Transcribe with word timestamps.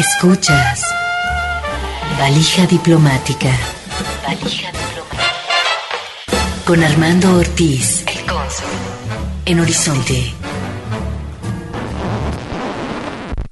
Escuchas. 0.00 0.80
Valija 2.18 2.64
diplomática. 2.66 3.50
Valija 4.26 4.72
diplomática. 4.72 5.26
Con 6.64 6.82
Armando 6.82 7.36
Ortiz. 7.36 8.02
El 8.06 8.24
cónsul. 8.24 8.70
En 9.44 9.60
Horizonte. 9.60 10.32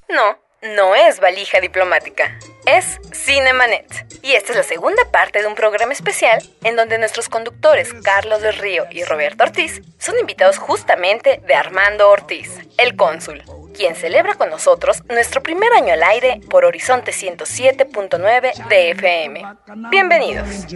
No, 0.09 0.39
no 0.75 0.95
es 0.95 1.21
valija 1.21 1.61
diplomática. 1.61 2.39
Es 2.69 3.01
Cinemanet. 3.15 4.21
Y 4.23 4.33
esta 4.33 4.53
es 4.53 4.59
la 4.59 4.63
segunda 4.63 5.03
parte 5.11 5.41
de 5.41 5.47
un 5.47 5.55
programa 5.55 5.95
especial 5.95 6.43
en 6.63 6.77
donde 6.77 6.99
nuestros 6.99 7.31
conductores 7.31 7.95
Carlos 8.05 8.43
del 8.43 8.59
Río 8.59 8.85
y 8.91 9.05
Roberto 9.05 9.45
Ortiz 9.45 9.81
son 9.99 10.19
invitados 10.19 10.59
justamente 10.59 11.41
de 11.47 11.55
Armando 11.55 12.11
Ortiz, 12.11 12.59
el 12.77 12.95
cónsul, 12.95 13.43
quien 13.75 13.97
celebra 13.97 14.35
con 14.35 14.51
nosotros 14.51 15.03
nuestro 15.09 15.43
primer 15.43 15.73
año 15.73 15.95
al 15.95 16.03
aire 16.03 16.43
por 16.51 16.67
Horizonte 16.67 17.13
107.9 17.13 18.69
de 18.69 18.91
FM. 18.91 19.45
Bienvenidos. 19.91 20.67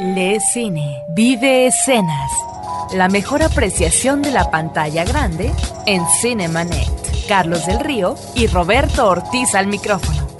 Le 0.00 0.40
Cine. 0.40 1.02
Vive 1.10 1.66
escenas. 1.68 2.57
La 2.92 3.08
mejor 3.08 3.42
apreciación 3.42 4.22
de 4.22 4.30
la 4.30 4.50
pantalla 4.50 5.04
grande 5.04 5.52
en 5.84 6.06
Cinemanet. 6.22 6.88
Carlos 7.28 7.66
del 7.66 7.80
Río 7.80 8.16
y 8.34 8.46
Roberto 8.46 9.06
Ortiz 9.06 9.54
al 9.54 9.66
micrófono. 9.66 10.37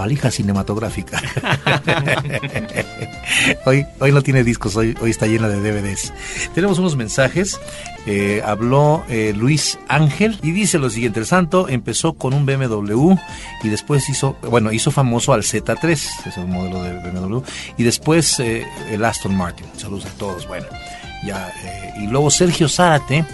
Valija 0.00 0.30
cinematográfica. 0.30 1.20
hoy, 3.66 3.86
hoy 4.00 4.12
no 4.12 4.22
tiene 4.22 4.44
discos, 4.44 4.76
hoy, 4.76 4.96
hoy 5.00 5.10
está 5.10 5.26
llena 5.26 5.48
de 5.48 5.60
DVDs. 5.60 6.12
Tenemos 6.54 6.78
unos 6.78 6.96
mensajes. 6.96 7.60
Eh, 8.06 8.42
habló 8.44 9.04
eh, 9.10 9.34
Luis 9.36 9.78
Ángel 9.88 10.38
y 10.42 10.52
dice 10.52 10.78
lo 10.78 10.88
siguiente: 10.88 11.20
el 11.20 11.26
santo 11.26 11.68
empezó 11.68 12.14
con 12.14 12.32
un 12.32 12.46
BMW 12.46 13.14
y 13.62 13.68
después 13.68 14.08
hizo, 14.08 14.36
bueno, 14.48 14.72
hizo 14.72 14.90
famoso 14.90 15.34
al 15.34 15.42
Z3, 15.42 15.92
es 15.92 16.36
el 16.38 16.46
modelo 16.46 16.82
de 16.82 16.94
BMW, 16.94 17.40
y 17.76 17.82
después 17.82 18.40
eh, 18.40 18.66
el 18.90 19.04
Aston 19.04 19.36
Martin. 19.36 19.66
Saludos 19.76 20.06
a 20.06 20.18
todos. 20.18 20.48
Bueno, 20.48 20.66
ya. 21.26 21.52
y 22.00 22.06
luego 22.06 22.30
Sergio 22.30 22.70
Zárate 22.70 23.26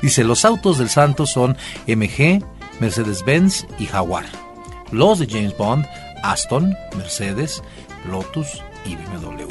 dice: 0.00 0.22
los 0.22 0.44
autos 0.44 0.78
del 0.78 0.90
santo 0.90 1.26
son 1.26 1.56
MG, 1.88 2.40
Mercedes-Benz 2.78 3.66
y 3.80 3.86
Jaguar. 3.86 4.26
Los 4.92 5.18
de 5.18 5.26
James 5.26 5.56
Bond, 5.56 5.86
Aston, 6.32 6.76
Mercedes, 6.96 7.62
Lotus 8.10 8.62
y 8.84 8.96
BMW. 8.96 9.46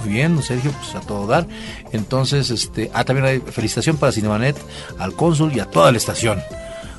Muy 0.00 0.12
bien, 0.12 0.42
Sergio, 0.42 0.70
pues 0.72 0.94
a 0.94 1.00
todo 1.00 1.26
dar. 1.26 1.46
Entonces, 1.92 2.50
este, 2.50 2.90
ah, 2.92 3.04
también 3.04 3.26
hay 3.26 3.40
felicitación 3.40 3.96
para 3.96 4.12
Cinemanet, 4.12 4.56
al 4.98 5.14
cónsul 5.14 5.54
y 5.54 5.60
a 5.60 5.64
toda 5.64 5.90
la 5.90 5.98
estación. 5.98 6.42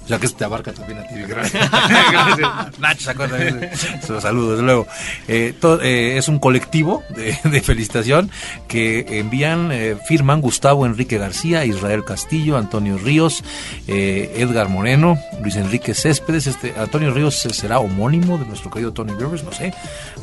O 0.06 0.08
sea 0.08 0.20
que 0.20 0.30
te 0.30 0.46
abarca 0.46 0.72
también 0.72 1.00
a 1.00 1.08
ti. 1.08 1.16
Gracias. 1.28 1.70
Nacho 2.80 3.06
sacó 3.06 3.28
también 3.28 3.72
su 4.06 4.22
saludo, 4.22 4.52
desde 4.52 4.64
luego. 4.64 4.88
Eh, 5.28 5.56
eh, 5.82 6.18
es 6.18 6.28
un 6.28 6.38
colectivo 6.38 7.04
de, 7.10 7.38
de 7.50 7.62
felicitación 7.62 8.30
que 8.68 9.20
envían, 9.20 9.72
eh, 9.72 9.98
firman 10.08 10.42
Gustavo 10.42 10.86
Enrique 10.86 11.18
García, 11.18 11.66
Israel 11.66 12.06
Castillo, 12.06 12.58
Antonio 12.58 13.00
Ríos, 13.00 13.44
eh, 13.88 14.34
Edgar 14.38 14.70
Moreno, 14.70 15.18
Luis 15.42 15.56
Enrique 15.56 15.96
Céspedes. 15.96 16.46
Este, 16.48 16.76
Antonio 16.78 17.12
Ríos 17.12 17.40
será 17.40 17.80
homónimo 17.80 18.38
de 18.38 18.46
nuestro 18.46 18.70
querido 18.70 18.94
Tony 18.94 19.14
Rivers, 19.14 19.44
no 19.44 19.52
sé. 19.52 19.74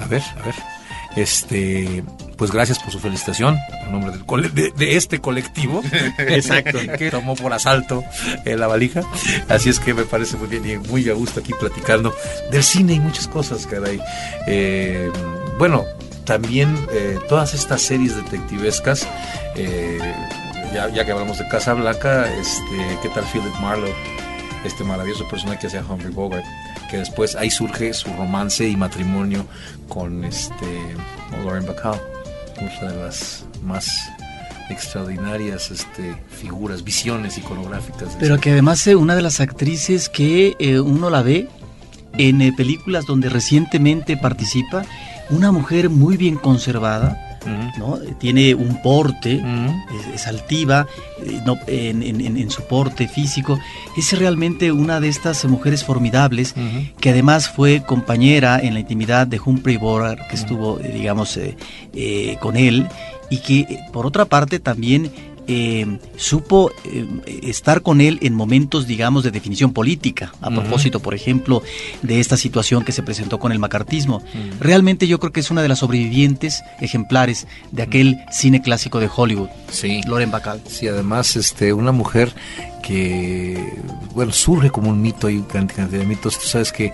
A 0.01 0.07
ver, 0.07 0.23
a 0.41 0.45
ver. 0.45 0.82
Este, 1.17 2.03
pues 2.39 2.51
gracias 2.51 2.79
por 2.79 2.91
su 2.91 2.99
felicitación 2.99 3.59
en 3.85 3.93
nombre 3.93 4.13
del 4.13 4.25
cole- 4.25 4.49
de, 4.51 4.71
de 4.71 4.97
este 4.97 5.21
colectivo. 5.21 5.83
Exacto. 6.19 6.79
que 6.99 7.11
tomó 7.11 7.35
por 7.35 7.53
asalto 7.53 8.03
eh, 8.45 8.57
la 8.57 8.67
valija. 8.67 9.03
Así 9.49 9.69
es 9.69 9.79
que 9.79 9.95
me 9.95 10.05
parece 10.05 10.37
muy 10.37 10.49
bien 10.49 10.69
y 10.69 10.79
muy 10.89 11.09
a 11.11 11.13
gusto 11.15 11.41
aquí 11.41 11.53
platicando 11.59 12.15
del 12.51 12.63
cine 12.65 12.95
y 12.95 13.01
muchas 13.01 13.29
cosas, 13.29 13.67
caray. 13.67 14.01
Eh, 14.47 15.11
bueno, 15.59 15.85
también 16.25 16.75
eh, 16.93 17.19
todas 17.29 17.53
estas 17.55 17.83
series 17.83 18.17
detectivescas, 18.17 19.07
eh, 19.57 19.99
ya, 20.73 20.89
ya 20.89 21.05
que 21.05 21.13
hablamos 21.13 21.39
de 21.39 21.47
Casa 21.49 21.75
Blanca, 21.75 22.33
este, 22.41 22.99
¿qué 23.03 23.09
tal 23.11 23.25
Philip 23.33 23.55
Marlowe? 23.61 23.93
Este 24.65 24.85
maravilloso 24.85 25.27
personaje 25.29 25.59
que 25.61 25.67
hacía 25.67 25.81
Humphrey 25.87 26.13
Bogart, 26.13 26.45
que 26.93 26.99
después 26.99 27.37
ahí 27.37 27.51
surge 27.51 27.95
su 27.95 28.13
romance 28.13 28.69
y 28.69 28.77
matrimonio 28.77 29.47
con 29.89 30.25
este 30.25 30.67
Lauren 31.43 31.65
Bacall, 31.65 31.99
una 32.61 32.93
de 32.93 32.97
las 32.99 33.47
más 33.63 33.89
extraordinarias 34.69 35.71
este, 35.71 36.15
figuras, 36.29 36.85
visiones 36.85 37.39
iconográficas. 37.39 38.15
Pero 38.21 38.39
que 38.39 38.51
además 38.51 38.87
es 38.87 38.95
una 38.95 39.17
de 39.17 39.23
las 39.23 39.41
actrices 39.41 40.11
que 40.11 40.55
eh, 40.59 40.81
uno 40.81 41.09
la 41.09 41.23
ve 41.23 41.49
en 42.19 42.43
eh, 42.43 42.53
películas 42.55 43.07
donde 43.07 43.31
recientemente 43.31 44.19
participa, 44.19 44.85
una 45.31 45.51
mujer 45.51 45.89
muy 45.89 46.19
bien 46.19 46.37
conservada, 46.37 47.32
¿no? 47.79 47.99
Tiene 48.19 48.55
un 48.55 48.81
porte, 48.83 49.35
es, 49.37 50.21
es 50.23 50.27
altiva 50.27 50.87
eh, 51.25 51.41
no, 51.45 51.57
en, 51.67 52.03
en- 52.03 52.21
en- 52.21 52.37
en 52.37 52.51
su 52.51 52.63
porte 52.65 53.09
físico. 53.09 53.59
Es 53.97 54.17
realmente 54.19 54.73
una 54.73 55.01
de 55.01 55.09
estas 55.09 55.45
mujeres 55.47 55.85
formidables 55.85 56.55
que 57.01 57.11
además 57.11 57.49
fue 57.49 57.83
compañera 57.85 58.59
en 58.61 58.75
la 58.75 58.81
intimidad 58.81 59.27
de 59.27 59.41
Humphrey 59.45 59.77
Bogart, 59.77 60.27
que 60.29 60.37
estuvo, 60.37 60.79
eh, 60.81 60.93
digamos, 60.95 61.37
eh, 61.37 61.57
eh, 61.95 62.37
con 62.41 62.57
él, 62.57 62.87
y 63.31 63.39
que 63.39 63.79
por 63.93 64.07
otra 64.07 64.25
parte 64.27 64.59
también 64.59 65.11
eh, 65.47 65.99
supo 66.17 66.71
eh, 66.85 67.07
estar 67.43 67.83
con 67.83 68.01
él 68.01 68.19
en 68.23 68.35
momentos, 68.35 68.87
digamos, 68.87 69.25
de 69.25 69.31
definición 69.31 69.73
política, 69.73 70.33
a 70.41 70.51
propósito, 70.51 71.01
por 71.01 71.15
ejemplo, 71.15 71.63
de 72.03 72.21
esta 72.21 72.37
situación 72.37 72.85
que 72.85 72.93
se 72.93 73.03
presentó 73.03 73.39
con 73.39 73.53
el 73.53 73.59
macartismo. 73.59 74.23
Realmente 74.61 75.07
yo 75.07 75.19
creo 75.21 75.33
que 75.33 75.41
es 75.41 75.51
una 75.51 75.63
de 75.63 75.69
las 75.69 75.81
sobrevivientes 75.81 76.63
ejemplares 76.81 77.47
de 77.71 77.83
aquel 77.83 78.19
cine 78.31 78.63
clásico 78.63 79.01
de 79.01 79.09
Hollywood, 79.15 79.49
Sí. 79.71 80.01
Loren 80.07 80.31
Bacall. 80.31 80.61
Sí, 80.69 80.87
además, 80.87 81.37
este, 81.37 81.73
una 81.73 81.93
mujer 81.93 82.35
que, 82.83 83.79
bueno, 84.15 84.33
surge 84.33 84.71
como 84.71 84.91
un 84.91 85.01
mito 85.01 85.31
y 85.31 85.41
cantidad 85.43 85.87
de 85.89 86.05
mitos. 86.05 86.39
Tú 86.39 86.47
sabes 86.47 86.73
que 86.73 86.93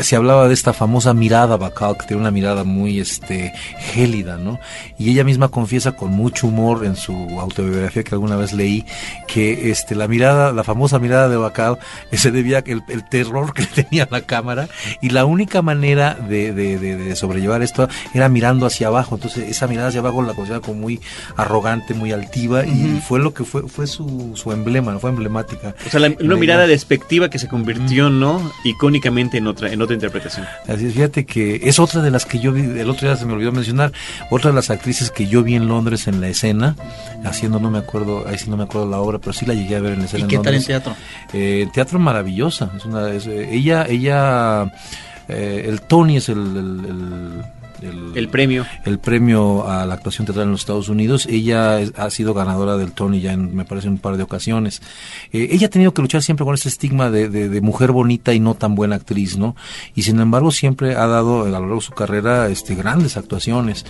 se 0.00 0.16
hablaba 0.16 0.48
de 0.48 0.54
esta 0.54 0.72
famosa 0.72 1.14
mirada 1.14 1.56
Bacall, 1.56 1.96
que 1.96 2.06
tiene 2.06 2.20
una 2.20 2.30
mirada 2.30 2.64
muy, 2.64 3.00
este, 3.00 3.52
gélida, 3.78 4.36
¿no? 4.36 4.58
Y 4.98 5.10
ella 5.10 5.24
misma 5.24 5.48
confiesa 5.48 5.92
con 5.92 6.10
mucho 6.10 6.48
humor 6.48 6.84
en 6.84 6.96
su 6.96 7.12
autobiografía 7.40 8.02
que 8.02 8.14
alguna 8.14 8.36
vez 8.36 8.52
leí 8.52 8.84
que, 9.26 9.70
este, 9.70 9.94
la 9.94 10.08
mirada, 10.08 10.52
la 10.52 10.64
famosa 10.64 10.98
mirada 10.98 11.28
de 11.28 11.36
Bacall, 11.36 11.78
se 12.12 12.30
debía 12.30 12.58
el, 12.66 12.82
el 12.88 13.08
terror 13.08 13.54
que 13.54 13.64
tenía 13.82 14.08
la 14.10 14.22
cámara 14.22 14.68
y 15.00 15.10
la 15.10 15.24
única 15.24 15.62
manera 15.62 16.14
de, 16.14 16.52
de, 16.52 16.78
de- 16.78 16.96
de 16.96 17.16
sobrellevar 17.16 17.62
esto 17.62 17.88
era 18.12 18.28
mirando 18.28 18.66
hacia 18.66 18.88
abajo. 18.88 19.14
Entonces, 19.14 19.48
esa 19.48 19.66
mirada 19.68 19.88
hacia 19.88 20.00
abajo 20.00 20.22
la 20.22 20.34
consideraba 20.34 20.66
como 20.66 20.80
muy 20.80 21.00
arrogante, 21.36 21.94
muy 21.94 22.12
altiva 22.12 22.66
y 22.66 22.84
Ujú. 22.94 23.00
fue 23.02 23.18
lo 23.20 23.32
que 23.34 23.44
fue, 23.44 23.68
fue 23.68 23.86
su, 23.86 24.32
su 24.34 24.52
emblema, 24.52 24.92
¿no? 24.92 24.98
fue 25.00 25.10
emblemática. 25.28 25.74
O 25.86 25.90
sea, 25.90 26.00
la- 26.00 26.08
una 26.08 26.34
La 26.34 26.40
mirada 26.40 26.60
imagen. 26.64 26.74
despectiva 26.74 27.30
que 27.30 27.38
se 27.38 27.46
convirtió, 27.48 28.10
¿no? 28.10 28.50
Icónicamente 28.64 29.38
en 29.38 29.46
otra, 29.46 29.70
en 29.72 29.80
otra 29.80 29.94
interpretación. 29.94 30.46
Así 30.66 30.86
es, 30.86 30.94
fíjate 30.94 31.24
que 31.24 31.60
es 31.62 31.78
otra 31.78 32.02
de 32.02 32.10
las 32.10 32.24
que 32.26 32.38
yo 32.40 32.52
vi, 32.52 32.62
el 32.62 32.90
otro 32.90 33.06
día 33.08 33.16
se 33.16 33.24
me 33.26 33.32
olvidó 33.34 33.52
mencionar, 33.52 33.92
otra 34.30 34.50
de 34.50 34.56
las 34.56 34.70
actrices 34.70 35.10
que 35.10 35.26
yo 35.28 35.42
vi 35.42 35.54
en 35.54 35.68
Londres 35.68 36.08
en 36.08 36.20
la 36.20 36.28
escena, 36.28 36.76
haciendo, 37.24 37.58
no 37.60 37.70
me 37.70 37.78
acuerdo, 37.78 38.26
ahí 38.26 38.38
sí 38.38 38.50
no 38.50 38.56
me 38.56 38.64
acuerdo 38.64 38.88
la 38.90 38.98
obra, 38.98 39.18
pero 39.18 39.32
sí 39.32 39.46
la 39.46 39.54
llegué 39.54 39.76
a 39.76 39.80
ver 39.80 39.92
en 39.92 40.00
la 40.00 40.04
escena 40.06 40.20
¿Y 40.20 40.22
en 40.24 40.28
qué 40.28 40.38
tal 40.38 40.54
en 40.54 40.64
teatro? 40.64 40.94
Eh, 41.32 41.68
teatro 41.72 41.98
maravillosa, 41.98 42.70
es 42.76 42.84
una, 42.84 43.10
es, 43.10 43.26
eh, 43.26 43.48
ella, 43.52 43.86
ella, 43.88 44.72
eh, 45.28 45.64
el 45.68 45.82
Tony 45.82 46.16
es 46.16 46.28
el, 46.28 46.38
el, 46.38 46.84
el- 46.88 47.42
el- 47.82 48.12
El 48.16 48.28
premio. 48.28 48.66
el 48.84 48.98
premio 48.98 49.68
a 49.68 49.86
la 49.86 49.94
actuación 49.94 50.26
teatral 50.26 50.46
en 50.46 50.52
los 50.52 50.60
Estados 50.60 50.88
Unidos. 50.88 51.26
Ella 51.30 51.80
es- 51.80 51.92
ha 51.96 52.10
sido 52.10 52.34
ganadora 52.34 52.76
del 52.76 52.92
Tony 52.92 53.20
ya 53.20 53.32
en, 53.32 53.54
me 53.54 53.64
parece, 53.64 53.88
un 53.88 53.98
par 53.98 54.16
de 54.16 54.22
ocasiones. 54.22 54.82
Eh, 55.32 55.48
ella 55.52 55.66
ha 55.66 55.70
tenido 55.70 55.94
que 55.94 56.02
luchar 56.02 56.22
siempre 56.22 56.44
con 56.44 56.54
ese 56.54 56.68
estigma 56.68 57.10
de, 57.10 57.28
de- 57.28 57.48
de 57.48 57.60
mujer 57.60 57.92
bonita 57.92 58.32
y 58.34 58.40
no 58.40 58.54
tan 58.54 58.74
buena 58.74 58.96
actriz, 58.96 59.36
¿no? 59.36 59.56
Y 59.94 60.02
sin 60.02 60.20
embargo 60.20 60.50
siempre 60.50 60.94
ha 60.96 61.06
dado 61.06 61.42
a 61.42 61.46
lo 61.46 61.50
largo 61.52 61.74
de 61.76 61.80
su 61.80 61.92
carrera 61.92 62.48
este, 62.48 62.74
grandes 62.74 63.16
actuaciones. 63.16 63.84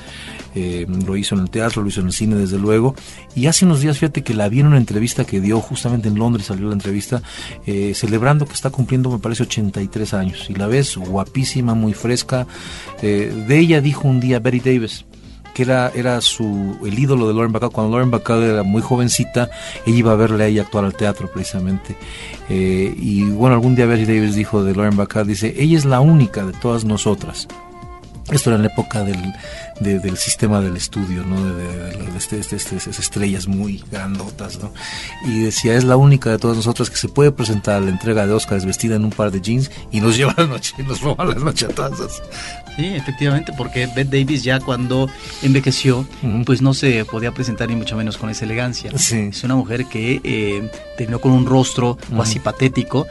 Eh, 0.55 0.87
lo 1.07 1.17
hizo 1.17 1.35
en 1.35 1.43
el 1.43 1.51
teatro, 1.51 1.83
lo 1.83 1.89
hizo 1.89 2.01
en 2.01 2.07
el 2.09 2.12
cine, 2.12 2.35
desde 2.37 2.59
luego. 2.59 2.95
Y 3.35 3.47
hace 3.47 3.65
unos 3.65 3.81
días, 3.81 3.99
fíjate 3.99 4.23
que 4.23 4.35
la 4.35 4.49
vi 4.49 4.61
en 4.61 4.67
una 4.67 4.79
entrevista 4.79 5.25
que 5.25 5.41
dio 5.41 5.61
justamente 5.61 6.09
en 6.09 6.17
Londres, 6.17 6.47
salió 6.47 6.67
la 6.69 6.73
entrevista, 6.75 7.23
eh, 7.67 7.93
celebrando 7.95 8.47
que 8.47 8.55
está 8.55 8.71
cumpliendo, 8.71 9.11
me 9.11 9.19
parece, 9.19 9.45
83 9.45 10.15
años. 10.15 10.47
Y 10.49 10.55
la 10.55 10.67
ves 10.67 10.97
guapísima, 10.97 11.75
muy 11.75 11.93
fresca. 11.95 12.47
Eh, 13.03 13.33
de 13.47 13.59
ella 13.59 13.78
dijo 13.81 14.09
un 14.09 14.21
día 14.21 14.39
Betty 14.39 14.61
Davis 14.61 15.05
que 15.59 15.65
era, 15.65 15.91
era 15.93 16.21
su, 16.21 16.79
el 16.85 16.97
ídolo 16.97 17.27
de 17.27 17.35
Lauren 17.35 17.51
Bacall. 17.51 17.73
Cuando 17.73 17.91
Lauren 17.91 18.13
Bacall 18.13 18.45
era 18.45 18.63
muy 18.63 18.81
jovencita, 18.81 19.51
ella 19.87 19.97
iba 19.97 20.13
a 20.13 20.15
verle 20.15 20.45
a 20.45 20.47
ella 20.47 20.63
actuar 20.63 20.85
al 20.85 20.95
teatro 20.95 21.29
precisamente. 21.33 21.97
Eh, 22.49 22.95
y 22.97 23.25
bueno, 23.25 23.57
algún 23.57 23.75
día 23.75 23.87
Betty 23.87 24.05
Davis 24.05 24.37
dijo 24.37 24.63
de 24.63 24.73
Lauren 24.73 24.97
Bacall, 24.97 25.27
dice, 25.27 25.53
ella 25.59 25.77
es 25.77 25.85
la 25.85 25.99
única 25.99 26.47
de 26.47 26.53
todas 26.53 26.85
nosotras. 26.85 27.49
Esto 28.31 28.51
era 28.51 28.61
en 28.61 28.67
época 28.67 29.03
del, 29.03 29.21
de- 29.81 29.99
del 29.99 30.17
sistema 30.17 30.61
del 30.61 30.77
estudio, 30.77 31.25
¿no? 31.25 31.43
De, 31.55 32.17
este, 32.17 32.39
este, 32.39 32.57
este, 32.57 32.77
esas 32.77 32.99
estrellas 32.99 33.47
muy 33.47 33.83
grandotas, 33.91 34.59
¿no? 34.59 34.73
Y 35.27 35.41
decía, 35.41 35.75
es 35.75 35.85
la 35.85 35.97
única 35.97 36.31
de 36.31 36.39
todas 36.39 36.57
nosotras 36.57 36.91
que 36.91 36.97
se 36.97 37.09
puede 37.09 37.31
presentar 37.33 37.77
a 37.77 37.81
la 37.81 37.91
entrega 37.91 38.27
de 38.27 38.33
Oscars 38.33 38.65
vestida 38.65 38.97
en 38.97 39.05
un 39.05 39.11
par 39.11 39.31
de 39.31 39.41
jeans 39.41 39.71
y 39.93 40.01
nos 40.01 40.17
lleva 40.17 40.35
la 40.37 40.47
noche, 40.47 40.75
nos 40.87 41.01
roba 41.01 41.25
las 41.25 41.43
nochatazas. 41.43 42.23
Sí, 42.77 42.85
efectivamente, 42.87 43.53
porque 43.59 43.87
Bette 43.89 44.19
Davis 44.21 44.45
ya 44.45 44.61
cuando 44.61 45.09
envejeció, 45.43 46.07
pues 46.47 46.63
no 46.63 46.75
se 46.75 47.05
podía 47.05 47.33
presentar 47.33 47.69
ni 47.69 47.75
mucho 47.75 47.97
menos 47.97 48.17
con 48.17 48.31
esa 48.31 48.45
elegancia. 48.45 48.93
Es 49.29 49.43
una 49.43 49.57
mujer 49.57 49.87
que 49.87 50.21
eh, 50.23 50.71
terminó 50.97 51.21
con 51.21 51.33
un 51.33 51.45
rostro 51.45 51.99
casi 52.17 52.39
patético, 52.39 53.07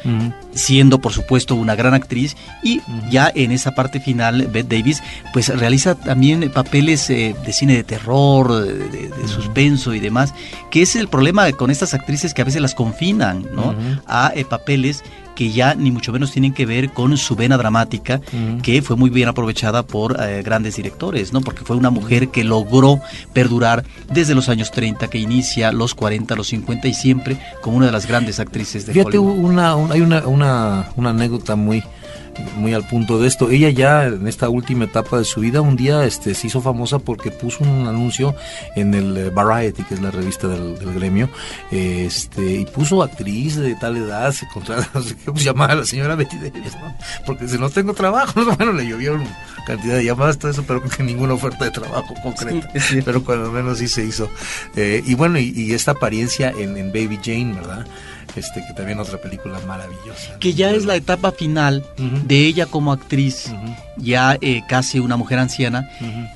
siendo 0.53 0.99
por 0.99 1.11
supuesto 1.13 1.55
una 1.55 1.75
gran 1.75 1.93
actriz 1.93 2.35
y 2.63 2.81
ya 3.09 3.29
en 3.35 3.51
esa 3.51 3.75
parte 3.75 3.99
final 3.99 4.47
Bette 4.47 4.77
Davis 4.77 5.03
pues 5.33 5.49
realiza 5.49 5.95
también 5.95 6.49
papeles 6.57 7.07
eh, 7.11 7.35
de 7.45 7.53
cine 7.53 7.75
de 7.75 7.83
terror, 7.83 8.49
de, 8.49 9.27
suspenso 9.27 9.93
y 9.93 9.99
demás, 9.99 10.33
que 10.71 10.81
es 10.81 10.95
el 10.95 11.07
problema 11.07 11.51
con 11.51 11.69
estas 11.69 11.93
actrices 11.93 12.33
que 12.33 12.41
a 12.41 12.45
veces 12.45 12.63
las 12.63 12.73
confinan 12.73 13.45
¿no? 13.53 13.75
a 14.07 14.31
eh, 14.33 14.43
papeles 14.43 15.03
que 15.35 15.51
ya 15.51 15.75
ni 15.75 15.91
mucho 15.91 16.11
menos 16.11 16.31
tienen 16.31 16.55
que 16.55 16.65
ver 16.65 16.89
con 16.89 17.15
su 17.15 17.35
vena 17.35 17.57
dramática, 17.57 18.21
que 18.63 18.81
fue 18.81 18.95
muy 18.95 19.11
bien 19.11 19.29
aprovechada 19.29 19.85
por 19.85 20.19
eh, 20.19 20.41
grandes 20.41 20.77
directores, 20.77 21.31
¿no? 21.31 21.41
Porque 21.41 21.63
fue 21.63 21.75
una 21.75 21.91
mujer 21.91 22.29
que 22.29 22.43
logró 22.43 22.99
perdurar 23.33 23.85
desde 24.11 24.33
los 24.33 24.49
años 24.49 24.71
30, 24.71 25.11
que 25.11 25.19
inicia 25.19 25.71
los 25.71 25.93
40, 25.93 26.35
los 26.35 26.47
50 26.47 26.87
y 26.87 26.93
siempre 26.95 27.37
como 27.61 27.77
una 27.77 27.85
de 27.85 27.91
las 27.91 28.07
grandes 28.07 28.39
actrices 28.39 28.87
de 28.87 28.93
Fíjate, 28.93 29.19
Una, 29.19 29.73
hay 29.91 30.01
una, 30.01 30.25
una, 30.27 30.89
una 30.95 31.11
anécdota 31.11 31.55
muy 31.55 31.83
muy 32.55 32.73
al 32.73 32.87
punto 32.87 33.19
de 33.19 33.27
esto. 33.27 33.49
Ella 33.49 33.69
ya 33.69 34.05
en 34.05 34.27
esta 34.27 34.49
última 34.49 34.85
etapa 34.85 35.17
de 35.17 35.25
su 35.25 35.41
vida 35.41 35.61
un 35.61 35.75
día 35.75 36.03
este, 36.05 36.33
se 36.33 36.47
hizo 36.47 36.61
famosa 36.61 36.99
porque 36.99 37.31
puso 37.31 37.63
un 37.63 37.87
anuncio 37.87 38.35
en 38.75 38.93
el 38.93 39.17
eh, 39.17 39.29
Variety, 39.29 39.83
que 39.83 39.95
es 39.95 40.01
la 40.01 40.11
revista 40.11 40.47
del, 40.47 40.75
gremio, 40.93 41.29
este, 41.71 42.61
y 42.61 42.65
puso 42.65 43.03
actriz 43.03 43.55
de 43.55 43.75
tal 43.75 43.97
edad, 43.97 44.31
se 44.31 44.47
contrata, 44.47 44.87
no 44.93 45.01
sé 45.01 45.15
qué, 45.15 45.31
pues 45.31 45.43
llamaba 45.43 45.73
a 45.73 45.75
la 45.77 45.85
señora 45.85 46.15
Betty 46.15 46.37
Davis, 46.37 46.77
porque 47.25 47.47
si 47.47 47.57
no 47.57 47.69
tengo 47.69 47.93
trabajo, 47.93 48.45
bueno, 48.57 48.71
le 48.73 48.87
llovieron 48.87 49.23
cantidad 49.65 49.95
de 49.95 50.05
llamadas, 50.05 50.37
todo 50.37 50.51
eso, 50.51 50.63
pero 50.65 50.81
que 50.81 51.03
ninguna 51.03 51.33
oferta 51.33 51.65
de 51.65 51.71
trabajo 51.71 52.13
concreta, 52.23 52.69
pero 53.03 53.23
cuando 53.23 53.51
menos 53.51 53.79
sí 53.79 53.87
se 53.87 54.05
hizo. 54.05 54.29
Eh, 54.75 55.03
y 55.05 55.13
bueno, 55.15 55.39
y, 55.39 55.73
esta 55.73 55.91
apariencia 55.91 56.49
en, 56.57 56.77
en 56.77 56.87
Baby 56.91 57.19
Jane, 57.21 57.53
¿verdad? 57.53 57.85
Este, 58.35 58.65
que 58.65 58.73
también 58.73 58.99
otra 58.99 59.19
película 59.19 59.59
maravillosa. 59.67 60.37
Que 60.39 60.53
ya 60.53 60.71
es 60.71 60.85
la 60.85 60.95
etapa 60.95 61.31
final 61.31 61.85
de 62.25 62.45
ella 62.45 62.65
como 62.65 62.91
actriz, 62.91 63.51
ya 63.97 64.37
eh, 64.41 64.61
casi 64.67 64.99
una 64.99 65.17
mujer 65.17 65.39
anciana, 65.39 65.89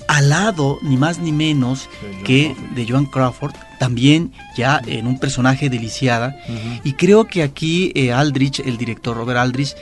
al 0.08 0.30
lado, 0.30 0.80
ni 0.82 0.98
más 0.98 1.20
ni 1.20 1.32
menos, 1.32 1.90
que 2.24 2.56
de 2.76 2.88
Joan 2.88 3.06
Crawford, 3.06 3.54
también 3.80 4.32
ya 4.56 4.82
en 4.86 5.08
un 5.08 5.20
personaje 5.20 5.70
deliciada. 5.70 6.36
Y 6.84 6.94
creo 6.94 7.26
que 7.26 7.44
aquí 7.44 7.92
eh, 7.96 8.12
Aldrich, 8.12 8.60
el 8.60 8.78
director 8.78 9.18
Robert 9.18 9.40
Aldrich, 9.40 9.76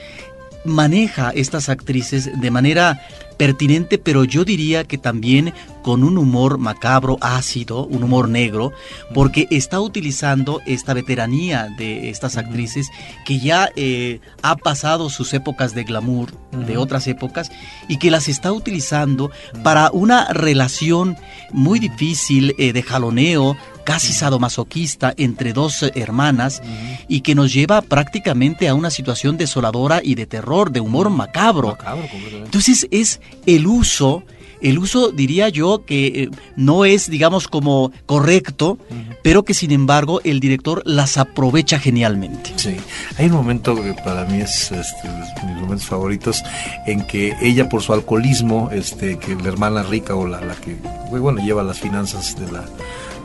maneja 0.64 1.30
estas 1.30 1.68
actrices 1.68 2.30
de 2.40 2.50
manera 2.50 3.00
pertinente, 3.40 3.96
pero 3.96 4.24
yo 4.24 4.44
diría 4.44 4.84
que 4.84 4.98
también 4.98 5.54
con 5.82 6.04
un 6.04 6.18
humor 6.18 6.58
macabro, 6.58 7.16
ácido, 7.22 7.86
un 7.86 8.02
humor 8.02 8.28
negro, 8.28 8.70
porque 9.14 9.46
está 9.50 9.80
utilizando 9.80 10.60
esta 10.66 10.92
veteranía 10.92 11.68
de 11.78 12.10
estas 12.10 12.36
actrices 12.36 12.90
que 13.24 13.38
ya 13.38 13.70
eh, 13.76 14.20
ha 14.42 14.56
pasado 14.56 15.08
sus 15.08 15.32
épocas 15.32 15.74
de 15.74 15.84
glamour 15.84 16.30
de 16.52 16.76
otras 16.76 17.06
épocas 17.06 17.50
y 17.88 17.98
que 17.98 18.10
las 18.10 18.28
está 18.28 18.52
utilizando 18.52 19.30
para 19.62 19.90
una 19.90 20.26
relación 20.34 21.16
muy 21.52 21.78
difícil 21.78 22.54
eh, 22.58 22.74
de 22.74 22.82
jaloneo, 22.82 23.56
casi 23.90 24.12
sadomasoquista 24.12 25.14
entre 25.16 25.52
dos 25.52 25.82
eh, 25.82 25.90
hermanas 25.96 26.62
y 27.08 27.22
que 27.22 27.34
nos 27.34 27.52
lleva 27.52 27.82
prácticamente 27.82 28.68
a 28.68 28.74
una 28.76 28.88
situación 28.88 29.36
desoladora 29.36 30.00
y 30.00 30.14
de 30.14 30.26
terror, 30.26 30.70
de 30.70 30.78
humor 30.78 31.10
macabro. 31.10 31.76
Entonces 32.44 32.86
es 32.92 33.20
el 33.46 33.66
uso 33.66 34.22
el 34.60 34.78
uso 34.78 35.10
diría 35.10 35.48
yo 35.48 35.86
que 35.86 36.06
eh, 36.06 36.30
no 36.54 36.84
es, 36.84 37.08
digamos, 37.08 37.48
como 37.48 37.92
correcto, 38.04 38.78
pero 39.22 39.42
que 39.42 39.54
sin 39.54 39.72
embargo 39.72 40.20
el 40.22 40.38
director 40.38 40.82
las 40.84 41.16
aprovecha 41.16 41.80
genialmente. 41.80 42.52
Sí, 42.56 42.76
hay 43.16 43.26
un 43.26 43.32
momento 43.32 43.74
que 43.74 43.94
para 43.94 44.26
mí 44.26 44.40
es 44.40 44.70
este, 44.70 45.08
mis 45.46 45.56
momentos 45.62 45.86
favoritos 45.86 46.44
en 46.86 47.06
que 47.06 47.34
ella 47.40 47.70
por 47.70 47.80
su 47.80 47.94
alcoholismo, 47.94 48.68
este, 48.70 49.18
que 49.18 49.34
la 49.34 49.48
hermana 49.48 49.82
rica 49.82 50.14
o 50.14 50.26
la, 50.26 50.42
la 50.42 50.54
que, 50.54 50.76
bueno, 51.10 51.42
lleva 51.42 51.62
las 51.62 51.80
finanzas 51.80 52.38
de 52.38 52.52
la 52.52 52.66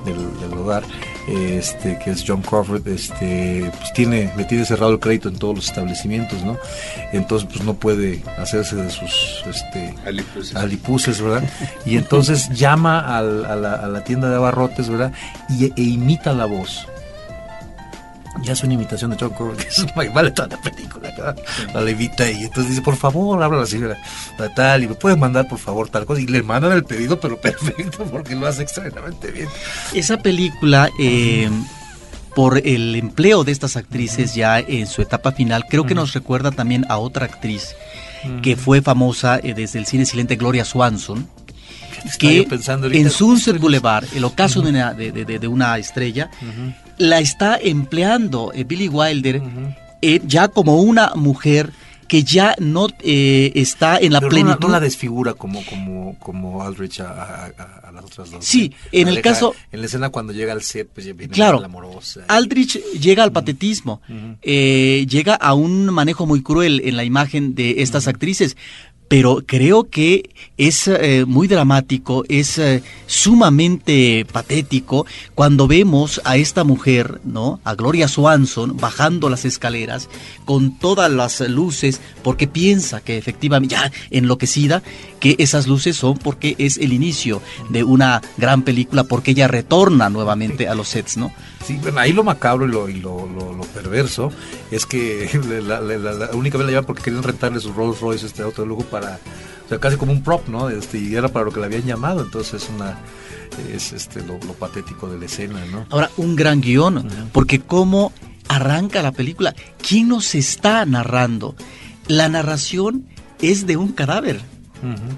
del, 0.06 0.54
hogar, 0.54 0.84
este, 1.28 2.00
que 2.00 2.12
es 2.12 2.24
John 2.25 2.42
Crawford, 2.42 2.88
este, 2.88 3.72
pues 3.78 3.94
tiene, 3.94 4.31
le 4.38 4.46
tiene 4.46 4.66
cerrado 4.66 4.94
el 4.94 5.00
crédito 5.00 5.30
en 5.30 5.38
todos 5.38 5.56
los 5.56 5.68
establecimientos, 5.68 6.44
¿no? 6.44 6.57
Entonces, 7.12 7.48
pues 7.52 7.63
no 7.66 7.74
puede 7.74 8.22
hacerse 8.38 8.75
de 8.75 8.90
sus 8.90 9.44
este, 9.50 9.94
alipuses. 10.56 11.22
¿verdad? 11.22 11.44
Y 11.86 11.98
entonces 11.98 12.50
llama 12.54 13.18
a, 13.18 13.22
la, 13.22 14.04
tienda 14.04 14.30
de 14.30 14.36
abarrotes, 14.36 14.90
¿verdad? 14.90 15.12
Y, 15.50 15.66
e 15.66 15.84
imita 15.84 16.34
la 16.34 16.46
voz 16.46 16.88
ya 18.43 18.53
es 18.53 18.63
una 18.63 18.73
imitación 18.73 19.11
de 19.11 19.17
John 19.19 19.29
Crawford, 19.29 19.57
que 19.57 19.67
es 19.67 20.13
vale 20.13 20.31
toda 20.31 20.49
la 20.49 20.61
película, 20.61 21.35
la 21.73 21.81
levita 21.81 22.29
y 22.29 22.43
entonces 22.43 22.69
dice, 22.69 22.81
por 22.81 22.95
favor, 22.95 23.41
habla 23.41 23.59
la 23.59 23.65
señora 23.65 23.97
tal, 24.55 24.83
y 24.83 24.87
me 24.87 24.95
puedes 24.95 25.17
mandar 25.17 25.47
por 25.47 25.59
favor 25.59 25.89
tal 25.89 26.05
cosa, 26.05 26.21
y 26.21 26.27
le 26.27 26.43
mandan 26.43 26.71
el 26.71 26.83
pedido, 26.83 27.19
pero 27.19 27.39
perfecto, 27.41 28.05
porque 28.05 28.35
lo 28.35 28.47
hace 28.47 28.63
extraordinariamente 28.63 29.31
bien. 29.31 29.47
Esa 29.93 30.17
película, 30.17 30.89
eh, 30.99 31.49
por 32.35 32.57
el 32.65 32.95
empleo 32.95 33.43
de 33.43 33.51
estas 33.51 33.77
actrices 33.77 34.35
ya 34.35 34.59
en 34.59 34.87
su 34.87 35.01
etapa 35.01 35.31
final, 35.31 35.65
creo 35.69 35.85
que 35.85 35.95
nos 35.95 36.13
recuerda 36.13 36.51
también 36.51 36.85
a 36.89 36.97
otra 36.97 37.25
actriz 37.25 37.75
que 38.41 38.55
fue 38.55 38.81
famosa 38.81 39.39
eh, 39.41 39.53
desde 39.53 39.79
el 39.79 39.85
cine 39.85 40.05
silente, 40.05 40.35
Gloria 40.35 40.65
Swanson, 40.65 41.27
que 42.19 42.47
en 42.91 43.09
Sunset 43.09 43.59
Boulevard, 43.59 44.05
el 44.15 44.23
ocaso 44.23 44.61
de, 44.61 44.69
una, 44.69 44.93
de, 44.93 45.47
una 45.47 45.77
estrella, 45.77 46.29
la 46.97 47.19
está 47.19 47.57
empleando 47.57 48.51
eh, 48.53 48.63
Billy 48.63 48.88
Wilder 48.88 49.42
eh, 50.01 50.21
ya 50.25 50.47
como 50.47 50.81
una 50.81 51.13
mujer 51.15 51.71
que 52.07 52.24
ya 52.24 52.56
no 52.59 52.88
eh, 53.01 53.51
está 53.56 53.97
en 53.97 54.13
la 54.13 54.21
plenitud. 54.21 54.68
No, 54.68 54.68
la 54.68 54.80
desfigura 54.80 55.33
como, 55.33 55.65
como, 55.65 56.19
como 56.19 56.62
Aldrich 56.62 57.00
a, 57.00 57.51
las 57.92 58.06
otras 58.06 58.30
dos. 58.30 58.45
Sí, 58.45 58.71
en 58.92 59.07
el 59.07 59.21
caso... 59.24 59.56
En 59.71 59.80
la 59.80 59.88
escena 59.88 60.09
cuando 60.09 60.31
llega 60.31 60.53
al 60.53 60.62
set, 60.62 60.88
pues 60.94 61.07
ya 61.07 61.13
viene 61.13 61.33
claro, 61.33 61.59
la 61.59 61.66
amorosa. 61.66 62.21
Aldrich 62.28 62.80
llega 62.94 63.23
al 63.23 63.31
patetismo, 63.31 64.02
llega 64.44 65.33
a 65.33 65.56
un 65.56 65.85
manejo 65.85 66.28
muy 66.28 66.44
cruel 66.44 66.81
en 66.85 66.95
la 66.95 67.04
imagen 67.04 67.56
de 67.56 67.81
estas 67.81 68.07
actrices, 68.07 68.56
pero 69.07 69.44
creo 69.45 69.90
que 69.90 70.30
es 70.57 70.88
eh, 70.88 71.26
muy 71.28 71.47
dramático, 71.47 72.24
es 72.28 72.57
eh, 72.57 72.81
sumamente 73.07 74.26
patético 74.31 75.06
cuando 75.35 75.68
vemos 75.68 76.21
a 76.24 76.38
esta 76.38 76.64
mujer, 76.64 77.21
¿no? 77.24 77.59
A 77.64 77.76
Gloria 77.76 78.07
Swanson 78.07 78.78
bajando 78.78 79.30
las 79.30 79.45
escaleras 79.45 80.09
con 80.45 80.78
todas 80.80 81.12
las 81.12 81.40
luces 81.42 82.02
porque 82.24 82.47
piensa 82.47 83.02
que 83.02 83.18
efectivamente 83.18 83.76
ya 83.76 83.92
enloquecida 84.09 84.81
que 85.19 85.35
esas 85.40 85.68
luces 85.68 85.95
son 85.95 86.18
porque 86.18 86.56
es 86.57 86.78
el 86.78 86.94
inicio 86.94 87.42
de 87.69 87.83
una 87.83 88.21
gran 88.38 88.64
película 88.64 89.04
porque 89.04 89.31
ella 89.31 89.47
retorna 89.47 90.09
nuevamente 90.09 90.68
a 90.68 90.76
los 90.76 90.90
sets, 90.90 91.18
¿no? 91.18 91.31
Sí, 91.66 91.80
bueno, 91.81 92.00
ahí 92.00 92.14
lo 92.14 92.24
macabro 92.24 92.68
y 92.68 92.69
lo, 92.69 92.90
y 92.90 93.00
lo, 93.00 93.28
lo, 93.28 93.62
perverso 93.74 94.31
es 94.69 94.86
que 94.86 95.28
la, 95.64 95.80
única 96.34 96.57
vez 96.57 96.66
la 96.66 96.72
llevan 96.72 96.86
porque 96.86 97.02
querían 97.02 97.24
rentarle 97.24 97.60
su 97.60 97.74
Rolls 97.74 98.00
Royce, 98.02 98.28
este 98.28 98.44
auto 98.44 98.62
de 98.62 98.68
lujo, 98.68 98.84
para, 98.84 99.19
o 99.66 99.69
sea, 99.69 99.80
casi 99.80 99.98
como 99.98 100.12
un 100.12 100.22
prop, 100.22 100.48
¿no? 100.48 100.69
Este, 100.69 101.00
y 101.00 101.16
era 101.16 101.28
para 101.28 101.45
lo 101.45 101.52
que 101.52 101.60
le 101.60 101.66
habían 101.66 101.84
llamado, 101.84 102.22
entonces 102.22 102.64
es 102.64 102.69
una 102.69 103.00
es 103.74 103.94
este 103.94 104.22
lo, 104.22 104.38
patético 104.54 105.07
de 105.07 105.18
la 105.18 105.26
escena, 105.26 105.66
¿no? 105.72 105.86
Ahora, 105.90 106.12
un 106.18 106.36
gran 106.36 106.62
guion, 106.62 107.07
porque 107.31 107.60
cómo 107.60 108.14
arranca 108.48 109.02
la 109.02 109.12
película, 109.12 109.56
¿quién 109.88 110.10
nos 110.10 110.36
está 110.36 110.86
narrando? 110.86 111.56
La 112.07 112.30
narración 112.30 113.07
es 113.42 113.66
de 113.66 113.78
un 113.78 113.92
cadáver 113.92 114.40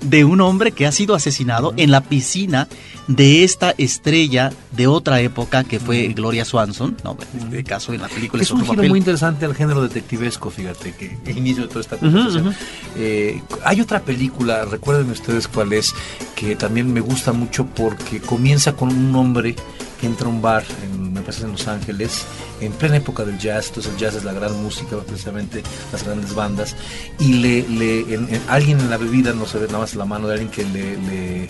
de 0.01 0.23
un 0.25 0.41
hombre 0.41 0.71
que 0.71 0.85
ha 0.85 0.91
sido 0.91 1.15
asesinado 1.15 1.73
en 1.77 1.91
la 1.91 2.01
piscina 2.01 2.67
de 3.07 3.43
esta 3.43 3.73
estrella 3.77 4.51
de 4.71 4.87
otra 4.87 5.21
época 5.21 5.63
que 5.63 5.79
fue 5.79 6.07
Gloria 6.09 6.45
Swanson. 6.45 6.97
No, 7.03 7.17
en 7.33 7.47
este 7.47 7.63
caso 7.63 7.93
en 7.93 8.01
la 8.01 8.07
película 8.07 8.43
es, 8.43 8.51
un 8.51 8.65
giro 8.65 8.83
muy 8.83 8.99
interesante 8.99 9.45
al 9.45 9.55
género 9.55 9.81
detectivesco, 9.81 10.49
fíjate, 10.49 10.93
que 10.93 11.31
inicio 11.31 11.63
de 11.63 11.69
toda 11.69 11.81
esta 11.81 11.97
conversación. 11.97 12.55
Eh, 12.95 13.41
hay 13.63 13.81
otra 13.81 14.01
película, 14.01 14.65
recuerden 14.65 15.09
ustedes 15.09 15.47
cuál 15.47 15.73
es, 15.73 15.93
que 16.35 16.55
también 16.55 16.91
me 16.91 16.99
gusta 16.99 17.31
mucho 17.33 17.65
porque 17.65 18.19
comienza 18.19 18.73
con 18.73 18.89
un 18.89 19.15
hombre 19.15 19.55
que 20.00 20.08
entra 20.08 20.27
a 20.27 20.30
un 20.30 20.42
bar, 20.42 20.63
en, 20.84 21.13
me 21.13 21.22
parece 21.22 21.46
en 21.46 21.51
Los 21.51 21.68
Ángeles, 21.68 22.25
en 22.62 22.72
plena 22.74 22.98
época 22.98 23.25
del 23.25 23.38
jazz, 23.38 23.68
entonces 23.68 23.94
el 23.94 24.00
jazz 24.00 24.16
es 24.16 24.24
la 24.24 24.34
gran 24.34 24.62
música, 24.62 24.98
precisamente 24.98 25.63
las 25.92 26.04
grandes 26.04 26.34
bandas, 26.34 26.75
y 27.20 27.34
le, 27.34 27.68
le 27.68 28.39
alguien 28.48 28.80
en 28.80 28.89
la 28.89 28.98
bebida, 28.98 29.34
no 29.34 29.46
se 29.46 29.60
ve 29.60 29.68
nada 29.68 29.80
más 29.80 29.96
la 29.96 30.06
mano 30.06 30.27
de 30.27 30.34
alguien 30.34 30.51
que 30.51 30.63
le 30.63 31.48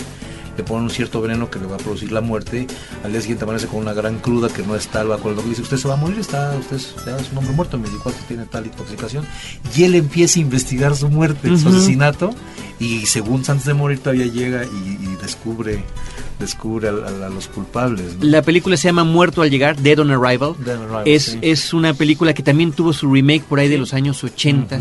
ponen 0.63 0.83
un 0.83 0.89
cierto 0.89 1.21
veneno 1.21 1.49
que 1.49 1.59
le 1.59 1.65
va 1.65 1.75
a 1.75 1.79
producir 1.79 2.11
la 2.11 2.21
muerte, 2.21 2.67
al 3.03 3.11
día 3.11 3.21
siguiente 3.21 3.43
amanece 3.43 3.67
con 3.67 3.79
una 3.79 3.93
gran 3.93 4.19
cruda 4.19 4.49
que 4.49 4.63
no 4.63 4.75
está, 4.75 5.03
va 5.03 5.17
con 5.17 5.31
el 5.31 5.35
doctor 5.35 5.49
dice, 5.49 5.61
usted 5.61 5.77
se 5.77 5.87
va 5.87 5.95
a 5.95 5.97
morir, 5.97 6.19
está, 6.19 6.55
usted 6.57 6.77
es, 6.77 6.95
un 7.31 7.37
hombre 7.37 7.53
muerto, 7.53 7.77
me 7.77 7.89
dijo 7.89 8.09
que 8.09 8.15
tiene 8.27 8.45
tal 8.45 8.65
intoxicación, 8.65 9.25
y 9.75 9.83
él 9.83 9.95
empieza 9.95 10.39
a 10.39 10.41
investigar 10.41 10.95
su 10.95 11.09
muerte, 11.09 11.57
su 11.57 11.69
asesinato, 11.69 12.31
y 12.79 13.05
según 13.05 13.43
antes 13.47 13.65
de 13.65 13.73
morir 13.73 13.99
todavía 13.99 14.25
llega 14.25 14.65
y, 14.65 14.97
descubre 15.21 15.83
descubre 16.39 16.87
a, 16.87 17.29
los 17.29 17.47
culpables. 17.47 18.17
La 18.21 18.43
película 18.43 18.77
se 18.77 18.87
llama 18.87 19.03
Muerto 19.03 19.41
al 19.41 19.49
llegar, 19.49 19.75
Dead 19.77 19.97
on 19.97 20.11
Arrival. 20.11 20.53
es, 21.05 21.37
es 21.41 21.73
una 21.73 21.95
película 21.95 22.33
que 22.33 22.43
también 22.43 22.71
tuvo 22.71 22.93
su 22.93 23.11
remake 23.11 23.43
por 23.43 23.59
ahí 23.59 23.67
de 23.67 23.79
los 23.79 23.93
años 23.95 24.23
80. 24.23 24.79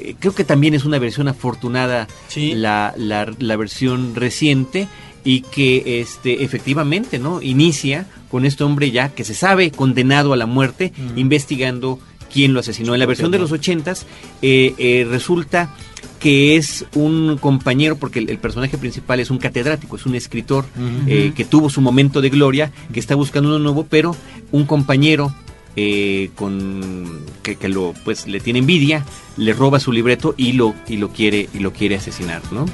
Eh, 0.00 0.16
creo 0.18 0.34
que 0.34 0.44
también 0.44 0.74
es 0.74 0.84
una 0.84 0.98
versión 0.98 1.28
afortunada 1.28 2.06
la, 2.36 2.94
la, 2.96 3.56
versión 3.56 4.14
reciente 4.14 4.88
y 5.24 5.42
que 5.42 6.00
este 6.00 6.44
efectivamente 6.44 7.18
no 7.18 7.42
inicia 7.42 8.06
con 8.30 8.44
este 8.44 8.64
hombre 8.64 8.90
ya 8.90 9.08
que 9.08 9.24
se 9.24 9.34
sabe 9.34 9.70
condenado 9.70 10.32
a 10.32 10.36
la 10.36 10.46
muerte 10.46 10.92
investigando 11.16 11.98
quién 12.32 12.54
lo 12.54 12.60
asesinó. 12.60 12.94
En 12.94 13.00
la 13.00 13.06
versión 13.06 13.30
de 13.30 13.38
los 13.38 13.52
ochentas 13.52 14.06
eh, 14.42 14.74
eh, 14.78 15.06
resulta 15.08 15.74
que 16.20 16.56
es 16.56 16.84
un 16.94 17.38
compañero, 17.40 17.96
porque 17.96 18.18
el, 18.18 18.38
personaje 18.38 18.76
principal 18.76 19.20
es 19.20 19.30
un 19.30 19.38
catedrático, 19.38 19.96
es 19.96 20.04
un 20.04 20.16
escritor 20.16 20.64
eh, 21.06 21.32
que 21.34 21.44
tuvo 21.44 21.70
su 21.70 21.80
momento 21.80 22.20
de 22.20 22.28
gloria, 22.28 22.72
que 22.92 22.98
está 22.98 23.14
buscando 23.14 23.48
uno 23.48 23.60
nuevo, 23.60 23.86
pero 23.88 24.16
un 24.50 24.66
compañero 24.66 25.32
eh, 25.80 26.30
con 26.34 27.24
que, 27.40 27.56
lo 27.68 27.94
pues 28.04 28.26
le 28.26 28.40
tiene 28.40 28.58
envidia, 28.58 29.04
le 29.36 29.52
roba 29.52 29.78
su 29.78 29.92
libreto 29.92 30.34
y 30.36 30.54
lo 30.54 30.74
y 30.88 30.96
lo 30.96 31.10
quiere 31.10 31.48
y 31.54 31.60
lo 31.60 31.72
quiere 31.72 31.94
asesinar, 31.94 32.42
¿no? 32.50 32.66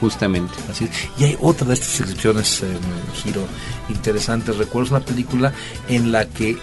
Justamente. 0.00 0.52
Así 0.68 0.88
Y 1.16 1.24
hay 1.24 1.38
otra 1.40 1.68
de 1.68 1.74
estas 1.74 2.00
excepciones, 2.00 2.64
eh, 2.64 2.66
giro 3.22 3.46
interesante. 3.88 4.50
Recuerdo 4.50 4.96
una 4.96 5.04
película 5.04 5.52
en 5.88 6.10
la 6.10 6.26
que 6.26 6.56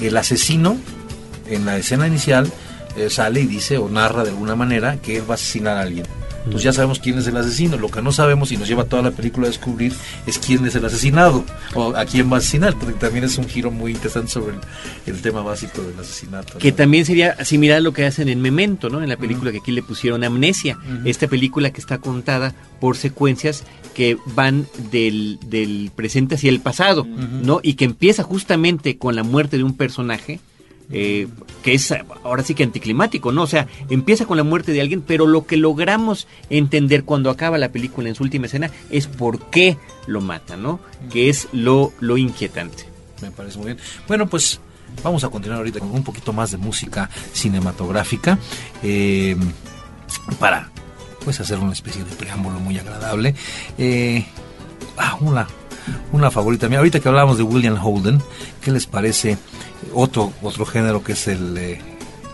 el 0.00 0.16
asesino 0.16 0.76
en 1.46 1.66
la 1.66 1.76
escena 1.76 2.08
inicial 2.08 2.52
eh, 2.96 3.08
sale 3.08 3.42
y 3.42 3.46
dice 3.46 3.78
o 3.78 3.88
narra 3.88 4.24
de 4.24 4.30
alguna 4.30 4.56
manera 4.56 4.96
que 4.96 5.18
él 5.18 5.22
va 5.22 5.34
a 5.34 5.36
asesinar 5.36 5.76
a 5.76 5.82
alguien. 5.82 6.04
Pues 6.50 6.62
ya 6.62 6.72
sabemos 6.72 6.98
quién 6.98 7.18
es 7.18 7.26
el 7.26 7.36
asesino. 7.36 7.76
Lo 7.76 7.88
que 7.88 8.02
no 8.02 8.12
sabemos 8.12 8.52
y 8.52 8.56
nos 8.56 8.68
lleva 8.68 8.84
toda 8.84 9.02
la 9.02 9.10
película 9.10 9.46
a 9.46 9.50
descubrir 9.50 9.92
es 10.26 10.38
quién 10.38 10.66
es 10.66 10.74
el 10.74 10.84
asesinado 10.84 11.44
o 11.74 11.94
a 11.94 12.04
quién 12.04 12.30
va 12.30 12.36
a 12.36 12.38
asesinar, 12.38 12.74
porque 12.78 12.94
también 12.94 13.24
es 13.24 13.38
un 13.38 13.48
giro 13.48 13.70
muy 13.70 13.92
interesante 13.92 14.30
sobre 14.30 14.56
el, 15.06 15.20
tema 15.22 15.42
básico 15.42 15.82
del 15.82 15.98
asesinato. 15.98 16.58
Que 16.58 16.72
también 16.72 17.04
sería 17.04 17.44
similar 17.44 17.78
a 17.78 17.80
lo 17.80 17.92
que 17.92 18.04
hacen 18.04 18.28
en 18.28 18.40
Memento, 18.40 18.90
¿no? 18.90 19.02
En 19.02 19.08
la 19.08 19.16
película 19.16 19.52
que 19.52 19.58
aquí 19.58 19.70
le 19.70 19.82
pusieron 19.82 20.24
Amnesia. 20.24 20.78
Esta 21.04 21.28
película 21.28 21.70
que 21.70 21.80
está 21.80 21.98
contada 21.98 22.54
por 22.80 22.96
secuencias 22.96 23.64
que 23.94 24.16
van 24.34 24.66
del, 24.90 25.38
del 25.46 25.90
presente 25.94 26.34
hacia 26.34 26.50
el 26.50 26.60
pasado, 26.60 27.04
¿no? 27.04 27.60
Y 27.62 27.74
que 27.74 27.84
empieza 27.84 28.22
justamente 28.22 28.98
con 28.98 29.14
la 29.14 29.22
muerte 29.22 29.56
de 29.58 29.64
un 29.64 29.76
personaje 29.76 30.40
eh, 30.90 31.28
que 31.62 31.74
es 31.74 31.94
ahora 32.24 32.42
sí 32.42 32.54
que 32.54 32.64
anticlimático, 32.64 33.32
¿no? 33.32 33.42
O 33.42 33.46
sea, 33.46 33.68
empieza 33.88 34.26
con 34.26 34.36
la 34.36 34.42
muerte 34.42 34.72
de 34.72 34.80
alguien, 34.80 35.02
pero 35.02 35.26
lo 35.26 35.46
que 35.46 35.56
logramos 35.56 36.26
entender 36.50 37.04
cuando 37.04 37.30
acaba 37.30 37.58
la 37.58 37.70
película 37.70 38.08
en 38.08 38.14
su 38.14 38.22
última 38.22 38.46
escena 38.46 38.70
es 38.90 39.06
por 39.06 39.50
qué 39.50 39.76
lo 40.06 40.20
mata, 40.20 40.56
¿no? 40.56 40.80
Que 41.10 41.28
es 41.28 41.48
lo, 41.52 41.92
lo 42.00 42.16
inquietante. 42.16 42.84
Me 43.20 43.30
parece 43.30 43.58
muy 43.58 43.66
bien. 43.66 43.78
Bueno, 44.08 44.26
pues 44.26 44.60
vamos 45.02 45.24
a 45.24 45.28
continuar 45.28 45.58
ahorita 45.58 45.80
con 45.80 45.90
un 45.90 46.04
poquito 46.04 46.32
más 46.32 46.50
de 46.50 46.58
música 46.58 47.08
cinematográfica 47.32 48.38
eh, 48.82 49.36
para 50.38 50.70
pues 51.24 51.40
hacer 51.40 51.58
una 51.58 51.72
especie 51.72 52.04
de 52.04 52.14
preámbulo 52.16 52.58
muy 52.60 52.78
agradable. 52.78 53.34
Eh, 53.78 54.26
ah, 54.98 55.16
una, 55.20 55.46
una 56.12 56.30
favorita 56.30 56.68
mía. 56.68 56.78
Ahorita 56.78 57.00
que 57.00 57.08
hablamos 57.08 57.38
de 57.38 57.44
William 57.44 57.78
Holden, 57.82 58.20
¿qué 58.60 58.72
les 58.72 58.86
parece 58.86 59.38
otro, 59.94 60.32
otro 60.42 60.66
género 60.66 61.02
que 61.02 61.12
es 61.12 61.28
el, 61.28 61.56
eh, 61.56 61.80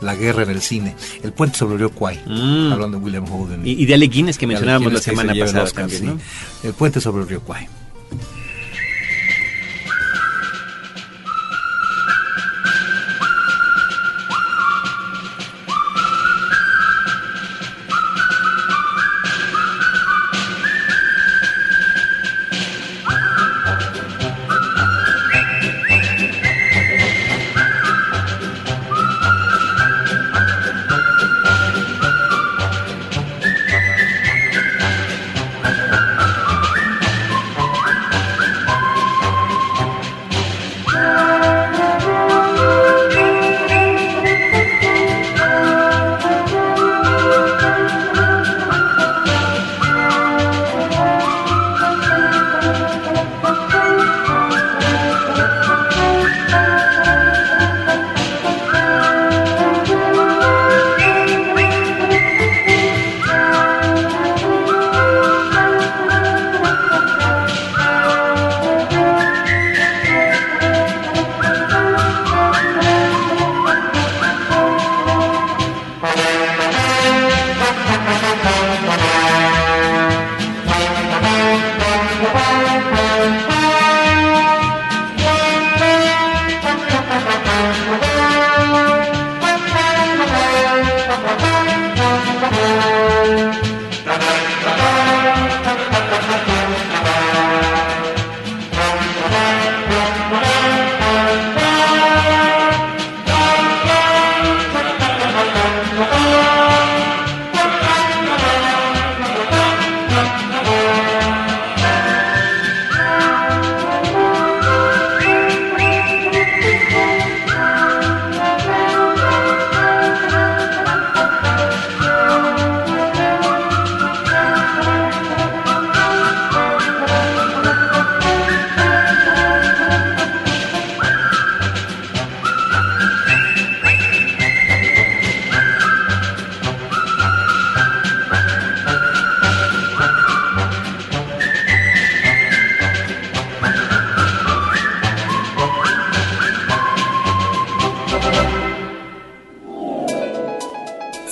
la 0.01 0.15
guerra 0.15 0.43
en 0.43 0.51
el 0.51 0.63
cine. 0.63 0.95
El 1.23 1.33
puente 1.33 1.59
sobre 1.59 1.75
el 1.75 1.81
río 1.81 1.91
Kwai, 1.91 2.21
mm. 2.27 2.73
hablando 2.73 2.99
de 2.99 3.05
William 3.05 3.25
Holden. 3.31 3.63
Y, 3.65 3.87
de 3.87 3.95
Ale 3.95 4.09
que 4.09 4.47
mencionábamos 4.47 4.93
la 4.93 5.01
semana 5.01 5.35
pasada 5.39 5.71
también, 5.71 6.21
El 6.63 6.73
puente 6.75 7.01
sobre 7.01 7.23
el 7.23 7.29
río 7.29 7.41
Kwai. 7.41 7.69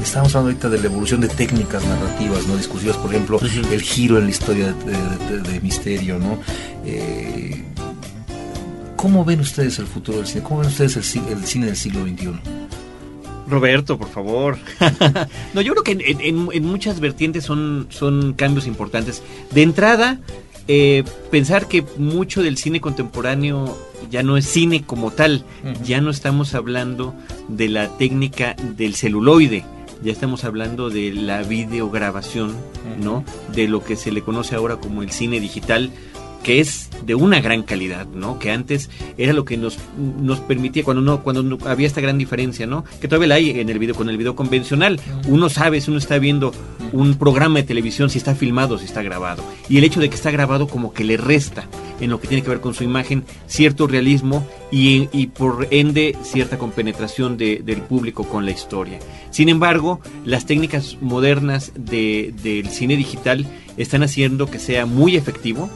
Estamos 0.02 0.34
hablando 0.34 0.50
ahorita 0.50 0.68
de 0.70 0.78
la 0.78 0.86
evolución 0.86 1.20
de 1.20 1.28
técnicas 1.28 1.84
narrativas, 1.84 2.46
no 2.46 2.56
discursivas, 2.56 2.96
por 2.96 3.10
ejemplo, 3.12 3.38
el 3.70 3.82
giro 3.82 4.18
en 4.18 4.24
la 4.24 4.30
historia 4.30 4.72
de, 4.72 5.36
de- 5.42 5.50
de 5.52 5.60
misterio, 5.60 6.18
¿no? 6.18 6.38
Eh, 6.84 7.64
¿Cómo 8.96 9.24
ven 9.24 9.40
ustedes 9.40 9.78
el 9.78 9.86
futuro 9.86 10.18
del 10.18 10.26
cine? 10.26 10.42
¿Cómo 10.42 10.60
ven 10.60 10.68
ustedes 10.68 10.96
el, 10.96 11.22
el 11.28 11.44
cine 11.44 11.66
del 11.66 11.76
siglo 11.76 12.02
XXI? 12.04 12.30
Roberto, 13.48 13.98
por 13.98 14.08
favor. 14.08 14.58
no, 15.54 15.60
yo 15.60 15.72
creo 15.74 15.84
que 15.84 15.92
en, 15.92 16.20
en- 16.20 16.48
en 16.52 16.64
muchas 16.64 17.00
vertientes 17.00 17.44
son, 17.44 17.86
son 17.90 18.32
cambios 18.34 18.66
importantes. 18.66 19.22
De 19.52 19.62
entrada, 19.62 20.20
eh, 20.68 21.04
pensar 21.30 21.66
que 21.68 21.84
mucho 21.98 22.42
del 22.42 22.56
cine 22.56 22.80
contemporáneo 22.80 23.76
ya 24.10 24.22
no 24.22 24.36
es 24.36 24.46
cine 24.46 24.84
como 24.84 25.10
tal, 25.10 25.44
ya 25.84 26.00
no 26.00 26.10
estamos 26.10 26.54
hablando 26.54 27.14
de 27.48 27.68
la 27.68 27.88
técnica 27.98 28.56
del 28.76 28.94
celuloide, 28.94 29.64
ya 30.02 30.12
estamos 30.12 30.44
hablando 30.44 30.90
de 30.90 31.12
la 31.12 31.42
videograbación, 31.42 32.56
¿no? 33.02 33.24
De 33.54 33.68
lo 33.68 33.82
que 33.82 33.96
se 33.96 34.12
le 34.12 34.22
conoce 34.22 34.54
ahora 34.54 34.76
como 34.76 35.02
el 35.02 35.10
cine 35.10 35.40
digital 35.40 35.90
que 36.42 36.60
es 36.60 36.88
de 37.04 37.14
una 37.14 37.40
gran 37.40 37.62
calidad, 37.62 38.06
¿no? 38.06 38.38
Que 38.38 38.50
antes 38.50 38.90
era 39.16 39.32
lo 39.32 39.44
que 39.44 39.56
nos, 39.56 39.78
nos 40.20 40.40
permitía 40.40 40.84
cuando 40.84 41.02
no 41.02 41.22
cuando 41.22 41.42
no- 41.42 41.58
había 41.66 41.86
esta 41.86 42.00
gran 42.00 42.16
diferencia, 42.18 42.66
¿no? 42.66 42.84
Que 43.00 43.08
todavía 43.08 43.28
la 43.28 43.34
hay 43.36 43.50
en 43.60 43.68
el 43.68 43.78
video 43.78 43.94
con 43.94 44.08
el 44.08 44.16
video 44.16 44.34
convencional. 44.36 45.00
Uno 45.26 45.48
sabe 45.48 45.80
si 45.80 45.90
uno 45.90 45.98
está 45.98 46.18
viendo 46.18 46.52
un 46.92 47.14
programa 47.16 47.58
de 47.58 47.64
televisión 47.64 48.08
si 48.08 48.18
está 48.18 48.34
filmado 48.34 48.76
o 48.76 48.78
si 48.78 48.84
está 48.86 49.02
grabado. 49.02 49.42
Y 49.68 49.78
el 49.78 49.84
hecho 49.84 50.00
de 50.00 50.08
que 50.08 50.14
está 50.14 50.30
grabado 50.30 50.68
como 50.68 50.92
que 50.92 51.04
le 51.04 51.16
resta 51.16 51.66
en 52.00 52.10
lo 52.10 52.20
que 52.20 52.28
tiene 52.28 52.42
que 52.42 52.50
ver 52.50 52.60
con 52.60 52.74
su 52.74 52.84
imagen 52.84 53.24
cierto 53.48 53.86
realismo 53.88 54.46
y, 54.70 55.08
y 55.12 55.26
por 55.26 55.66
ende 55.70 56.16
cierta 56.22 56.56
compenetración 56.58 57.36
de- 57.36 57.62
del 57.64 57.82
público 57.82 58.24
con 58.24 58.44
la 58.44 58.52
historia. 58.52 58.98
Sin 59.30 59.48
embargo, 59.48 60.00
las 60.24 60.46
técnicas 60.46 60.96
modernas 61.00 61.72
de- 61.74 62.32
del 62.42 62.68
cine 62.68 62.96
digital 62.96 63.46
están 63.76 64.02
haciendo 64.02 64.46
que 64.46 64.58
sea 64.58 64.86
muy 64.86 65.16
efectivo, 65.16 65.68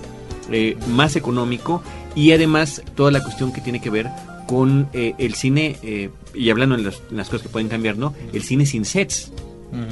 eh, 0.52 0.76
más 0.88 1.16
económico 1.16 1.82
y 2.14 2.32
además 2.32 2.82
toda 2.94 3.10
la 3.10 3.22
cuestión 3.22 3.52
que 3.52 3.60
tiene 3.60 3.80
que 3.80 3.90
ver 3.90 4.08
con 4.46 4.88
eh, 4.92 5.14
el 5.18 5.34
cine, 5.34 5.76
eh, 5.82 6.10
y 6.34 6.50
hablando 6.50 6.74
en, 6.74 6.84
las- 6.84 7.00
en 7.10 7.16
las 7.16 7.28
cosas 7.28 7.42
que 7.42 7.48
pueden 7.48 7.68
cambiar, 7.68 7.96
¿no? 7.96 8.12
El 8.32 8.42
cine 8.42 8.66
sin 8.66 8.84
sets, 8.84 9.32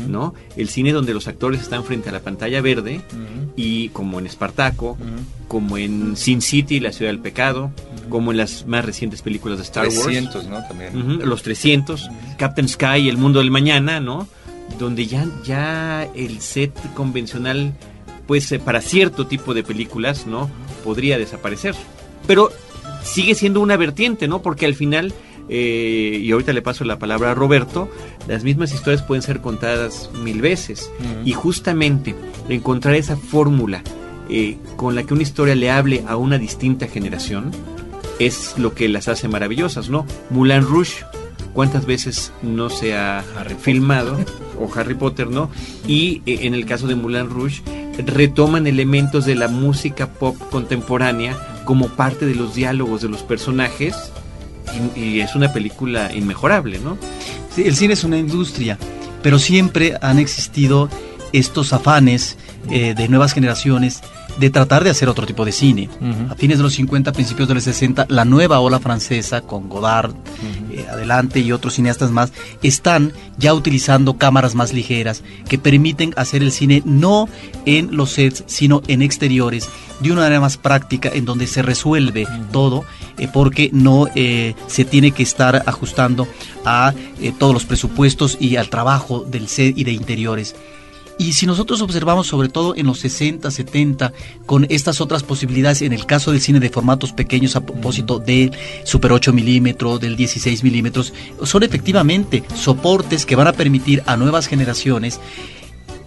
¿no? 0.08 0.34
El 0.56 0.68
cine 0.68 0.92
donde 0.92 1.14
los 1.14 1.26
actores 1.28 1.62
están 1.62 1.84
frente 1.84 2.10
a 2.10 2.12
la 2.12 2.20
pantalla 2.20 2.60
verde 2.60 3.00
y 3.56 3.88
como 3.90 4.18
en 4.18 4.26
Espartaco, 4.26 4.98
como 5.48 5.78
en 5.78 6.16
Sin 6.16 6.42
City, 6.42 6.80
la 6.80 6.92
ciudad 6.92 7.10
del 7.10 7.20
pecado, 7.20 7.70
como 8.10 8.30
en 8.32 8.36
las 8.36 8.66
más 8.66 8.84
recientes 8.84 9.22
películas 9.22 9.56
de 9.58 9.64
Star 9.64 9.86
Wars. 9.86 10.02
300, 10.02 10.46
¿no? 10.48 10.58
También. 10.68 11.20
Los 11.26 11.42
300, 11.42 12.10
Captain 12.36 12.68
Sky, 12.68 13.08
El 13.08 13.16
Mundo 13.16 13.38
del 13.38 13.50
Mañana, 13.50 14.00
¿no? 14.00 14.28
Donde 14.78 15.06
ya, 15.06 15.26
ya 15.44 16.06
el 16.14 16.40
set 16.40 16.72
convencional, 16.94 17.72
pues 18.30 18.52
eh, 18.52 18.60
para 18.60 18.80
cierto 18.80 19.26
tipo 19.26 19.54
de 19.54 19.64
películas, 19.64 20.28
¿no? 20.28 20.48
Podría 20.84 21.18
desaparecer. 21.18 21.74
Pero 22.28 22.52
sigue 23.02 23.34
siendo 23.34 23.60
una 23.60 23.76
vertiente, 23.76 24.28
¿no? 24.28 24.40
Porque 24.40 24.66
al 24.66 24.76
final, 24.76 25.12
eh, 25.48 26.20
y 26.22 26.30
ahorita 26.30 26.52
le 26.52 26.62
paso 26.62 26.84
la 26.84 26.96
palabra 26.96 27.32
a 27.32 27.34
Roberto, 27.34 27.90
las 28.28 28.44
mismas 28.44 28.72
historias 28.72 29.02
pueden 29.02 29.22
ser 29.22 29.40
contadas 29.40 30.10
mil 30.22 30.40
veces. 30.42 30.92
Y 31.24 31.32
justamente 31.32 32.14
encontrar 32.48 32.94
esa 32.94 33.16
fórmula 33.16 33.82
eh, 34.28 34.58
con 34.76 34.94
la 34.94 35.02
que 35.02 35.12
una 35.12 35.24
historia 35.24 35.56
le 35.56 35.72
hable 35.72 36.04
a 36.06 36.14
una 36.14 36.38
distinta 36.38 36.86
generación 36.86 37.50
es 38.20 38.54
lo 38.58 38.74
que 38.74 38.88
las 38.88 39.08
hace 39.08 39.26
maravillosas, 39.26 39.90
¿no? 39.90 40.06
Moulin 40.30 40.62
Rouge, 40.62 41.04
¿cuántas 41.52 41.84
veces 41.84 42.32
no 42.42 42.70
se 42.70 42.94
ha 42.94 43.24
filmado? 43.60 44.16
O 44.62 44.70
Harry 44.78 44.92
Potter, 44.92 45.30
¿no? 45.30 45.50
Y 45.88 46.20
eh, 46.26 46.40
en 46.42 46.52
el 46.52 46.66
caso 46.66 46.86
de 46.86 46.94
Moulin 46.94 47.30
Rouge, 47.30 47.62
retoman 48.06 48.66
elementos 48.66 49.24
de 49.24 49.34
la 49.34 49.48
música 49.48 50.08
pop 50.08 50.36
contemporánea 50.50 51.36
como 51.64 51.88
parte 51.88 52.26
de 52.26 52.34
los 52.34 52.54
diálogos 52.54 53.02
de 53.02 53.08
los 53.08 53.22
personajes 53.22 54.12
y, 54.96 55.20
es 55.20 55.34
una 55.34 55.52
película 55.52 56.14
inmejorable, 56.14 56.78
¿no? 56.78 56.96
El 57.56 57.74
cine 57.74 57.94
es 57.94 58.04
una 58.04 58.18
industria, 58.18 58.78
pero 59.22 59.38
siempre 59.38 59.96
han 60.00 60.18
existido 60.18 60.88
estos 61.32 61.72
afanes 61.72 62.36
eh, 62.70 62.94
de 62.94 63.08
nuevas 63.08 63.32
generaciones 63.32 64.00
de 64.38 64.50
tratar 64.50 64.84
de 64.84 64.90
hacer 64.90 65.08
otro 65.08 65.26
tipo 65.26 65.44
de 65.44 65.52
cine. 65.52 65.88
A 66.28 66.34
fines 66.34 66.58
de 66.58 66.64
los 66.64 66.74
50, 66.74 67.12
principios 67.12 67.48
de 67.48 67.54
los 67.54 67.64
60, 67.64 68.06
la 68.08 68.24
nueva 68.24 68.60
ola 68.60 68.80
francesa 68.80 69.40
con 69.40 69.68
Godard, 69.68 70.14
eh, 70.72 70.86
adelante 70.90 71.40
y 71.40 71.52
otros 71.52 71.74
cineastas 71.74 72.10
más, 72.10 72.32
están 72.62 73.12
ya 73.38 73.54
utilizando 73.54 74.18
cámaras 74.18 74.54
más 74.54 74.72
ligeras 74.72 75.22
que 75.48 75.58
permiten 75.58 76.12
hacer 76.16 76.42
el 76.42 76.52
cine 76.52 76.82
no 76.84 77.28
en 77.66 77.96
los 77.96 78.10
sets, 78.10 78.44
sino 78.46 78.82
en 78.88 79.02
exteriores, 79.02 79.68
de 80.00 80.12
una 80.12 80.22
manera 80.22 80.40
más 80.40 80.56
práctica, 80.56 81.10
en 81.12 81.24
donde 81.24 81.46
se 81.46 81.62
resuelve 81.62 82.26
todo, 82.52 82.84
eh, 83.18 83.28
porque 83.32 83.70
no 83.72 84.08
eh, 84.14 84.54
se 84.66 84.84
tiene 84.84 85.12
que 85.12 85.22
estar 85.22 85.62
ajustando 85.66 86.26
a 86.64 86.94
eh, 87.20 87.32
todos 87.38 87.52
los 87.54 87.64
presupuestos 87.64 88.36
y 88.40 88.56
al 88.56 88.70
trabajo 88.70 89.24
del 89.24 89.48
set 89.48 89.76
y 89.76 89.84
de 89.84 89.92
interiores. 89.92 90.56
Y 91.20 91.34
si 91.34 91.44
nosotros 91.44 91.82
observamos 91.82 92.28
sobre 92.28 92.48
todo 92.48 92.74
en 92.74 92.86
los 92.86 93.00
60, 93.00 93.50
70, 93.50 94.14
con 94.46 94.66
estas 94.70 95.02
otras 95.02 95.22
posibilidades, 95.22 95.82
en 95.82 95.92
el 95.92 96.06
caso 96.06 96.32
del 96.32 96.40
cine 96.40 96.60
de 96.60 96.70
formatos 96.70 97.12
pequeños 97.12 97.56
a 97.56 97.60
propósito 97.60 98.18
del 98.18 98.52
Super 98.84 99.12
8 99.12 99.30
milímetros, 99.34 100.00
del 100.00 100.16
16 100.16 100.64
milímetros, 100.64 101.12
son 101.42 101.62
efectivamente 101.62 102.42
soportes 102.54 103.26
que 103.26 103.36
van 103.36 103.48
a 103.48 103.52
permitir 103.52 104.02
a 104.06 104.16
nuevas 104.16 104.46
generaciones 104.46 105.20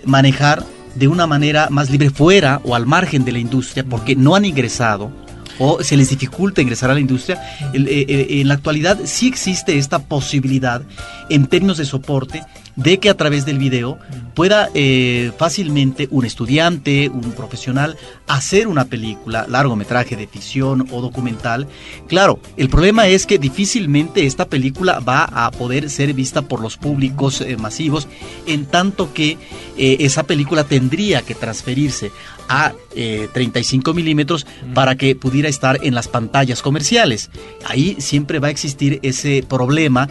manejar 0.03 0.65
de 0.95 1.07
una 1.07 1.27
manera 1.27 1.67
más 1.69 1.91
libre 1.91 2.09
fuera 2.09 2.59
o 2.63 2.73
al 2.73 2.87
margen 2.87 3.23
de 3.23 3.33
la 3.33 3.39
industria 3.39 3.85
porque 3.87 4.15
no 4.15 4.33
han 4.33 4.45
ingresado 4.45 5.11
o 5.59 5.83
se 5.83 5.95
les 5.95 6.09
dificulta 6.09 6.63
ingresar 6.63 6.89
a 6.89 6.95
la 6.95 6.99
industria. 6.99 7.39
Eh, 7.71 7.85
eh, 7.85 8.27
en 8.41 8.47
la 8.47 8.55
actualidad 8.55 8.99
sí 9.03 9.27
existe 9.27 9.77
esta 9.77 9.99
posibilidad 9.99 10.81
en 11.29 11.45
términos 11.45 11.77
de 11.77 11.85
soporte 11.85 12.43
de 12.75 12.99
que 12.99 13.09
a 13.09 13.17
través 13.17 13.45
del 13.45 13.57
video 13.57 13.99
pueda 14.33 14.69
eh, 14.73 15.31
fácilmente 15.37 16.07
un 16.09 16.25
estudiante, 16.25 17.09
un 17.09 17.33
profesional, 17.33 17.97
hacer 18.27 18.67
una 18.67 18.85
película, 18.85 19.45
largometraje 19.47 20.15
de 20.15 20.27
ficción 20.27 20.87
o 20.91 21.01
documental. 21.01 21.67
Claro, 22.07 22.39
el 22.57 22.69
problema 22.69 23.07
es 23.07 23.25
que 23.25 23.37
difícilmente 23.37 24.25
esta 24.25 24.45
película 24.45 24.99
va 24.99 25.23
a 25.23 25.51
poder 25.51 25.89
ser 25.89 26.13
vista 26.13 26.41
por 26.41 26.61
los 26.61 26.77
públicos 26.77 27.41
eh, 27.41 27.57
masivos, 27.57 28.07
en 28.47 28.65
tanto 28.65 29.13
que 29.13 29.37
eh, 29.77 29.97
esa 29.99 30.23
película 30.23 30.63
tendría 30.63 31.21
que 31.21 31.35
transferirse 31.35 32.11
a 32.49 32.73
35 32.93 33.93
milímetros 33.93 34.45
para 34.75 34.95
que 34.95 35.15
pudiera 35.15 35.49
estar 35.49 35.79
en 35.81 35.95
las 35.95 36.07
pantallas 36.07 36.61
comerciales. 36.61 37.31
Ahí 37.65 37.95
siempre 37.99 38.39
va 38.39 38.49
a 38.49 38.51
existir 38.51 38.99
ese 39.01 39.43
problema, 39.47 40.09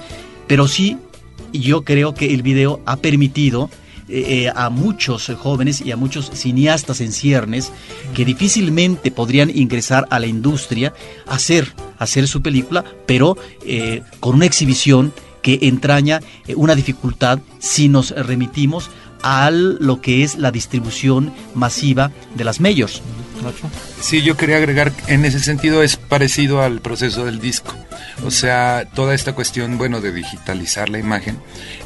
pero 0.49 0.67
sí 0.67 0.99
yo 1.53 1.85
creo 1.85 2.15
que 2.15 2.33
el 2.35 2.43
video 2.43 2.81
ha 2.87 2.97
permitido 2.97 3.71
eh, 4.09 4.45
eh, 4.45 4.53
a 4.55 4.69
muchos 4.69 5.31
jóvenes 5.39 5.81
y 5.81 5.93
a 5.93 5.97
muchos 5.97 6.31
cineastas 6.35 7.01
en 7.01 7.13
ciernes 7.13 7.73
que 8.15 8.25
difícilmente 8.25 9.11
podrían 9.11 9.49
ingresar 9.49 10.07
a 10.11 10.19
la 10.19 10.27
industria 10.27 10.93
hacer, 11.27 11.73
hacer 11.99 12.27
su 12.27 12.43
película, 12.43 12.85
pero 13.07 13.37
eh, 13.65 14.03
con 14.21 14.35
una 14.35 14.47
exhibición 14.47 15.13
que 15.41 15.61
entraña 15.63 16.21
una 16.57 16.75
dificultad 16.75 17.41
si 17.59 17.89
nos 17.89 18.11
remitimos 18.11 18.91
a 19.23 19.51
lo 19.51 20.01
que 20.01 20.25
es 20.25 20.37
la 20.37 20.51
distribución 20.51 21.33
masiva 21.55 22.11
de 22.37 22.45
las 22.45 22.61
majors. 23.43 23.73
Sí, 24.01 24.23
yo 24.23 24.37
quería 24.37 24.57
agregar, 24.57 24.93
en 25.07 25.25
ese 25.25 25.41
sentido 25.41 25.83
es 25.83 25.97
parecido 25.97 26.63
al 26.63 26.81
proceso 26.81 27.25
del 27.25 27.41
disco. 27.41 27.75
O 28.25 28.31
sea, 28.31 28.89
toda 28.95 29.15
esta 29.15 29.35
cuestión, 29.35 29.79
bueno, 29.79 30.01
de 30.01 30.13
digitalizar 30.13 30.89
la 30.89 30.99
imagen, 30.99 31.39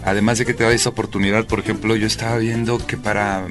además 0.05 0.39
de 0.39 0.47
que 0.47 0.55
te 0.55 0.65
da 0.65 0.73
esa 0.73 0.91
oportunidad, 0.91 1.47
por 1.47 1.61
ejemplo, 1.61 1.97
yo 1.97 2.07
estaba 2.07 2.37
viendo 2.39 2.85
que 2.87 2.97
para... 2.97 3.47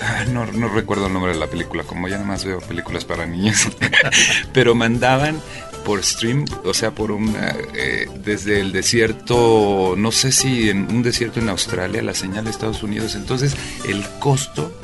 Ah, 0.00 0.24
no, 0.30 0.44
no 0.46 0.68
recuerdo 0.68 1.06
el 1.06 1.12
nombre 1.12 1.32
de 1.32 1.38
la 1.38 1.46
película, 1.46 1.82
como 1.82 2.06
ya 2.06 2.16
nada 2.16 2.28
más 2.28 2.44
veo 2.44 2.60
películas 2.60 3.06
para 3.06 3.24
niños, 3.24 3.68
pero 4.52 4.74
mandaban 4.74 5.40
por 5.86 6.02
stream, 6.02 6.44
o 6.64 6.74
sea, 6.74 6.90
por 6.90 7.12
una, 7.12 7.54
eh, 7.74 8.08
desde 8.24 8.58
el 8.58 8.72
desierto, 8.72 9.94
no 9.96 10.10
sé 10.10 10.32
si 10.32 10.68
en 10.68 10.92
un 10.92 11.04
desierto 11.04 11.38
en 11.38 11.48
Australia, 11.48 12.02
la 12.02 12.12
señal 12.12 12.44
de 12.44 12.50
Estados 12.50 12.82
Unidos. 12.82 13.14
Entonces, 13.14 13.54
el 13.88 14.04
costo, 14.18 14.76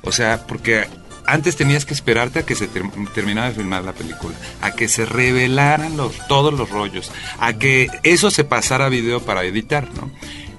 o 0.00 0.12
sea, 0.12 0.46
porque 0.46 0.86
antes 1.26 1.56
tenías 1.56 1.84
que 1.84 1.94
esperarte 1.94 2.40
a 2.40 2.46
que 2.46 2.54
se 2.54 2.68
terminara 3.14 3.48
de 3.48 3.54
filmar 3.54 3.84
la 3.84 3.92
película, 3.92 4.34
a 4.60 4.72
que 4.72 4.88
se 4.88 5.06
revelaran 5.06 5.96
los, 5.96 6.16
todos 6.28 6.52
los 6.52 6.70
rollos, 6.70 7.10
a 7.38 7.54
que 7.54 7.88
eso 8.02 8.30
se 8.30 8.44
pasara 8.44 8.86
a 8.86 8.90
video 8.90 9.20
para 9.20 9.44
editar, 9.44 9.88
¿no? 9.94 10.10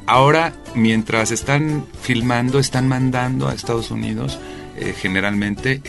Ahora, 0.06 0.54
mientras 0.74 1.32
están 1.32 1.86
filmando, 2.02 2.60
están 2.60 2.88
mandando 2.88 3.50
a 3.50 3.54
Estados 3.54 3.92
Unidos 3.92 4.40
eh, 4.80 4.94
generalmente 4.96 5.82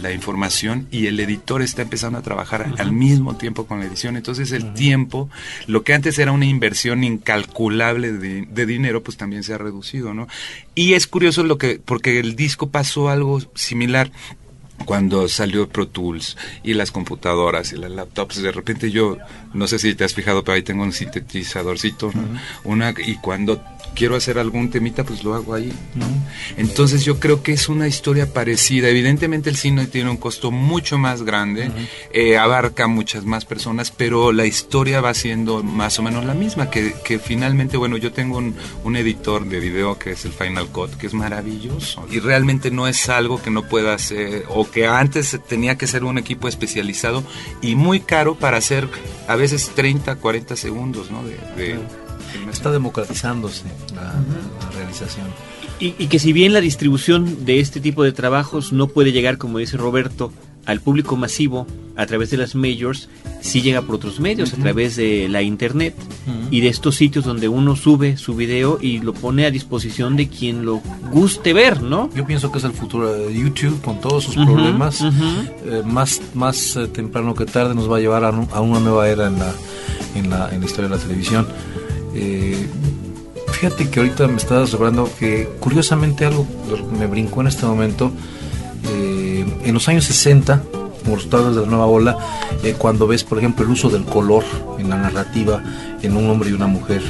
la 0.00 0.10
información 0.10 0.88
y 0.90 1.06
el 1.06 1.20
editor 1.20 1.60
está 1.60 1.82
empezando 1.82 2.18
a 2.18 2.22
trabajar 2.22 2.72
al 2.78 2.90
mismo 2.90 3.36
tiempo 3.36 3.66
con 3.66 3.80
la 3.80 3.84
edición. 3.84 4.16
Entonces 4.16 4.52
el 4.52 4.72
tiempo, 4.72 5.28
lo 5.66 5.82
que 5.82 5.92
antes 5.92 6.18
era 6.18 6.32
una 6.32 6.46
inversión 6.46 7.04
incalculable 7.04 8.12
de, 8.12 8.46
de, 8.46 8.66
dinero, 8.66 9.02
pues 9.02 9.18
también 9.18 9.42
se 9.42 9.52
ha 9.52 9.58
reducido, 9.58 10.14
¿no? 10.14 10.28
Y 10.74 10.94
es 10.94 11.06
curioso 11.06 11.42
lo 11.44 11.58
que, 11.58 11.78
porque 11.84 12.20
el 12.20 12.34
disco 12.34 12.70
pasó 12.70 13.10
algo 13.10 13.38
similar. 13.54 14.10
Cuando 14.86 15.28
salió 15.28 15.68
Pro 15.68 15.86
Tools 15.86 16.36
y 16.64 16.72
las 16.72 16.90
computadoras 16.90 17.72
y 17.72 17.76
las 17.76 17.90
laptops, 17.90 18.42
de 18.42 18.50
repente 18.50 18.90
yo, 18.90 19.18
no 19.52 19.68
sé 19.68 19.78
si 19.78 19.94
te 19.94 20.04
has 20.04 20.14
fijado, 20.14 20.42
pero 20.42 20.56
ahí 20.56 20.62
tengo 20.62 20.82
un 20.82 20.92
sintetizadorcito, 20.92 22.10
una 22.64 22.92
y 23.06 23.16
cuando 23.16 23.62
quiero 23.94 24.16
hacer 24.16 24.38
algún 24.38 24.70
temita, 24.70 25.04
pues 25.04 25.24
lo 25.24 25.34
hago 25.34 25.54
ahí. 25.54 25.72
Entonces 26.56 27.04
yo 27.04 27.18
creo 27.20 27.42
que 27.42 27.52
es 27.52 27.68
una 27.68 27.88
historia 27.88 28.32
parecida. 28.32 28.88
Evidentemente 28.88 29.50
el 29.50 29.56
cine 29.56 29.86
tiene 29.86 30.10
un 30.10 30.16
costo 30.16 30.50
mucho 30.50 30.98
más 30.98 31.22
grande, 31.22 31.70
eh, 32.12 32.36
abarca 32.38 32.86
muchas 32.86 33.24
más 33.24 33.44
personas, 33.44 33.90
pero 33.90 34.32
la 34.32 34.46
historia 34.46 35.00
va 35.00 35.14
siendo 35.14 35.62
más 35.62 35.98
o 35.98 36.02
menos 36.02 36.24
la 36.24 36.34
misma, 36.34 36.70
que, 36.70 36.94
que 37.04 37.18
finalmente, 37.18 37.76
bueno, 37.76 37.96
yo 37.96 38.12
tengo 38.12 38.38
un, 38.38 38.54
un, 38.84 38.96
editor 38.96 39.44
de 39.46 39.60
video 39.60 39.98
que 39.98 40.12
es 40.12 40.24
el 40.24 40.32
Final 40.32 40.68
Cut, 40.68 40.94
que 40.96 41.06
es 41.06 41.14
maravilloso, 41.14 42.06
y 42.10 42.20
realmente 42.20 42.70
no 42.70 42.86
es 42.86 43.08
algo 43.08 43.42
que 43.42 43.50
no 43.50 43.62
pueda 43.68 43.94
hacer, 43.94 44.44
o 44.48 44.70
que 44.70 44.86
antes 44.86 45.38
tenía 45.48 45.76
que 45.76 45.86
ser 45.86 46.04
un 46.04 46.18
equipo 46.18 46.48
especializado 46.48 47.24
y 47.60 47.74
muy 47.74 48.00
caro 48.00 48.34
para 48.34 48.58
hacer 48.58 48.88
a 49.28 49.36
veces 49.36 49.70
30, 49.74 50.16
40 50.16 50.56
segundos, 50.56 51.10
¿no? 51.10 51.22
de 51.24 51.78
Está 52.50 52.70
democratizándose 52.70 53.64
la, 53.94 54.14
realización. 54.76 55.26
Y, 55.80 55.94
y, 55.98 56.06
que 56.06 56.18
si 56.18 56.32
bien 56.32 56.52
la 56.52 56.60
distribución 56.60 57.44
de 57.44 57.60
este 57.60 57.80
tipo 57.80 58.04
de 58.04 58.12
trabajos 58.12 58.72
no 58.72 58.88
puede 58.88 59.12
llegar, 59.12 59.38
como 59.38 59.58
dice 59.58 59.76
Roberto, 59.76 60.32
al 60.66 60.80
público 60.80 61.16
masivo 61.16 61.66
a 61.96 62.06
través 62.06 62.30
de 62.30 62.36
las 62.36 62.54
majors, 62.54 63.08
sí 63.40 63.60
llega 63.60 63.82
por 63.82 63.96
otros 63.96 64.18
medios, 64.20 64.54
a 64.54 64.56
través 64.56 64.96
de 64.96 65.28
la 65.28 65.42
internet 65.42 65.94
y 66.50 66.60
de 66.60 66.68
estos 66.68 66.96
sitios 66.96 67.24
donde 67.24 67.48
uno 67.48 67.76
sube 67.76 68.16
su 68.16 68.34
video 68.34 68.78
y 68.80 68.98
lo 69.00 69.12
pone 69.12 69.44
a 69.44 69.50
disposición 69.50 70.16
de 70.16 70.28
quien 70.28 70.64
lo 70.64 70.80
guste 71.10 71.52
ver, 71.52 71.82
¿no? 71.82 72.08
Yo 72.14 72.24
pienso 72.24 72.50
que 72.50 72.58
es 72.58 72.64
el 72.64 72.72
futuro 72.72 73.12
de 73.12 73.34
YouTube 73.34 73.80
con 73.82 74.00
todos 74.00 74.24
sus 74.24 74.36
problemas. 74.36 75.02
Eh, 75.02 75.82
más 75.84 76.20
más 76.34 76.76
eh, 76.76 76.86
temprano 76.88 77.34
que 77.34 77.44
tarde 77.44 77.74
nos 77.74 77.90
va 77.90 77.98
a 77.98 78.00
llevar 78.00 78.24
a, 78.24 78.28
a, 78.28 78.60
una 78.60 78.80
nueva 78.80 79.08
era 79.08 79.26
en 79.26 79.38
la, 79.38 79.52
en 80.14 80.30
la, 80.30 80.54
en 80.54 80.60
la 80.60 80.66
historia 80.66 80.88
de 80.88 80.96
la 80.96 81.02
televisión. 81.02 81.46
Eh, 82.14 82.66
fíjate 83.52 83.88
que 83.88 84.00
ahorita 84.00 84.28
me 84.28 84.36
estaba 84.36 84.64
recordando 84.64 85.10
que 85.18 85.48
curiosamente 85.60 86.26
algo 86.26 86.46
me 86.98 87.06
brincó 87.06 87.40
en 87.40 87.46
este 87.46 87.66
momento. 87.66 88.12
Eh, 88.84 89.46
en 89.64 89.74
los 89.74 89.88
años 89.88 90.04
60, 90.04 90.62
como 91.02 91.16
resultado 91.16 91.54
de 91.54 91.60
la 91.60 91.66
nueva 91.66 91.86
ola, 91.86 92.18
eh, 92.62 92.74
cuando 92.76 93.06
ves, 93.06 93.24
por 93.24 93.38
ejemplo, 93.38 93.64
el 93.64 93.70
uso 93.70 93.88
del 93.88 94.04
color 94.04 94.44
en 94.78 94.90
la 94.90 94.96
narrativa 94.96 95.62
en 96.02 96.16
un 96.16 96.28
hombre 96.28 96.50
y 96.50 96.52
una 96.52 96.66
mujer. 96.66 97.02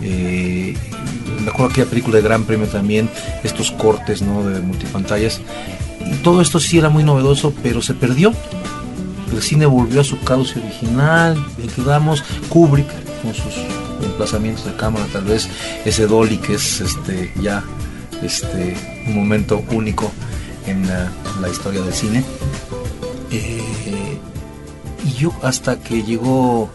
me 0.00 1.50
acuerdo 1.50 1.72
aquella 1.72 1.88
película 1.88 2.16
de 2.16 2.22
Gran 2.22 2.44
Premio 2.44 2.66
también, 2.66 3.10
estos 3.42 3.70
cortes 3.70 4.22
¿no? 4.22 4.44
de 4.44 4.60
multipantallas. 4.60 5.40
todo 6.22 6.40
esto 6.40 6.60
sí 6.60 6.78
era 6.78 6.88
muy 6.88 7.02
novedoso, 7.02 7.52
pero 7.62 7.82
se 7.82 7.94
perdió. 7.94 8.32
El 9.32 9.42
cine 9.42 9.66
volvió 9.66 10.00
a 10.00 10.04
su 10.04 10.20
cauce 10.20 10.60
original, 10.60 11.44
quedamos 11.74 12.22
Kubrick 12.48 12.86
con 13.22 13.34
sus 13.34 13.73
emplazamientos 14.02 14.64
de 14.64 14.76
cámara, 14.76 15.06
tal 15.12 15.24
vez 15.24 15.48
ese 15.84 16.06
dolly 16.06 16.38
que 16.38 16.54
es 16.54 16.80
este 16.80 17.32
ya 17.40 17.64
este 18.22 18.76
un 19.06 19.14
momento 19.14 19.62
único 19.70 20.10
en 20.66 20.86
la, 20.86 21.48
historia 21.48 21.82
del 21.82 21.92
cine. 21.92 22.24
Eh, 23.30 24.18
y 25.04 25.12
yo 25.12 25.32
hasta 25.42 25.78
que 25.78 26.02
llegó 26.02 26.70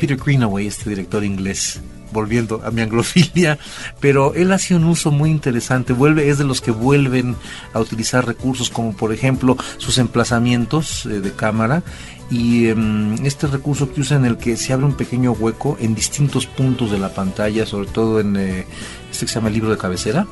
Peter 0.00 0.16
Greenaway, 0.16 0.66
este 0.66 0.90
director 0.90 1.22
inglés, 1.22 1.80
volviendo 2.12 2.60
a 2.64 2.70
mi 2.70 2.82
anglofilia, 2.82 3.58
pero 4.00 4.34
él 4.34 4.52
hace 4.52 4.74
un 4.74 4.84
uso 4.84 5.10
muy 5.10 5.30
interesante, 5.30 5.92
vuelve, 5.92 6.28
es 6.28 6.38
de 6.38 6.44
los 6.44 6.60
que 6.60 6.70
vuelven 6.70 7.36
a 7.72 7.80
utilizar 7.80 8.26
recursos 8.26 8.70
como 8.70 8.96
por 8.96 9.12
ejemplo 9.12 9.56
sus 9.78 9.98
emplazamientos 9.98 11.06
eh, 11.06 11.20
de 11.20 11.32
cámara 11.32 11.82
y 12.30 12.68
em, 12.68 13.14
este 13.26 13.46
recurso 13.46 13.92
que 13.92 14.00
usa 14.00 14.16
en 14.16 14.24
el 14.24 14.38
que 14.38 14.56
se 14.56 14.72
abre 14.72 14.86
un 14.86 14.94
pequeño 14.94 15.32
hueco 15.32 15.76
en 15.80 15.94
distintos 15.94 16.46
puntos 16.46 16.90
de 16.90 16.98
la 16.98 17.12
pantalla, 17.12 17.66
sobre 17.66 17.88
todo 17.88 18.20
en 18.20 18.36
eh, 18.36 18.66
este 19.10 19.26
que 19.26 19.32
se 19.32 19.34
llama 19.34 19.48
el 19.48 19.54
libro 19.54 19.70
de 19.70 19.76
cabecera, 19.76 20.26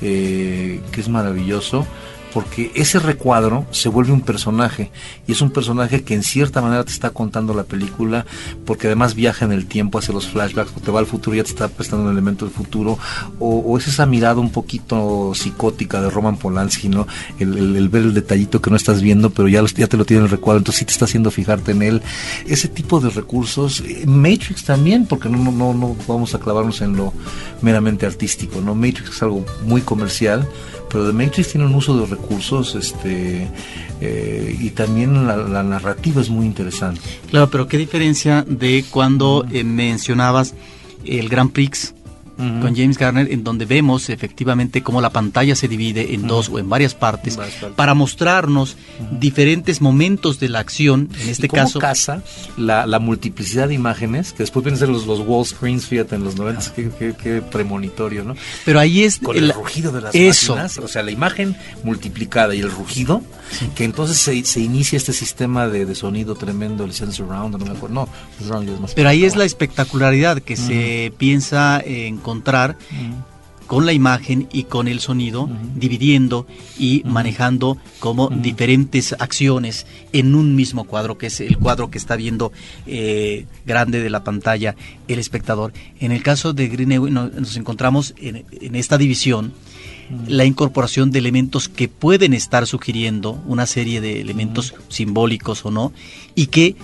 eh, 0.00 0.80
que 0.90 1.00
es 1.00 1.08
maravilloso 1.08 1.86
porque 2.32 2.70
ese 2.74 2.98
recuadro 2.98 3.66
se 3.70 3.88
vuelve 3.88 4.12
un 4.12 4.22
personaje 4.22 4.90
y 5.26 5.32
es 5.32 5.40
un 5.40 5.50
personaje 5.50 6.02
que 6.02 6.14
en 6.14 6.22
cierta 6.22 6.62
manera 6.62 6.84
te 6.84 6.92
está 6.92 7.10
contando 7.10 7.54
la 7.54 7.64
película 7.64 8.26
porque 8.64 8.86
además 8.86 9.14
viaja 9.14 9.44
en 9.44 9.52
el 9.52 9.66
tiempo 9.66 9.98
hacia 9.98 10.14
los 10.14 10.28
flashbacks, 10.28 10.72
te 10.72 10.90
va 10.90 11.00
al 11.00 11.06
futuro 11.06 11.34
y 11.34 11.38
ya 11.38 11.44
te 11.44 11.50
está 11.50 11.68
prestando 11.68 12.06
un 12.06 12.12
elemento 12.12 12.44
del 12.44 12.54
futuro 12.54 12.98
o, 13.38 13.78
es 13.78 13.88
esa 13.88 14.06
mirada 14.06 14.40
un 14.40 14.50
poquito 14.50 15.32
psicótica 15.34 16.00
de 16.00 16.10
Roman 16.10 16.36
Polanski, 16.36 16.88
¿no? 16.88 17.06
El, 17.38 17.88
ver 17.88 18.02
el 18.02 18.14
detallito 18.14 18.60
que 18.60 18.70
no 18.70 18.76
estás 18.76 19.02
viendo 19.02 19.30
pero 19.30 19.48
ya, 19.48 19.62
ya 19.76 19.86
te 19.86 19.96
lo 19.96 20.04
tiene 20.04 20.24
el 20.24 20.30
recuadro, 20.30 20.58
entonces 20.58 20.80
sí 20.80 20.84
te 20.84 20.92
está 20.92 21.04
haciendo 21.04 21.30
fijarte 21.30 21.72
en 21.72 21.82
él. 21.82 22.02
Ese 22.46 22.68
tipo 22.68 23.00
de 23.00 23.10
recursos, 23.10 23.80
eh, 23.80 24.04
Matrix 24.06 24.64
también, 24.64 25.06
porque 25.06 25.28
no, 25.28 25.38
no, 25.50 25.74
no 25.74 25.96
vamos 26.06 26.34
a 26.34 26.38
clavarnos 26.38 26.80
en 26.80 26.96
lo 26.96 27.12
meramente 27.60 28.06
artístico, 28.06 28.60
¿no? 28.60 28.74
Matrix 28.74 29.10
es 29.10 29.22
algo 29.22 29.44
muy 29.64 29.82
comercial 29.82 30.48
pero 30.92 31.06
The 31.06 31.12
Matrix 31.14 31.52
tiene 31.52 31.66
un 31.66 31.74
uso 31.74 31.96
de 31.96 32.06
recursos 32.06 32.74
este 32.74 33.48
eh, 34.00 34.56
y 34.60 34.70
también 34.70 35.26
la, 35.26 35.62
narrativa 35.62 36.20
es 36.20 36.28
muy 36.28 36.44
interesante. 36.44 37.00
Claro, 37.30 37.48
pero 37.50 37.66
qué 37.66 37.78
diferencia 37.78 38.44
de 38.46 38.84
cuando 38.90 39.46
eh, 39.50 39.64
mencionabas 39.64 40.54
el 41.04 41.28
Grand 41.28 41.50
Prix 41.50 41.94
con 42.36 42.74
James 42.74 42.98
Garner, 42.98 43.30
en 43.30 43.44
donde 43.44 43.66
vemos 43.66 44.08
efectivamente 44.10 44.82
cómo 44.82 45.00
la 45.00 45.10
pantalla 45.10 45.54
se 45.54 45.68
divide 45.68 46.14
en 46.14 46.26
dos 46.26 46.48
o 46.48 46.58
en 46.58 46.68
varias 46.68 46.94
partes 46.94 47.38
para 47.76 47.94
mostrarnos 47.94 48.76
diferentes 49.18 49.80
momentos 49.80 50.40
de 50.40 50.48
la 50.48 50.60
acción. 50.60 51.08
En 51.20 51.28
este 51.28 51.48
caso, 51.48 51.78
casa 51.78 52.22
la, 52.56 52.86
la, 52.86 52.98
multiplicidad 52.98 53.68
de 53.68 53.74
imágenes 53.74 54.32
que 54.32 54.42
después 54.42 54.64
vienen 54.64 54.76
a 54.76 54.80
ser 54.80 54.88
los, 54.88 55.06
los 55.06 55.20
wall 55.20 55.44
screens, 55.44 55.86
fíjate, 55.86 56.14
en 56.14 56.24
los 56.24 56.36
90, 56.36 56.72
qué, 56.74 57.42
premonitorio, 57.42 58.24
¿no? 58.24 58.34
Pero 58.64 58.80
ahí 58.80 59.02
es 59.02 59.18
con 59.18 59.36
el, 59.36 59.52
rugido 59.52 59.92
de 59.92 60.00
las 60.00 60.14
eso. 60.14 60.54
máquinas, 60.54 60.78
o 60.78 60.88
sea, 60.88 61.02
la 61.02 61.10
imagen 61.10 61.56
multiplicada 61.84 62.54
y 62.54 62.60
el 62.60 62.70
rugido, 62.70 63.22
que 63.74 63.84
entonces 63.84 64.18
se, 64.18 64.44
se, 64.44 64.60
inicia 64.60 64.96
este 64.96 65.12
sistema 65.12 65.68
de, 65.68 65.84
de, 65.84 65.94
sonido 65.94 66.34
tremendo, 66.34 66.84
el 66.84 66.92
sense 66.92 67.22
round, 67.22 67.56
no 67.58 67.64
me 67.64 67.72
acuerdo, 67.72 67.94
no, 67.94 68.08
es 68.40 68.80
más 68.80 68.94
Pero 68.94 69.08
ahí 69.08 69.24
es 69.24 69.36
la 69.36 69.44
espectacularidad 69.44 70.40
que 70.40 70.56
se 70.56 71.12
piensa 71.18 71.82
encontrar 72.22 72.76
con 73.66 73.86
la 73.86 73.92
imagen 73.92 74.48
y 74.52 74.64
con 74.64 74.86
el 74.86 75.00
sonido, 75.00 75.48
dividiendo 75.74 76.46
y 76.78 77.02
manejando 77.06 77.78
como 78.00 78.28
diferentes 78.28 79.14
acciones 79.18 79.86
en 80.12 80.34
un 80.34 80.54
mismo 80.54 80.84
cuadro, 80.84 81.16
que 81.16 81.28
es 81.28 81.40
el 81.40 81.56
cuadro 81.56 81.90
que 81.90 81.96
está 81.96 82.16
viendo 82.16 82.52
eh, 82.86 83.46
grande 83.64 84.02
de 84.02 84.10
la 84.10 84.24
pantalla 84.24 84.76
el 85.08 85.18
espectador. 85.18 85.72
En 86.00 86.12
el 86.12 86.22
caso 86.22 86.52
de 86.52 86.68
Greenaway 86.68 87.10
nos 87.10 87.56
encontramos 87.56 88.14
en, 88.18 88.44
esta 88.76 88.98
división 88.98 89.54
la 90.26 90.44
incorporación 90.44 91.10
de 91.10 91.20
elementos 91.20 91.70
que 91.70 91.88
pueden 91.88 92.34
estar 92.34 92.66
sugiriendo 92.66 93.42
una 93.46 93.64
serie 93.64 94.02
de 94.02 94.20
elementos 94.20 94.74
simbólicos 94.88 95.64
o 95.64 95.70
no, 95.70 95.94
y 96.34 96.48
que 96.48 96.76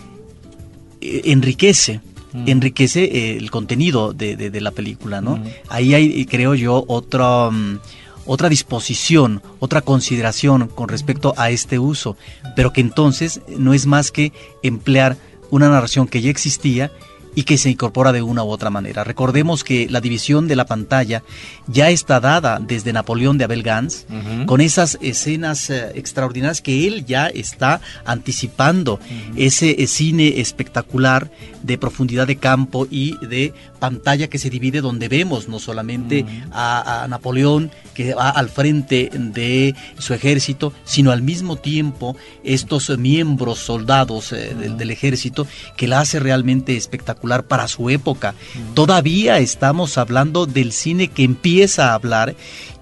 eh, 1.03 1.21
enriquece 1.27 2.01
Mm. 2.33 2.49
enriquece 2.49 3.05
eh, 3.05 3.37
el 3.37 3.51
contenido 3.51 4.13
de, 4.13 4.61
la 4.61 4.71
película, 4.71 5.21
¿no? 5.21 5.37
Mm. 5.37 5.45
Ahí 5.69 5.95
hay, 5.95 6.27
creo 6.27 6.55
yo, 6.55 6.85
otra, 6.87 7.51
mm, 7.51 7.81
otra 8.27 8.49
disposición, 8.49 9.43
otra 9.61 9.81
consideración 9.81 10.69
con 10.69 10.89
respecto 10.89 11.33
a 11.37 11.51
este 11.51 11.79
uso, 11.79 12.17
pero 12.55 12.73
que 12.73 12.83
entonces 12.83 13.41
no 13.57 13.73
es 13.73 13.87
más 13.87 14.11
que 14.11 14.33
emplear 14.63 15.17
una 15.51 15.71
narración 15.71 16.07
que 16.07 16.21
ya 16.21 16.31
existía 16.31 16.93
y 17.35 17.45
que 17.45 17.59
se 17.59 17.71
incorpora 17.71 18.13
de 18.13 18.23
una 18.23 18.45
u 18.45 18.49
otra 18.49 18.71
manera. 18.71 19.05
Recordemos 19.05 19.65
que 19.65 19.89
la 19.89 20.01
división 20.01 20.49
de 20.49 20.57
la 20.57 20.67
pantalla 20.67 21.23
ya 21.67 21.91
está 21.91 22.21
dada 22.21 22.61
desde 22.61 22.93
Napoleón 22.93 23.39
de 23.39 23.45
Abel 23.45 23.63
Gans, 23.63 24.07
con 24.47 24.61
esas 24.61 24.99
escenas 25.01 25.71
eh, 25.71 25.93
extraordinarias 25.95 26.61
que 26.61 26.87
él 26.87 27.05
ya 27.07 27.27
está 27.29 27.81
anticipando, 28.05 29.01
ese 29.37 29.83
eh, 29.83 29.87
cine 29.87 30.41
espectacular 30.41 31.31
de 31.63 31.79
profundidad 31.79 32.27
de 32.27 32.37
campo 32.37 32.87
y 32.91 33.17
de 33.27 33.53
pantalla 33.79 34.29
que 34.29 34.39
se 34.39 34.51
divide 34.51 34.81
donde 34.81 35.09
vemos 35.09 35.49
no 35.49 35.59
solamente 35.59 36.25
a, 36.53 37.07
Napoleón 37.09 37.71
que 37.95 38.15
va 38.15 38.31
al 38.31 38.49
frente 38.49 39.11
de 39.13 39.75
su 39.99 40.15
ejército, 40.15 40.73
sino 40.85 41.11
al 41.11 41.23
mismo 41.23 41.57
tiempo 41.57 42.17
estos 42.45 42.97
miembros 42.99 43.59
soldados 43.59 44.33
eh, 44.33 44.55
del, 44.55 44.91
ejército 44.91 45.47
que 45.77 45.89
la 45.89 46.01
hace 46.01 46.21
realmente 46.21 46.77
espectacular 46.77 47.47
para 47.47 47.69
su 47.69 47.91
época. 47.91 48.35
Todavía 48.75 49.39
estamos 49.39 49.99
hablando 49.99 50.47
del 50.47 50.73
cine 50.73 51.09
que 51.09 51.25
empieza 51.25 51.91
a 51.91 51.95
hablar 51.95 52.35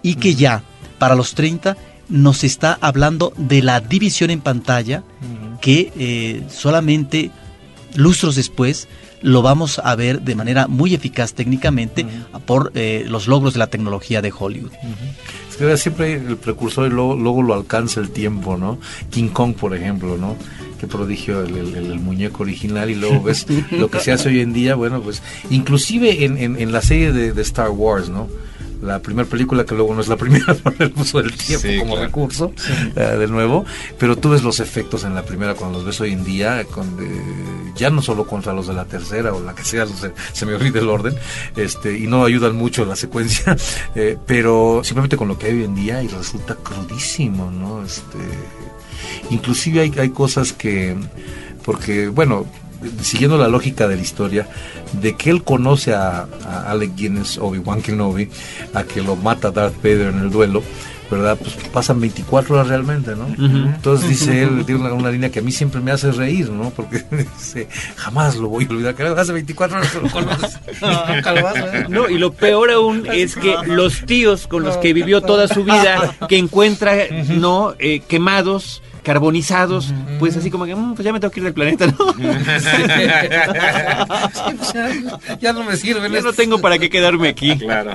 y 0.02 0.16
que 0.16 0.34
ya 0.34 0.62
para 0.98 1.14
los 1.14 1.34
30 1.34 1.76
nos 2.08 2.44
está 2.44 2.78
hablando 2.80 3.32
de 3.36 3.62
la 3.62 3.80
división 3.80 4.30
en 4.30 4.40
pantalla 4.40 5.02
que 5.60 5.92
eh, 5.98 6.42
solamente 6.48 7.30
lustros 7.94 8.36
después 8.36 8.88
lo 9.26 9.42
vamos 9.42 9.80
a 9.82 9.96
ver 9.96 10.22
de 10.22 10.36
manera 10.36 10.68
muy 10.68 10.94
eficaz 10.94 11.34
técnicamente 11.34 12.06
por 12.46 12.70
eh, 12.76 13.04
los 13.08 13.26
logros 13.26 13.54
de 13.54 13.58
la 13.58 13.66
tecnología 13.66 14.22
de 14.22 14.32
Hollywood. 14.32 14.70
siempre 15.76 16.14
el 16.14 16.36
precursor 16.36 16.86
y 16.86 16.90
luego, 16.90 17.42
lo 17.42 17.52
alcanza 17.52 17.98
el 17.98 18.10
tiempo, 18.10 18.56
¿no? 18.56 18.78
King 19.10 19.30
Kong, 19.30 19.56
por 19.56 19.74
ejemplo, 19.74 20.16
¿no? 20.16 20.36
Qué 20.78 20.86
prodigio 20.86 21.40
el, 21.40 21.98
muñeco 21.98 22.44
original 22.44 22.88
y 22.88 22.94
luego 22.94 23.20
ves 23.24 23.46
lo 23.72 23.90
que 23.90 23.98
se 23.98 24.12
hace 24.12 24.28
hoy 24.28 24.42
en 24.42 24.52
día, 24.52 24.76
bueno, 24.76 25.02
pues 25.02 25.20
inclusive 25.50 26.24
en, 26.24 26.70
la 26.70 26.80
serie 26.80 27.10
de 27.10 27.42
Star 27.42 27.70
Wars, 27.70 28.08
¿no? 28.08 28.28
La 28.82 29.00
primera 29.00 29.28
película 29.28 29.64
que 29.64 29.74
luego 29.74 29.94
no 29.94 30.00
es 30.00 30.08
la 30.08 30.16
primera 30.26 30.54
por 30.54 30.74
el 30.78 30.92
uso 30.96 31.22
del 31.22 31.32
tiempo 31.32 31.68
como 31.80 31.96
recurso 31.96 32.52
eh, 32.94 33.00
de 33.00 33.26
nuevo. 33.26 33.64
Pero 33.98 34.16
tú 34.16 34.30
ves 34.30 34.42
los 34.42 34.60
efectos 34.60 35.04
en 35.04 35.14
la 35.14 35.24
primera 35.24 35.54
cuando 35.54 35.78
los 35.78 35.86
ves 35.86 36.00
hoy 36.00 36.12
en 36.12 36.24
día 36.24 36.64
con, 36.64 36.96
ya 37.76 37.90
no 37.90 38.02
solo 38.02 38.26
contra 38.26 38.52
los 38.52 38.66
de 38.66 38.74
la 38.74 38.86
tercera 38.86 39.32
o 39.32 39.40
la 39.40 39.54
que 39.54 39.64
sea 39.64 39.86
se, 40.32 40.46
me 40.46 40.54
olvida 40.54 40.80
el 40.80 40.88
orden 40.88 41.14
este 41.56 41.98
y 41.98 42.06
no 42.06 42.24
ayudan 42.24 42.56
mucho 42.56 42.84
la 42.84 42.96
secuencia 42.96 43.56
eh, 43.94 44.16
pero 44.26 44.80
simplemente 44.82 45.16
con 45.16 45.28
lo 45.28 45.38
que 45.38 45.46
hay 45.46 45.52
hoy 45.58 45.64
en 45.64 45.74
día 45.74 46.02
y 46.02 46.08
resulta 46.08 46.56
crudísimo 46.56 47.50
no 47.50 47.84
este 47.84 48.18
inclusive 49.30 49.80
hay, 49.80 49.92
hay 49.98 50.10
cosas 50.10 50.52
que 50.52 50.96
porque 51.64 52.08
bueno 52.08 52.46
siguiendo 53.00 53.38
la 53.38 53.48
lógica 53.48 53.88
de 53.88 53.96
la 53.96 54.02
historia, 54.02 54.46
de 54.92 55.14
que 55.16 55.30
él 55.30 55.42
conoce 55.42 55.94
a, 55.94 56.26
Alec 56.66 56.94
Guinness, 56.96 57.38
Obi-Wan 57.38 57.82
Kenobi, 57.82 58.28
a 58.74 58.84
que 58.84 59.02
lo 59.02 59.16
mata 59.16 59.50
Darth 59.50 59.76
Vader 59.76 60.08
en 60.08 60.20
el 60.20 60.30
duelo, 60.30 60.62
¿verdad? 61.10 61.38
Pues 61.38 61.54
pasan 61.72 62.00
24 62.00 62.54
horas 62.54 62.68
realmente, 62.68 63.14
¿no? 63.14 63.26
Entonces 63.28 64.08
dice 64.08 64.42
él, 64.42 64.64
tiene 64.64 64.90
una, 64.90 65.10
línea 65.10 65.30
que 65.30 65.38
a 65.38 65.42
mí 65.42 65.52
siempre 65.52 65.80
me 65.80 65.92
hace 65.92 66.10
reír, 66.10 66.50
¿no? 66.50 66.70
Porque 66.70 67.04
dice, 67.38 67.68
jamás 67.96 68.36
lo 68.36 68.48
voy 68.48 68.66
a 68.68 68.72
olvidar, 68.72 68.94
que 68.94 69.04
hace 69.04 69.32
24 69.32 69.78
horas 69.78 69.94
lo 69.94 70.10
conoces. 70.10 70.58
no, 71.88 72.08
y 72.08 72.18
lo 72.18 72.32
peor 72.32 72.70
aún 72.70 73.06
es 73.12 73.36
que 73.36 73.54
los 73.66 74.04
tíos 74.04 74.46
con 74.46 74.62
los 74.62 74.76
que 74.78 74.92
vivió 74.92 75.20
toda 75.20 75.48
su 75.48 75.64
vida, 75.64 76.16
que 76.28 76.38
encuentra, 76.38 76.96
¿no? 77.28 77.74
Eh, 77.78 78.00
quemados, 78.00 78.82
carbonizados, 79.06 79.94
pues 80.18 80.36
así 80.36 80.50
como 80.50 80.66
que, 80.66 80.74
mm, 80.74 80.96
pues 80.96 81.04
ya 81.04 81.12
me 81.12 81.20
tengo 81.20 81.30
que 81.30 81.38
ir 81.38 81.44
del 81.44 81.54
planeta, 81.54 81.86
¿no? 81.86 82.12
ya, 85.40 85.52
no 85.52 85.62
me 85.62 85.76
sirve. 85.76 86.10
Ya 86.10 86.22
no 86.22 86.32
tengo 86.32 86.60
para 86.60 86.76
qué 86.76 86.90
quedarme 86.90 87.28
aquí. 87.28 87.56
Claro. 87.56 87.92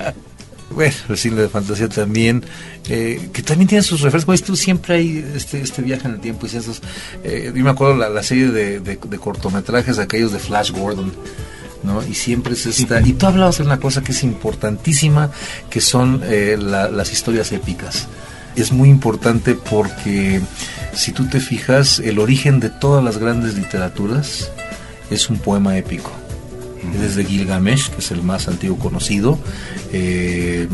Bueno, 0.70 0.94
el 1.10 1.18
cine 1.18 1.42
de 1.42 1.50
fantasía 1.50 1.90
también, 1.90 2.42
eh, 2.88 3.28
que 3.30 3.42
también 3.42 3.68
tiene 3.68 3.82
sus 3.82 4.00
referencias. 4.00 4.42
Tú 4.42 4.56
siempre 4.56 4.94
hay 4.94 5.22
este, 5.36 5.60
este 5.60 5.82
viaje 5.82 6.08
en 6.08 6.14
el 6.14 6.20
tiempo 6.20 6.46
y 6.50 6.56
esos. 6.56 6.80
Eh, 7.24 7.52
yo 7.54 7.62
me 7.62 7.68
acuerdo 7.68 7.94
la, 7.94 8.08
la 8.08 8.22
serie 8.22 8.46
de, 8.46 8.80
de, 8.80 9.18
cortometrajes, 9.18 9.98
aquellos 9.98 10.32
de 10.32 10.38
Flash 10.38 10.70
Gordon. 10.70 11.12
¿no? 11.82 12.02
Y 12.02 12.14
siempre 12.14 12.54
es 12.54 12.64
esta. 12.64 13.02
Y 13.02 13.12
tú 13.12 13.26
hablabas 13.26 13.58
de 13.58 13.64
una 13.64 13.78
cosa 13.78 14.02
que 14.02 14.12
es 14.12 14.22
importantísima, 14.22 15.30
que 15.68 15.82
son 15.82 16.22
eh, 16.24 16.56
las 16.58 17.12
historias 17.12 17.52
épicas. 17.52 18.08
Es 18.56 18.72
muy 18.72 18.88
importante 18.88 19.54
porque 19.54 20.40
si 20.94 21.12
tú 21.12 21.26
te 21.26 21.40
fijas, 21.40 21.98
el 21.98 22.18
origen 22.18 22.60
de 22.60 22.70
todas 22.70 23.02
las 23.02 23.18
grandes 23.18 23.54
literaturas 23.56 24.50
es 25.10 25.30
un 25.30 25.38
poema 25.38 25.76
épico. 25.76 26.10
Desde 27.00 27.24
Gilgamesh, 27.24 27.90
que 27.90 27.98
es 27.98 28.10
el 28.10 28.22
más 28.22 28.48
antiguo 28.48 28.78
conocido, 28.78 29.38
eh, 29.92 30.68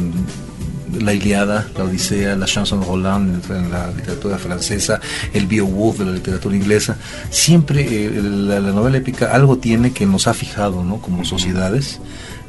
la 1.01 1.13
Iliada, 1.13 1.67
la 1.77 1.85
Odisea, 1.85 2.35
la 2.37 2.47
Chanson 2.47 2.83
Roland 2.83 3.45
en 3.51 3.71
la 3.71 3.91
literatura 3.91 4.39
francesa, 4.39 5.01
el 5.33 5.47
Beowulf 5.47 5.99
de 5.99 6.05
la 6.07 6.13
literatura 6.13 6.57
inglesa. 6.57 6.97
Siempre 7.31 8.07
eh, 8.07 8.11
la, 8.23 8.61
novela 8.61 8.99
épica 8.99 9.33
algo 9.33 9.59
tiene 9.59 9.93
que 9.93 10.07
nos 10.07 10.27
ha 10.27 10.35
fijado, 10.35 10.85
¿no? 10.85 10.99
Como 10.99 11.25
sociedades 11.25 12.01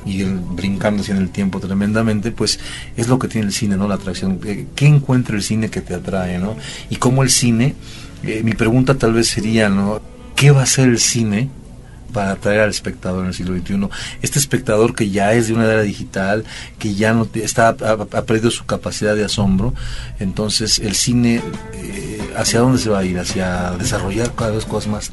y 0.05 0.21
el, 0.21 0.35
brincándose 0.39 1.11
en 1.11 1.17
el 1.17 1.29
tiempo 1.29 1.59
tremendamente, 1.59 2.31
pues 2.31 2.59
es 2.95 3.07
lo 3.07 3.19
que 3.19 3.27
tiene 3.27 3.47
el 3.47 3.53
cine, 3.53 3.77
¿no? 3.77 3.87
La 3.87 3.95
atracción. 3.95 4.39
Eh, 4.45 4.67
¿Qué 4.75 4.87
encuentra 4.87 5.35
el 5.35 5.43
cine 5.43 5.69
que 5.69 5.81
te 5.81 5.93
atrae, 5.95 6.39
¿no? 6.39 6.55
Y 6.89 6.95
cómo 6.97 7.23
el 7.23 7.29
cine, 7.29 7.75
eh, 8.23 8.41
mi 8.43 8.53
pregunta 8.53 8.95
tal 8.95 9.13
vez 9.13 9.27
sería, 9.27 9.69
¿no? 9.69 10.01
¿Qué 10.35 10.51
va 10.51 10.63
a 10.63 10.65
ser 10.65 10.89
el 10.89 10.99
cine 10.99 11.49
para 12.09 12.31
atraer 12.31 12.61
al 12.61 12.69
espectador 12.69 13.21
en 13.21 13.27
el 13.27 13.33
siglo 13.33 13.57
XXI. 13.57 13.89
Este 14.21 14.39
espectador 14.39 14.95
que 14.95 15.09
ya 15.09 15.33
es 15.33 15.47
de 15.47 15.53
una 15.53 15.65
era 15.65 15.81
digital, 15.81 16.43
que 16.77 16.95
ya 16.95 17.13
no 17.13 17.27
está 17.35 17.69
ha, 17.69 18.21
perdido 18.23 18.51
su 18.51 18.65
capacidad 18.65 19.15
de 19.15 19.25
asombro, 19.25 19.73
entonces 20.19 20.79
el 20.79 20.95
cine 20.95 21.41
eh, 21.73 22.33
hacia 22.35 22.59
dónde 22.59 22.79
se 22.79 22.89
va 22.89 22.99
a 22.99 23.05
ir, 23.05 23.19
hacia 23.19 23.71
desarrollar 23.71 24.33
cada 24.35 24.51
vez 24.51 24.65
cosas 24.65 24.91
más 24.91 25.11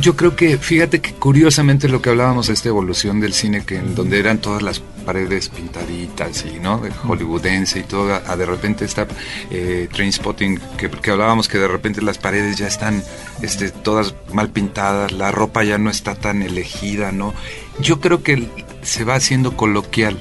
yo 0.00 0.16
creo 0.16 0.36
que, 0.36 0.58
fíjate 0.58 1.00
que 1.00 1.12
curiosamente 1.12 1.88
lo 1.88 2.02
que 2.02 2.10
hablábamos 2.10 2.46
de 2.46 2.54
esta 2.54 2.68
evolución 2.68 3.20
del 3.20 3.32
cine, 3.32 3.64
que 3.64 3.76
en 3.76 3.94
donde 3.94 4.18
eran 4.18 4.38
todas 4.38 4.62
las 4.62 4.82
paredes 5.10 5.48
pintaditas 5.48 6.44
y, 6.44 6.60
¿no? 6.60 6.78
De 6.78 6.92
hollywoodense 6.92 7.80
y 7.80 7.82
todo, 7.82 8.14
a, 8.14 8.36
de 8.36 8.46
repente 8.46 8.84
está 8.84 9.08
eh, 9.50 9.88
Trainspotting, 9.92 10.60
que, 10.78 10.88
que 10.88 11.10
hablábamos 11.10 11.48
que 11.48 11.58
de 11.58 11.66
repente 11.66 12.00
las 12.00 12.16
paredes 12.16 12.56
ya 12.56 12.68
están 12.68 13.02
este, 13.42 13.72
todas 13.72 14.14
mal 14.32 14.50
pintadas, 14.50 15.10
la 15.10 15.32
ropa 15.32 15.64
ya 15.64 15.78
no 15.78 15.90
está 15.90 16.14
tan 16.14 16.42
elegida, 16.42 17.10
¿no? 17.10 17.34
Yo 17.82 18.00
creo 18.00 18.22
que 18.22 18.48
se 18.82 19.04
va 19.04 19.14
haciendo 19.14 19.56
coloquial, 19.56 20.18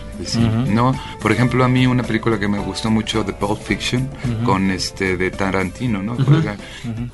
¿no? 0.67 0.93
Por 1.22 1.32
ejemplo, 1.32 1.63
a 1.63 1.69
mí 1.69 1.88
una 1.88 2.04
película 2.04 2.39
que 2.39 2.48
me 2.48 2.60
gustó 2.60 2.89
mucho 2.91 3.24
de 3.24 3.34
Pulp 3.34 3.62
Fiction 3.62 4.10
con 4.43 4.72
este 4.72 5.17
de 5.17 5.32
Tarantino, 5.32 6.04
¿no? 6.04 6.17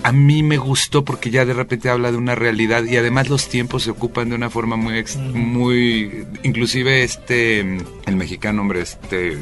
A 0.04 0.12
mí 0.12 0.44
me 0.44 0.58
gustó 0.58 1.06
porque 1.06 1.30
ya 1.30 1.46
de 1.46 1.54
repente 1.54 1.90
habla 1.90 2.12
de 2.12 2.18
una 2.18 2.36
realidad 2.36 2.84
y 2.84 2.98
además 2.98 3.30
los 3.30 3.48
tiempos 3.48 3.84
se 3.84 3.92
ocupan 3.92 4.30
de 4.30 4.36
una 4.36 4.50
forma 4.50 4.76
muy 4.76 5.04
muy 5.34 6.26
inclusive 6.44 7.04
este 7.04 7.60
el 7.60 8.16
mexicano 8.16 8.62
hombre 8.62 8.82
este 8.82 9.38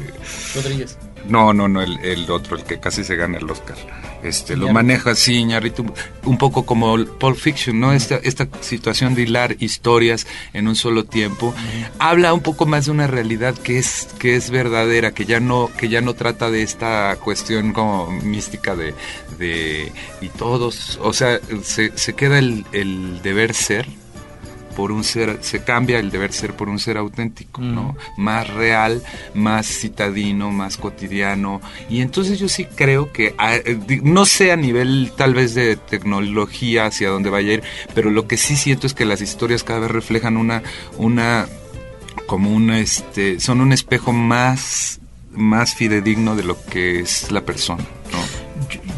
Rodríguez. 0.54 0.98
No, 1.28 1.52
no, 1.52 1.68
no, 1.68 1.82
el, 1.82 1.98
el 2.00 2.30
otro, 2.30 2.56
el 2.56 2.64
que 2.64 2.78
casi 2.78 3.04
se 3.04 3.16
gana 3.16 3.38
el 3.38 3.50
Oscar. 3.50 3.76
Este, 4.22 4.56
lo 4.56 4.72
maneja 4.72 5.10
así, 5.10 5.44
Ñarrito, 5.44 5.84
un 6.24 6.38
poco 6.38 6.64
como 6.64 6.96
Pulp 7.04 7.36
Fiction, 7.36 7.78
¿no? 7.78 7.92
Esta, 7.92 8.16
esta 8.16 8.48
situación 8.62 9.14
de 9.14 9.22
hilar 9.22 9.56
historias 9.60 10.26
en 10.54 10.66
un 10.66 10.76
solo 10.76 11.04
tiempo. 11.04 11.54
Habla 11.98 12.32
un 12.32 12.40
poco 12.40 12.64
más 12.64 12.86
de 12.86 12.92
una 12.92 13.06
realidad 13.06 13.54
que 13.54 13.78
es, 13.78 14.08
que 14.18 14.34
es 14.34 14.48
verdadera, 14.48 15.12
que 15.12 15.26
ya 15.26 15.40
no, 15.40 15.70
que 15.78 15.90
ya 15.90 16.00
no 16.00 16.14
trata 16.14 16.50
de 16.50 16.62
esta 16.62 17.16
cuestión 17.22 17.74
como 17.74 18.10
mística 18.10 18.74
de, 18.74 18.94
de 19.38 19.92
y 20.22 20.28
todos, 20.28 20.98
o 21.02 21.12
sea, 21.12 21.38
se, 21.62 21.96
se 21.96 22.14
queda 22.14 22.38
el, 22.38 22.64
el 22.72 23.20
deber 23.20 23.52
ser, 23.52 23.86
por 24.76 24.92
un 24.92 25.04
ser, 25.04 25.38
se 25.42 25.62
cambia 25.62 25.98
el 25.98 26.10
deber 26.10 26.32
ser 26.32 26.54
por 26.54 26.68
un 26.68 26.78
ser 26.78 26.96
auténtico, 26.96 27.60
¿no? 27.60 27.96
Más 28.16 28.48
real, 28.48 29.02
más 29.34 29.66
citadino, 29.66 30.50
más 30.50 30.76
cotidiano. 30.76 31.60
Y 31.88 32.00
entonces 32.00 32.38
yo 32.38 32.48
sí 32.48 32.66
creo 32.66 33.12
que, 33.12 33.34
no 34.02 34.26
sé 34.26 34.52
a 34.52 34.56
nivel 34.56 35.12
tal 35.16 35.34
vez 35.34 35.54
de 35.54 35.76
tecnología 35.76 36.86
hacia 36.86 37.10
dónde 37.10 37.30
vaya 37.30 37.50
a 37.50 37.54
ir, 37.54 37.62
pero 37.94 38.10
lo 38.10 38.26
que 38.26 38.36
sí 38.36 38.56
siento 38.56 38.86
es 38.86 38.94
que 38.94 39.04
las 39.04 39.20
historias 39.20 39.64
cada 39.64 39.80
vez 39.80 39.90
reflejan 39.90 40.36
una, 40.36 40.62
una, 40.98 41.46
como 42.26 42.50
un, 42.50 42.70
este, 42.70 43.40
son 43.40 43.60
un 43.60 43.72
espejo 43.72 44.12
más, 44.12 45.00
más 45.32 45.74
fidedigno 45.74 46.36
de 46.36 46.44
lo 46.44 46.62
que 46.66 47.00
es 47.00 47.30
la 47.30 47.42
persona, 47.42 47.84
¿no? 48.12 48.43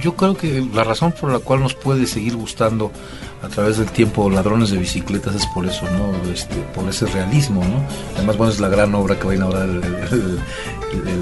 Yo 0.06 0.14
creo 0.14 0.36
que 0.36 0.64
la 0.72 0.84
razón 0.84 1.10
por 1.10 1.32
la 1.32 1.40
cual 1.40 1.58
nos 1.58 1.74
puede 1.74 2.06
seguir 2.06 2.36
gustando 2.36 2.92
a 3.42 3.48
través 3.48 3.78
del 3.78 3.90
tiempo 3.90 4.30
Ladrones 4.30 4.70
de 4.70 4.78
Bicicletas 4.78 5.34
es 5.34 5.46
por 5.46 5.66
eso, 5.66 5.84
¿no? 5.90 6.30
Este, 6.30 6.54
por 6.76 6.88
ese 6.88 7.06
realismo, 7.06 7.64
¿no? 7.64 7.84
Además, 8.14 8.36
bueno, 8.36 8.52
es 8.52 8.60
la 8.60 8.68
gran 8.68 8.94
obra 8.94 9.18
que 9.18 9.24
va 9.26 9.32
a 9.32 9.34
inaugurar 9.34 9.68
el, 9.68 10.38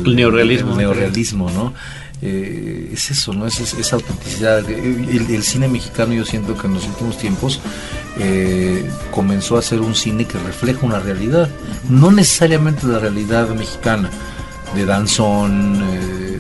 el, 0.05 0.15
neorealismo. 0.15 0.73
El 0.73 0.77
neorealismo, 0.77 1.49
¿no? 1.49 1.73
Eh, 2.21 2.91
es 2.93 3.11
eso, 3.11 3.33
¿no? 3.33 3.47
Es, 3.47 3.59
esa 3.59 3.97
autenticidad. 3.97 4.69
El, 4.69 5.43
cine 5.43 5.67
mexicano 5.67 6.13
yo 6.13 6.27
siento 6.27 6.55
que 6.55 6.67
en 6.67 6.75
los 6.75 6.87
últimos 6.87 7.17
tiempos 7.17 7.61
eh, 8.19 8.87
comenzó 9.11 9.57
a 9.57 9.63
ser 9.63 9.81
un 9.81 9.95
cine 9.95 10.27
que 10.27 10.39
refleja 10.41 10.85
una 10.85 11.01
realidad, 11.01 11.49
no 11.89 12.13
necesariamente 12.13 12.87
la 12.87 12.99
realidad 12.99 13.49
mexicana, 13.49 14.11
de 14.75 14.85
danzón, 14.85 15.83
eh, 15.91 16.39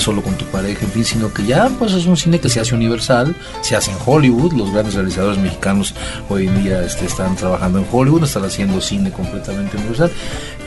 solo 0.00 0.22
con 0.22 0.34
tu 0.34 0.44
pareja, 0.46 0.84
en 0.84 0.90
fin, 0.90 1.04
sino 1.04 1.32
que 1.32 1.44
ya 1.44 1.68
pues 1.78 1.92
es 1.92 2.06
un 2.06 2.16
cine 2.16 2.38
que 2.40 2.48
se 2.48 2.60
hace 2.60 2.74
universal, 2.74 3.36
se 3.62 3.76
hace 3.76 3.90
en 3.90 3.96
Hollywood, 4.04 4.52
los 4.52 4.72
grandes 4.72 4.94
realizadores 4.94 5.38
mexicanos 5.38 5.94
hoy 6.28 6.46
en 6.46 6.62
día 6.62 6.82
este, 6.82 7.06
están 7.06 7.36
trabajando 7.36 7.78
en 7.78 7.86
Hollywood, 7.90 8.24
están 8.24 8.44
haciendo 8.44 8.80
cine 8.80 9.10
completamente 9.10 9.76
universal, 9.76 10.10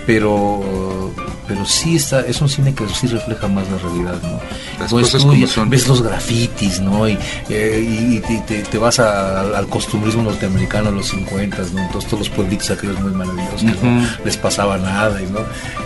pero 0.05 1.13
pero 1.47 1.65
sí 1.65 1.95
está 1.95 2.21
es 2.21 2.41
un 2.41 2.49
cine 2.49 2.73
que 2.73 2.87
sí 2.89 3.07
refleja 3.07 3.47
más 3.47 3.69
la 3.69 3.77
realidad 3.77 4.19
no 4.23 4.39
Las 4.79 4.91
pues 4.91 5.05
cosas 5.05 5.23
como 5.23 5.47
son. 5.47 5.69
ves 5.69 5.87
los 5.87 6.01
grafitis 6.01 6.81
no 6.81 7.07
y, 7.07 7.17
eh, 7.49 7.81
y, 7.81 8.19
te, 8.19 8.77
vas 8.77 8.99
al 8.99 9.67
costumbrismo 9.67 10.23
norteamericano 10.23 10.91
de 10.91 10.97
los 10.97 11.07
50 11.07 11.57
no 11.73 11.81
entonces 11.81 12.09
todos 12.09 12.27
los 12.27 12.29
pueblitos 12.29 12.69
aquellos 12.71 12.99
muy 12.99 13.11
maravillosos 13.11 13.61
que 13.61 13.85
no 13.85 14.07
les 14.23 14.37
pasaba 14.37 14.77
nada 14.77 15.21
y 15.21 15.27
no 15.27 15.39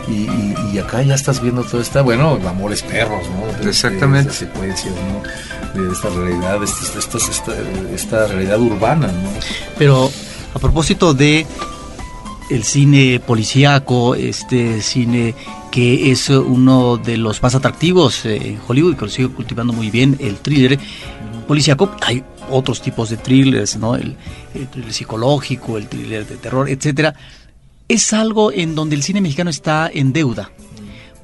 y, 0.07 0.77
acá 0.79 1.01
ya 1.01 1.15
estás 1.15 1.41
viendo 1.41 1.63
todo 1.63 1.81
esta 1.81 2.01
bueno 2.01 2.39
amores 2.47 2.81
perros 2.83 3.28
no 3.29 3.69
exactamente 3.69 4.31
esta 4.31 4.45
secuencia 4.45 4.91
¿no? 4.91 5.81
de 5.81 5.91
esta 5.91 6.09
realidad 6.09 6.63
esta, 6.63 6.99
esta, 6.99 7.17
esta, 7.17 7.53
esta 7.93 8.27
realidad 8.27 8.59
urbana 8.59 9.07
no 9.07 9.29
pero 9.77 10.11
a 10.53 10.59
propósito 10.59 11.13
de 11.13 11.45
el 12.49 12.63
cine 12.63 13.19
policíaco, 13.19 14.15
este 14.15 14.81
cine 14.81 15.35
que 15.71 16.11
es 16.11 16.29
uno 16.29 16.97
de 16.97 17.17
los 17.17 17.41
más 17.43 17.53
atractivos 17.53 18.25
en 18.25 18.59
Hollywood, 18.67 18.95
que 18.95 19.05
lo 19.05 19.11
sigue 19.11 19.29
cultivando 19.29 19.71
muy 19.71 19.91
bien, 19.91 20.17
el 20.19 20.37
thriller 20.37 20.79
policíaco. 21.47 21.91
Hay 22.01 22.23
otros 22.49 22.81
tipos 22.81 23.09
de 23.09 23.17
thrillers, 23.17 23.77
¿no? 23.77 23.95
El, 23.95 24.15
thriller 24.71 24.91
psicológico, 24.93 25.77
el 25.77 25.87
thriller 25.87 26.25
de 26.25 26.37
terror, 26.37 26.69
etcétera. 26.69 27.13
Es 27.87 28.13
algo 28.13 28.51
en 28.51 28.73
donde 28.75 28.95
el 28.95 29.03
cine 29.03 29.21
mexicano 29.21 29.49
está 29.49 29.89
en 29.93 30.11
deuda, 30.11 30.51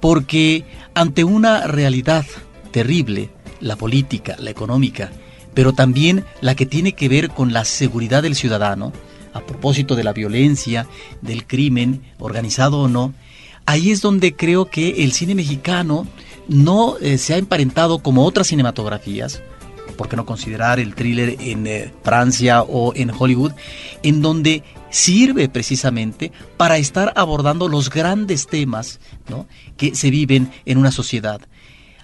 porque 0.06 0.66
ante 0.94 1.24
una 1.24 1.66
realidad 1.66 2.28
terrible, 2.70 3.32
la 3.60 3.76
política, 3.76 4.36
la 4.38 4.52
económica, 4.52 5.12
pero 5.56 5.74
también 5.74 6.24
la 6.42 6.54
que 6.54 6.68
tiene 6.68 6.94
que 6.94 7.10
ver 7.10 7.32
con 7.32 7.54
la 7.54 7.66
seguridad 7.66 8.22
del 8.22 8.36
ciudadano, 8.36 8.94
a 9.34 9.42
propósito 9.42 9.96
de 9.96 10.04
la 10.04 10.14
violencia, 10.14 10.86
del 11.24 11.48
crimen, 11.48 12.04
organizado 12.20 12.82
o 12.82 12.88
no, 12.88 13.16
ahí 13.66 13.90
es 13.90 14.02
donde 14.02 14.36
creo 14.36 14.70
que 14.70 15.04
el 15.04 15.12
cine 15.12 15.34
mexicano 15.34 16.06
no 16.48 17.00
eh, 17.02 17.18
se 17.18 17.34
ha 17.34 17.38
emparentado 17.38 17.98
como 17.98 18.26
otras 18.26 18.46
cinematografías, 18.46 19.42
por 19.98 20.08
qué 20.08 20.16
no 20.16 20.28
considerar 20.28 20.80
el 20.80 20.94
thriller 20.94 21.36
en 21.40 21.66
eh, 21.66 21.92
Francia 22.04 22.62
o 22.62 22.94
en 22.94 23.10
Hollywood, 23.10 23.54
en 24.04 24.22
donde 24.22 24.62
sirve 24.96 25.50
precisamente 25.50 26.32
para 26.56 26.78
estar 26.78 27.12
abordando 27.18 27.68
los 27.68 27.90
grandes 27.90 28.48
temas 28.48 29.02
que 29.76 29.94
se 29.94 30.10
viven 30.10 30.50
en 30.66 30.78
una 30.78 30.90
sociedad. 30.90 31.42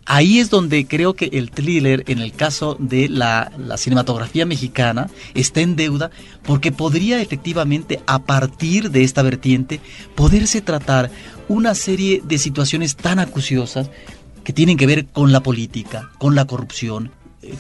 Ahí 0.06 0.40
es 0.40 0.50
donde 0.50 0.86
creo 0.86 1.14
que 1.14 1.30
el 1.32 1.52
thriller, 1.52 2.04
en 2.08 2.20
el 2.20 2.34
caso 2.34 2.76
de 2.80 3.08
la, 3.08 3.50
cinematografía 3.78 4.46
mexicana, 4.46 5.10
está 5.36 5.62
en 5.62 5.78
deuda 5.78 6.12
porque 6.44 6.74
podría 6.74 7.22
efectivamente, 7.22 8.02
a 8.08 8.20
partir 8.24 8.92
de 8.92 9.06
esta 9.06 9.22
vertiente, 9.22 9.80
poderse 10.14 10.60
tratar 10.60 11.12
una 11.48 11.76
serie 11.76 12.22
de 12.26 12.38
situaciones 12.40 12.98
tan 12.98 13.20
acuciosas 13.20 13.90
que 14.44 14.52
tienen 14.52 14.76
que 14.76 14.88
ver 14.88 15.06
con 15.06 15.32
la 15.32 15.40
política, 15.40 16.10
con 16.18 16.36
la 16.36 16.46
corrupción, 16.46 17.12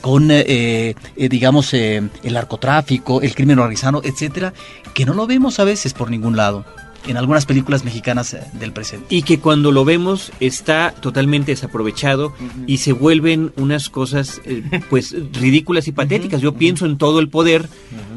con, 0.02 0.30
eh, 0.32 0.96
eh, 1.15 1.30
digamos, 1.30 1.74
el 1.74 2.10
narcotráfico, 2.24 3.22
el 3.22 3.34
crimen 3.36 3.60
organizado, 3.60 4.02
etcétera, 4.04 4.54
que 4.94 5.06
no 5.06 5.13
lo 5.13 5.28
vemos 5.28 5.60
a 5.60 5.63
veces 5.63 5.94
por 5.94 6.10
ningún 6.10 6.36
lado 6.38 6.65
en 7.08 7.17
algunas 7.17 7.46
películas 7.46 7.84
mexicanas 7.84 8.34
eh, 8.34 8.44
del 8.54 8.74
presente. 8.74 9.08
Y 9.10 9.24
que 9.24 9.39
cuando 9.39 9.72
lo 9.72 9.86
vemos 9.86 10.32
está 10.39 10.91
totalmente 10.91 11.52
desaprovechado 11.52 12.34
y 12.67 12.78
se 12.78 12.94
vuelven 12.94 13.52
unas 13.58 13.89
cosas 13.89 14.41
eh, 14.46 14.63
pues 14.89 15.15
ridículas 15.34 15.88
y 15.88 15.91
patéticas. 15.91 16.41
Yo 16.41 16.54
pienso 16.54 16.86
en 16.86 16.98
Todo 16.98 17.20
el 17.20 17.30
Poder, 17.30 17.67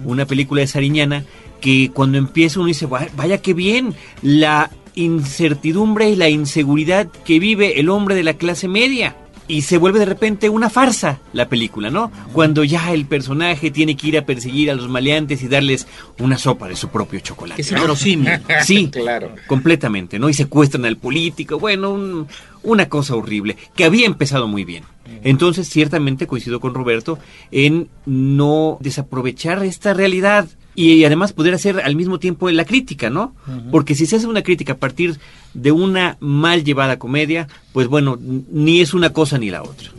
una 0.04 0.26
película 0.26 0.60
de 0.60 0.66
Sariñana, 0.66 1.24
que 1.60 1.90
cuando 1.92 2.18
empieza 2.18 2.60
uno 2.60 2.68
dice, 2.68 2.86
vaya 2.86 3.38
qué 3.38 3.54
bien, 3.54 3.94
la 4.22 4.70
incertidumbre 4.94 6.10
y 6.10 6.16
la 6.16 6.28
inseguridad 6.28 7.08
que 7.24 7.38
vive 7.38 7.80
el 7.80 7.88
hombre 7.88 8.14
de 8.14 8.22
la 8.22 8.34
clase 8.34 8.68
media 8.68 9.16
y 9.46 9.62
se 9.62 9.78
vuelve 9.78 9.98
de 9.98 10.04
repente 10.04 10.48
una 10.48 10.70
farsa 10.70 11.20
la 11.32 11.48
película, 11.48 11.90
¿no? 11.90 12.10
Cuando 12.32 12.64
ya 12.64 12.92
el 12.92 13.06
personaje 13.06 13.70
tiene 13.70 13.96
que 13.96 14.08
ir 14.08 14.18
a 14.18 14.24
perseguir 14.24 14.70
a 14.70 14.74
los 14.74 14.88
maleantes 14.88 15.42
y 15.42 15.48
darles 15.48 15.86
una 16.18 16.38
sopa 16.38 16.68
de 16.68 16.76
su 16.76 16.88
propio 16.88 17.20
chocolate. 17.20 17.60
Es 17.60 17.70
inverosímil. 17.70 18.30
Sí, 18.64 18.88
claro. 18.90 19.34
Completamente, 19.46 20.18
¿no? 20.18 20.28
Y 20.28 20.34
secuestran 20.34 20.84
al 20.84 20.96
político, 20.96 21.58
bueno, 21.58 22.26
una 22.62 22.88
cosa 22.88 23.14
horrible, 23.14 23.56
que 23.74 23.84
había 23.84 24.06
empezado 24.06 24.48
muy 24.48 24.64
bien. 24.64 24.84
Entonces, 25.22 25.68
ciertamente 25.68 26.26
coincido 26.26 26.60
con 26.60 26.72
Roberto 26.72 27.18
en 27.50 27.88
no 28.06 28.78
desaprovechar 28.80 29.62
esta 29.64 29.92
realidad 29.92 30.48
y 30.74 31.04
además 31.04 31.32
poder 31.32 31.54
hacer 31.54 31.80
al 31.80 31.96
mismo 31.96 32.18
tiempo 32.18 32.50
la 32.50 32.64
crítica, 32.64 33.10
¿no? 33.10 33.34
Porque 33.70 33.94
si 33.94 34.06
se 34.06 34.16
hace 34.16 34.26
una 34.26 34.42
crítica 34.42 34.74
a 34.74 34.76
partir 34.76 35.18
de 35.54 35.72
una 35.72 36.16
mal 36.20 36.64
llevada 36.64 36.98
comedia, 36.98 37.48
pues 37.72 37.86
bueno, 37.86 38.18
ni 38.20 38.80
es 38.80 38.94
una 38.94 39.10
cosa 39.10 39.38
ni 39.38 39.50
la 39.50 39.62
otra. 39.62 39.90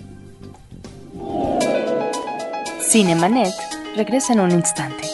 Cinemanet 2.90 3.54
regresa 3.96 4.34
en 4.34 4.40
un 4.42 4.52
instante. 4.52 5.05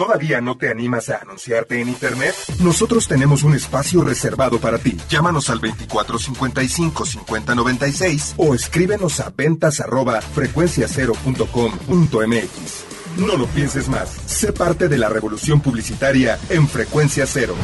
¿Todavía 0.00 0.40
no 0.40 0.56
te 0.56 0.70
animas 0.70 1.10
a 1.10 1.18
anunciarte 1.18 1.78
en 1.78 1.90
Internet? 1.90 2.34
Nosotros 2.60 3.06
tenemos 3.06 3.42
un 3.42 3.54
espacio 3.54 4.02
reservado 4.02 4.58
para 4.58 4.78
ti. 4.78 4.96
Llámanos 5.10 5.50
al 5.50 5.60
2455-5096 5.60 8.32
o 8.38 8.54
escríbenos 8.54 9.20
a 9.20 9.28
ventas 9.28 9.78
arroba 9.78 10.22
frecuenciacero.com.mx. 10.22 13.18
No 13.18 13.36
lo 13.36 13.44
pienses 13.48 13.90
más. 13.90 14.08
Sé 14.24 14.54
parte 14.54 14.88
de 14.88 14.96
la 14.96 15.10
revolución 15.10 15.60
publicitaria 15.60 16.38
en 16.48 16.66
Frecuencia 16.66 17.26
Cero. 17.26 17.54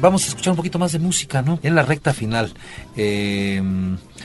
Vamos 0.00 0.24
a 0.24 0.28
escuchar 0.30 0.50
un 0.50 0.56
poquito 0.56 0.80
más 0.80 0.90
de 0.90 0.98
música, 0.98 1.40
¿no? 1.40 1.60
En 1.62 1.76
la 1.76 1.84
recta 1.84 2.12
final. 2.12 2.52
Eh, 2.96 3.62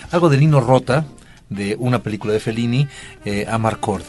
algo 0.09 0.29
de 0.29 0.37
Nino 0.37 0.61
Rota, 0.61 1.05
de 1.49 1.75
una 1.77 2.01
película 2.01 2.33
de 2.33 2.39
Fellini, 2.39 2.87
eh, 3.23 3.45
Amarcord. 3.47 4.01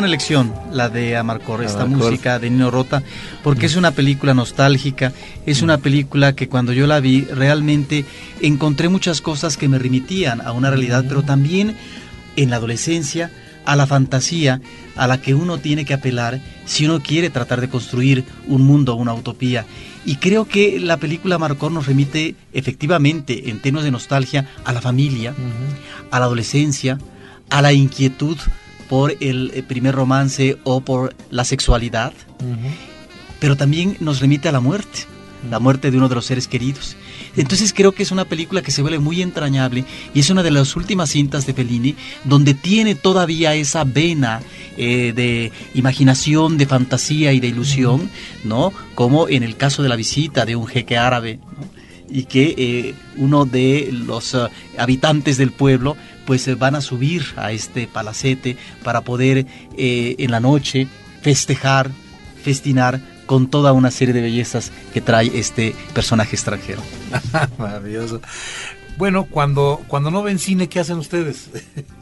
Buena 0.00 0.14
elección 0.14 0.54
la 0.72 0.88
de 0.88 1.14
Amarcor, 1.18 1.62
esta 1.62 1.84
música 1.84 2.38
de 2.38 2.48
Nino 2.48 2.70
Rota, 2.70 3.02
porque 3.42 3.66
es 3.66 3.76
una 3.76 3.90
película 3.90 4.32
nostálgica, 4.32 5.12
es 5.44 5.60
una 5.60 5.76
película 5.76 6.34
que 6.34 6.48
cuando 6.48 6.72
yo 6.72 6.86
la 6.86 7.00
vi 7.00 7.26
realmente 7.26 8.06
encontré 8.40 8.88
muchas 8.88 9.20
cosas 9.20 9.58
que 9.58 9.68
me 9.68 9.78
remitían 9.78 10.40
a 10.40 10.52
una 10.52 10.70
realidad, 10.70 11.04
pero 11.06 11.22
también 11.22 11.76
en 12.36 12.48
la 12.48 12.56
adolescencia 12.56 13.30
a 13.66 13.76
la 13.76 13.86
fantasía 13.86 14.62
a 14.96 15.06
la 15.06 15.20
que 15.20 15.34
uno 15.34 15.58
tiene 15.58 15.84
que 15.84 15.92
apelar 15.92 16.40
si 16.64 16.86
uno 16.86 17.02
quiere 17.02 17.28
tratar 17.28 17.60
de 17.60 17.68
construir 17.68 18.24
un 18.48 18.62
mundo, 18.62 18.94
una 18.94 19.12
utopía. 19.12 19.66
Y 20.06 20.16
creo 20.16 20.46
que 20.46 20.80
la 20.80 20.96
película 20.96 21.34
Amarcor 21.34 21.72
nos 21.72 21.86
remite 21.86 22.36
efectivamente, 22.54 23.50
en 23.50 23.60
términos 23.60 23.84
de 23.84 23.90
nostalgia, 23.90 24.48
a 24.64 24.72
la 24.72 24.80
familia, 24.80 25.34
a 26.10 26.18
la 26.18 26.24
adolescencia, 26.24 26.98
a 27.50 27.60
la 27.60 27.74
inquietud 27.74 28.38
por 28.90 29.16
el 29.20 29.52
eh, 29.54 29.62
primer 29.62 29.94
romance 29.94 30.58
o 30.64 30.80
por 30.80 31.14
la 31.30 31.44
sexualidad, 31.44 32.12
pero 33.38 33.56
también 33.56 33.96
nos 34.00 34.18
remite 34.18 34.48
a 34.48 34.52
la 34.52 34.58
muerte, 34.58 35.06
la 35.48 35.60
muerte 35.60 35.92
de 35.92 35.96
uno 35.96 36.08
de 36.08 36.16
los 36.16 36.26
seres 36.26 36.48
queridos. 36.48 36.96
Entonces 37.36 37.72
creo 37.72 37.92
que 37.92 38.02
es 38.02 38.10
una 38.10 38.24
película 38.24 38.62
que 38.62 38.72
se 38.72 38.82
vuelve 38.82 38.98
muy 38.98 39.22
entrañable 39.22 39.84
y 40.12 40.18
es 40.18 40.28
una 40.30 40.42
de 40.42 40.50
las 40.50 40.74
últimas 40.74 41.10
cintas 41.10 41.46
de 41.46 41.54
Fellini 41.54 41.94
donde 42.24 42.52
tiene 42.52 42.96
todavía 42.96 43.54
esa 43.54 43.84
vena 43.84 44.40
eh, 44.76 45.12
de 45.14 45.52
imaginación, 45.74 46.58
de 46.58 46.66
fantasía 46.66 47.32
y 47.32 47.38
de 47.38 47.46
ilusión, 47.46 48.10
¿no? 48.42 48.72
Como 48.96 49.28
en 49.28 49.44
el 49.44 49.56
caso 49.56 49.84
de 49.84 49.88
la 49.88 49.94
visita 49.94 50.44
de 50.44 50.56
un 50.56 50.66
jeque 50.66 50.98
árabe, 50.98 51.38
y 52.10 52.24
que 52.24 52.54
eh, 52.56 52.94
uno 53.16 53.44
de 53.44 53.90
los 53.92 54.34
uh, 54.34 54.48
habitantes 54.78 55.38
del 55.38 55.52
pueblo 55.52 55.96
pues 56.26 56.46
eh, 56.48 56.54
van 56.54 56.74
a 56.74 56.80
subir 56.80 57.24
a 57.36 57.52
este 57.52 57.86
palacete 57.86 58.56
para 58.84 59.00
poder 59.00 59.46
eh, 59.76 60.14
en 60.18 60.30
la 60.30 60.40
noche 60.40 60.86
festejar, 61.22 61.90
festinar 62.42 63.00
con 63.26 63.48
toda 63.48 63.72
una 63.72 63.90
serie 63.90 64.14
de 64.14 64.20
bellezas 64.20 64.72
que 64.92 65.00
trae 65.00 65.30
este 65.34 65.74
personaje 65.94 66.36
extranjero. 66.36 66.82
Maravilloso. 67.58 68.20
Bueno, 68.96 69.24
cuando, 69.24 69.82
cuando 69.86 70.10
no 70.10 70.22
ven 70.22 70.38
cine, 70.38 70.68
¿qué 70.68 70.80
hacen 70.80 70.98
ustedes? 70.98 71.48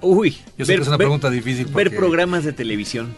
Uy, 0.01 0.37
yo 0.59 0.65
sé 0.65 0.75
que 0.75 0.83
es 0.83 0.89
una 0.89 0.99
pregunta 0.99 1.31
difícil. 1.31 1.67
Ver 1.67 1.95
programas 1.95 2.45
de 2.45 2.53
televisión. 2.53 3.15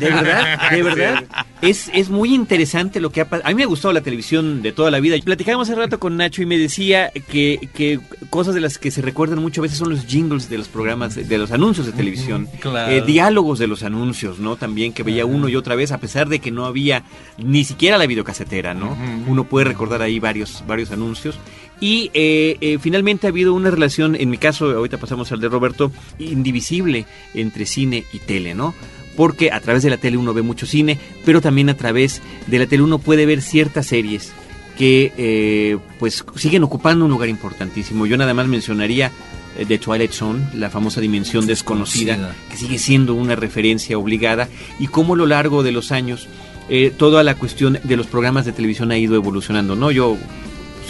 De 0.00 0.10
verdad, 0.10 0.70
de 0.70 0.82
verdad. 0.82 1.24
Es, 1.60 1.90
es 1.94 2.10
muy 2.10 2.34
interesante 2.34 3.00
lo 3.00 3.10
que 3.10 3.20
ha 3.20 3.28
pasado. 3.28 3.48
A 3.48 3.50
mí 3.50 3.54
me 3.54 3.62
ha 3.62 3.66
gustado 3.66 3.92
la 3.92 4.00
televisión 4.00 4.62
de 4.62 4.72
toda 4.72 4.90
la 4.90 5.00
vida. 5.00 5.16
Platicábamos 5.24 5.68
hace 5.68 5.78
rato 5.78 6.00
con 6.00 6.16
Nacho 6.16 6.42
y 6.42 6.46
me 6.46 6.58
decía 6.58 7.10
que, 7.28 7.68
que 7.74 8.00
cosas 8.30 8.54
de 8.54 8.60
las 8.60 8.78
que 8.78 8.90
se 8.90 9.02
recuerdan 9.02 9.40
mucho 9.40 9.60
a 9.60 9.62
veces 9.62 9.78
son 9.78 9.90
los 9.90 10.06
jingles 10.06 10.48
de 10.48 10.58
los 10.58 10.68
programas, 10.68 11.14
de 11.14 11.38
los 11.38 11.52
anuncios 11.52 11.86
de 11.86 11.92
televisión. 11.92 12.48
Eh, 12.88 13.02
diálogos 13.06 13.58
de 13.58 13.66
los 13.66 13.82
anuncios, 13.82 14.38
¿no? 14.38 14.56
También 14.56 14.92
que 14.92 15.02
veía 15.02 15.26
uno 15.26 15.48
y 15.48 15.56
otra 15.56 15.74
vez, 15.74 15.92
a 15.92 15.98
pesar 15.98 16.28
de 16.28 16.40
que 16.40 16.50
no 16.50 16.66
había 16.66 17.04
ni 17.38 17.64
siquiera 17.64 17.98
la 17.98 18.06
videocasetera, 18.06 18.74
¿no? 18.74 18.96
Uno 19.26 19.44
puede 19.44 19.66
recordar 19.66 20.02
ahí 20.02 20.18
varios, 20.18 20.64
varios 20.66 20.90
anuncios. 20.90 21.38
Y 21.80 22.10
eh, 22.14 22.58
eh, 22.60 22.78
finalmente 22.80 23.26
ha 23.26 23.30
habido 23.30 23.54
una 23.54 23.70
relación, 23.70 24.14
en 24.14 24.30
mi 24.30 24.38
caso, 24.38 24.70
ahorita 24.70 24.98
pasamos 24.98 25.32
al 25.32 25.40
de 25.40 25.48
Roberto, 25.48 25.90
indivisible 26.20 27.06
entre 27.34 27.66
cine 27.66 28.04
y 28.12 28.20
tele, 28.20 28.54
¿no? 28.54 28.72
Porque 29.16 29.50
a 29.50 29.60
través 29.60 29.82
de 29.82 29.90
la 29.90 29.96
tele 29.96 30.16
uno 30.16 30.34
ve 30.34 30.42
mucho 30.42 30.66
cine, 30.66 30.98
pero 31.24 31.40
también 31.40 31.68
a 31.70 31.76
través 31.76 32.22
de 32.46 32.58
la 32.58 32.66
tele 32.66 32.82
uno 32.82 32.98
puede 32.98 33.26
ver 33.26 33.42
ciertas 33.42 33.86
series 33.86 34.32
que 34.76 35.12
eh, 35.16 35.78
pues 35.98 36.24
siguen 36.36 36.64
ocupando 36.64 37.04
un 37.04 37.10
lugar 37.10 37.28
importantísimo. 37.28 38.06
Yo 38.06 38.16
nada 38.16 38.34
más 38.34 38.46
mencionaría 38.46 39.12
eh, 39.56 39.66
The 39.66 39.78
Twilight 39.78 40.12
Zone, 40.12 40.48
la 40.54 40.70
famosa 40.70 41.00
dimensión 41.00 41.46
desconocida, 41.46 42.34
que 42.50 42.56
sigue 42.56 42.78
siendo 42.78 43.14
una 43.14 43.36
referencia 43.36 43.98
obligada, 43.98 44.48
y 44.78 44.86
cómo 44.86 45.14
a 45.14 45.18
lo 45.18 45.26
largo 45.26 45.62
de 45.62 45.72
los 45.72 45.92
años 45.92 46.28
eh, 46.68 46.92
toda 46.96 47.22
la 47.22 47.34
cuestión 47.34 47.78
de 47.82 47.96
los 47.96 48.06
programas 48.06 48.44
de 48.44 48.52
televisión 48.52 48.90
ha 48.92 48.98
ido 48.98 49.14
evolucionando. 49.14 49.76
¿no? 49.76 49.90
Yo 49.90 50.16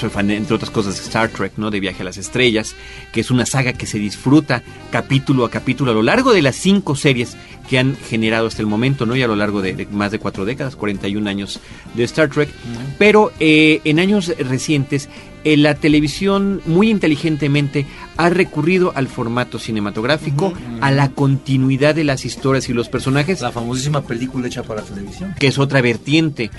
soy 0.03 0.11
fan, 0.11 0.31
entre 0.33 0.57
otras 0.57 0.71
cosas, 0.71 0.97
de 0.97 1.03
Star 1.03 1.29
Trek, 1.29 1.53
¿no? 1.57 1.71
De 1.71 1.79
Viaje 1.79 2.03
a 2.03 2.05
las 2.05 2.17
Estrellas, 2.17 2.75
que 3.13 3.21
es 3.21 3.31
una 3.31 3.47
saga 3.47 3.73
que 3.73 3.87
se 3.87 3.99
disfruta 3.99 4.65
capítulo 4.91 5.45
a 5.45 5.51
capítulo 5.51 5.93
a 5.93 5.95
lo 5.95 6.03
largo 6.03 6.33
de 6.33 6.43
las 6.43 6.57
cinco 6.57 6.97
series 6.97 7.37
que 7.69 7.79
han 7.79 7.97
generado 7.97 8.49
hasta 8.49 8.63
el 8.63 8.67
momento, 8.67 9.07
¿no? 9.07 9.15
Y 9.15 9.23
a 9.23 9.29
lo 9.29 9.37
largo 9.37 9.63
de, 9.63 9.87
más 9.93 10.11
de 10.11 10.19
cuatro 10.19 10.45
décadas, 10.45 10.75
41 10.75 11.31
años 11.31 11.61
de 11.95 12.03
Star 12.03 12.29
Trek. 12.31 12.51
Pero 12.99 13.33
eh, 13.39 13.81
en 13.85 14.01
años 14.01 14.33
recientes, 14.39 15.09
eh, 15.45 15.57
la 15.57 15.75
televisión 15.75 16.61
muy 16.67 16.91
inteligentemente 16.91 17.87
ha 18.17 18.29
recurrido 18.29 18.93
al 18.95 19.09
formato 19.09 19.59
cinematográfico, 19.59 20.53
a 20.81 20.91
la 20.91 21.11
continuidad 21.11 21.95
de 21.95 22.05
las 22.05 22.25
historias 22.25 22.69
y 22.69 22.73
los 22.73 22.89
personajes. 22.89 23.41
La 23.41 23.53
famosísima 23.53 24.03
película 24.03 24.47
hecha 24.47 24.63
para 24.63 24.83
televisión. 24.83 25.35
Que 25.39 25.49
es 25.49 25.59
otra 25.59 25.81
vertiente, 25.81 26.51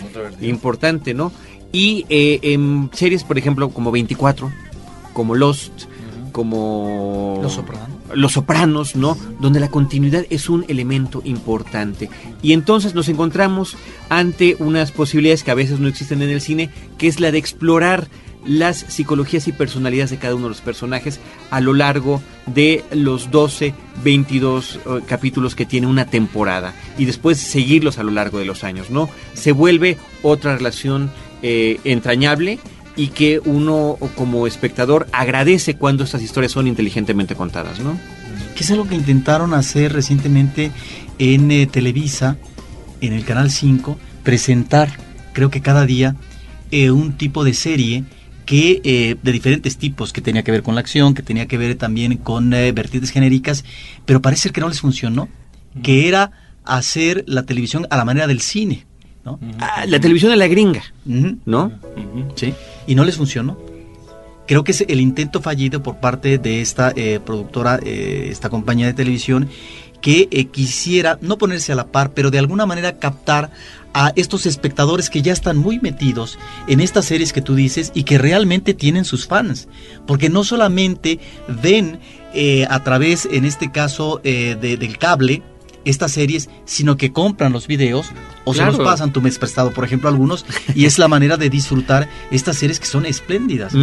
importante, 0.41 1.13
¿no? 1.13 1.31
Y 1.73 2.05
eh, 2.09 2.39
en 2.43 2.91
series, 2.93 3.23
por 3.23 3.37
ejemplo, 3.37 3.69
como 3.69 3.91
24, 3.91 4.51
como 5.11 5.33
Lost, 5.33 5.85
como... 6.31 7.39
Los 7.41 7.53
Sopranos. 7.53 7.89
Los 8.13 8.31
Sopranos, 8.33 8.95
¿no? 8.95 9.17
Donde 9.39 9.59
la 9.59 9.69
continuidad 9.69 10.23
es 10.29 10.49
un 10.49 10.65
elemento 10.67 11.23
importante. 11.25 12.11
Y 12.43 12.53
entonces 12.53 12.93
nos 12.93 13.09
encontramos 13.09 13.75
ante 14.09 14.55
unas 14.59 14.91
posibilidades 14.91 15.43
que 15.43 15.49
a 15.49 15.55
veces 15.55 15.79
no 15.79 15.87
existen 15.87 16.21
en 16.21 16.29
el 16.29 16.41
cine, 16.41 16.69
que 16.99 17.07
es 17.07 17.19
la 17.19 17.31
de 17.31 17.39
explorar 17.39 18.07
las 18.45 18.77
psicologías 18.77 19.47
y 19.47 19.51
personalidades 19.51 20.11
de 20.11 20.17
cada 20.17 20.35
uno 20.35 20.43
de 20.43 20.49
los 20.49 20.61
personajes 20.61 21.19
a 21.49 21.61
lo 21.61 21.73
largo 21.73 22.21
de 22.45 22.83
los 22.91 23.31
12, 23.31 23.73
22 24.03 24.75
eh, 24.75 25.01
capítulos 25.07 25.55
que 25.55 25.65
tiene 25.65 25.87
una 25.87 26.05
temporada 26.05 26.73
y 26.97 27.05
después 27.05 27.39
seguirlos 27.39 27.97
a 27.97 28.03
lo 28.03 28.11
largo 28.11 28.39
de 28.39 28.45
los 28.45 28.63
años, 28.63 28.89
¿no? 28.89 29.09
Se 29.33 29.53
vuelve 29.53 29.97
otra 30.23 30.57
relación 30.57 31.09
eh, 31.43 31.79
entrañable 31.83 32.57
y 32.95 33.07
que 33.07 33.39
uno 33.39 33.97
como 34.15 34.47
espectador 34.47 35.07
agradece 35.11 35.75
cuando 35.75 36.03
estas 36.03 36.23
historias 36.23 36.51
son 36.51 36.67
inteligentemente 36.67 37.35
contadas, 37.35 37.79
¿no? 37.79 37.99
Que 38.55 38.63
es 38.63 38.71
algo 38.71 38.87
que 38.87 38.95
intentaron 38.95 39.53
hacer 39.53 39.93
recientemente 39.93 40.71
en 41.19 41.51
eh, 41.51 41.67
Televisa, 41.67 42.37
en 43.01 43.13
el 43.13 43.25
Canal 43.25 43.51
5, 43.51 43.97
presentar, 44.23 44.89
creo 45.33 45.51
que 45.51 45.61
cada 45.61 45.85
día, 45.85 46.15
un 46.71 47.13
tipo 47.17 47.43
de 47.43 47.53
serie 47.53 48.03
que 48.45 48.81
eh, 48.83 49.15
de 49.21 49.31
diferentes 49.31 49.77
tipos, 49.77 50.13
que 50.13 50.21
tenía 50.21 50.43
que 50.43 50.51
ver 50.51 50.63
con 50.63 50.75
la 50.75 50.81
acción, 50.81 51.13
que 51.13 51.23
tenía 51.23 51.47
que 51.47 51.57
ver 51.57 51.75
también 51.75 52.17
con 52.17 52.53
eh, 52.53 52.71
vertientes 52.71 53.11
genéricas, 53.11 53.63
pero 54.05 54.21
parece 54.21 54.49
que 54.49 54.61
no 54.61 54.69
les 54.69 54.81
funcionó, 54.81 55.29
que 55.81 56.07
era 56.07 56.31
hacer 56.63 57.23
la 57.27 57.43
televisión 57.43 57.87
a 57.89 57.97
la 57.97 58.05
manera 58.05 58.27
del 58.27 58.41
cine, 58.41 58.85
¿no? 59.25 59.39
Ah, 59.59 59.85
la 59.87 59.99
televisión 59.99 60.31
de 60.31 60.37
la 60.37 60.47
gringa, 60.47 60.83
¿no? 61.05 61.71
Sí, 62.35 62.53
y 62.87 62.95
no 62.95 63.03
les 63.03 63.17
funcionó. 63.17 63.57
Creo 64.47 64.63
que 64.63 64.73
es 64.73 64.81
el 64.81 64.99
intento 64.99 65.41
fallido 65.41 65.81
por 65.81 65.97
parte 65.97 66.37
de 66.37 66.61
esta 66.61 66.91
eh, 66.95 67.19
productora, 67.25 67.79
esta 67.83 68.49
compañía 68.49 68.87
de 68.87 68.93
televisión, 68.93 69.47
que 70.01 70.27
quisiera 70.51 71.17
no 71.21 71.37
ponerse 71.37 71.71
a 71.71 71.75
la 71.75 71.87
par, 71.87 72.11
pero 72.11 72.29
de 72.29 72.37
alguna 72.37 72.65
manera 72.65 72.99
captar 72.99 73.51
a 73.93 74.11
estos 74.15 74.45
espectadores 74.45 75.09
que 75.09 75.21
ya 75.21 75.31
están 75.31 75.57
muy 75.57 75.79
metidos 75.79 76.37
en 76.67 76.81
estas 76.81 77.05
series 77.05 77.31
que 77.31 77.41
tú 77.41 77.55
dices 77.55 77.91
y 77.93 78.03
que 78.03 78.17
realmente 78.17 78.73
tienen 78.73 79.05
sus 79.05 79.27
fans. 79.27 79.67
Porque 80.05 80.29
no 80.29 80.43
solamente 80.43 81.19
ven 81.47 81.99
eh, 82.33 82.65
a 82.69 82.83
través, 82.83 83.27
en 83.31 83.45
este 83.45 83.71
caso, 83.71 84.19
eh, 84.23 84.57
del 84.59 84.97
cable, 84.97 85.43
estas 85.85 86.11
series, 86.11 86.49
sino 86.65 86.97
que 86.97 87.11
compran 87.11 87.51
los 87.51 87.67
videos 87.67 88.11
o 88.45 88.53
se 88.53 88.65
los 88.65 88.77
pasan 88.77 89.13
tu 89.13 89.21
mes 89.21 89.37
prestado, 89.37 89.71
por 89.71 89.85
ejemplo, 89.85 90.09
algunos, 90.09 90.45
y 90.75 90.85
es 90.85 90.99
la 90.99 91.07
manera 91.07 91.37
de 91.37 91.49
disfrutar 91.49 92.09
estas 92.31 92.57
series 92.57 92.79
que 92.79 92.85
son 92.85 93.05
espléndidas. 93.05 93.73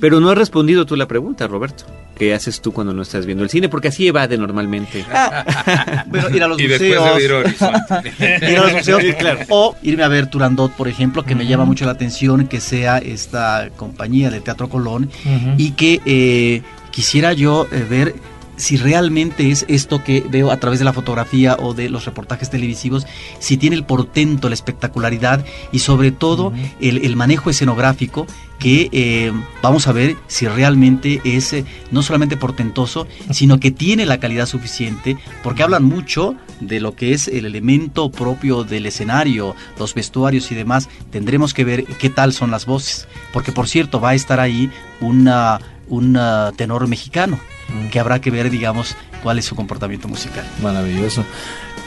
Pero 0.00 0.20
no 0.20 0.30
has 0.30 0.38
respondido 0.38 0.86
tú 0.86 0.96
la 0.96 1.08
pregunta, 1.08 1.46
Roberto. 1.46 1.84
¿Qué 2.16 2.32
haces 2.32 2.60
tú 2.60 2.72
cuando 2.72 2.92
no 2.92 3.02
estás 3.02 3.26
viendo 3.26 3.42
el 3.42 3.50
cine? 3.50 3.68
Porque 3.68 3.88
así 3.88 4.06
evade 4.06 4.38
normalmente. 4.38 5.04
Ah, 5.12 6.04
bueno, 6.06 6.30
ir 6.30 6.44
a 6.44 6.48
los 6.48 6.60
museos. 6.60 7.20
ir 7.22 8.56
a 8.56 8.62
los 8.62 8.72
museos, 8.72 9.02
claro. 9.18 9.40
O 9.48 9.74
irme 9.82 10.04
a 10.04 10.08
ver 10.08 10.28
Turandot, 10.28 10.70
por 10.72 10.86
ejemplo, 10.86 11.24
que 11.24 11.34
me 11.34 11.46
llama 11.46 11.64
mucho 11.64 11.84
la 11.86 11.92
atención 11.92 12.46
que 12.46 12.60
sea 12.60 12.98
esta 12.98 13.70
compañía 13.76 14.30
de 14.30 14.40
Teatro 14.40 14.68
Colón 14.68 15.10
y 15.58 15.72
que 15.72 16.00
eh, 16.04 16.62
quisiera 16.92 17.32
yo 17.32 17.66
eh, 17.72 17.84
ver 17.88 18.14
si 18.56 18.76
realmente 18.76 19.50
es 19.50 19.64
esto 19.68 20.02
que 20.02 20.24
veo 20.28 20.50
a 20.50 20.58
través 20.58 20.78
de 20.78 20.84
la 20.84 20.92
fotografía 20.92 21.56
o 21.58 21.74
de 21.74 21.88
los 21.88 22.04
reportajes 22.04 22.50
televisivos, 22.50 23.06
si 23.38 23.56
tiene 23.56 23.76
el 23.76 23.84
portento, 23.84 24.48
la 24.48 24.54
espectacularidad 24.54 25.44
y 25.72 25.80
sobre 25.80 26.12
todo 26.12 26.52
el, 26.80 27.16
manejo 27.16 27.50
escenográfico 27.50 28.26
que 28.58 28.88
eh, 28.92 29.32
vamos 29.62 29.86
a 29.88 29.92
ver 29.92 30.16
si 30.26 30.48
realmente 30.48 31.20
es 31.24 31.52
eh, 31.52 31.64
no 31.90 32.02
solamente 32.02 32.36
portentoso, 32.36 33.06
sino 33.30 33.60
que 33.60 33.70
tiene 33.70 34.06
la 34.06 34.18
calidad 34.20 34.46
suficiente, 34.46 35.16
porque 35.42 35.62
hablan 35.62 35.84
mucho 35.84 36.34
de 36.60 36.80
lo 36.80 36.94
que 36.94 37.12
es 37.12 37.28
el 37.28 37.46
elemento 37.46 38.10
propio 38.10 38.64
del 38.64 38.86
escenario, 38.86 39.54
los 39.78 39.94
vestuarios 39.94 40.50
y 40.50 40.54
demás. 40.54 40.88
Tendremos 41.10 41.52
que 41.52 41.64
ver 41.64 41.84
qué 41.84 42.10
tal 42.10 42.32
son 42.32 42.50
las 42.50 42.64
voces, 42.64 43.06
porque 43.32 43.52
por 43.52 43.68
cierto 43.68 44.00
va 44.00 44.10
a 44.10 44.14
estar 44.14 44.40
ahí 44.40 44.70
una, 45.00 45.60
un 45.88 46.18
tenor 46.56 46.86
mexicano 46.88 47.38
que 47.90 48.00
habrá 48.00 48.20
que 48.20 48.30
ver, 48.30 48.50
digamos, 48.50 48.96
cuál 49.22 49.38
es 49.38 49.44
su 49.44 49.54
comportamiento 49.54 50.08
musical. 50.08 50.44
Maravilloso. 50.62 51.24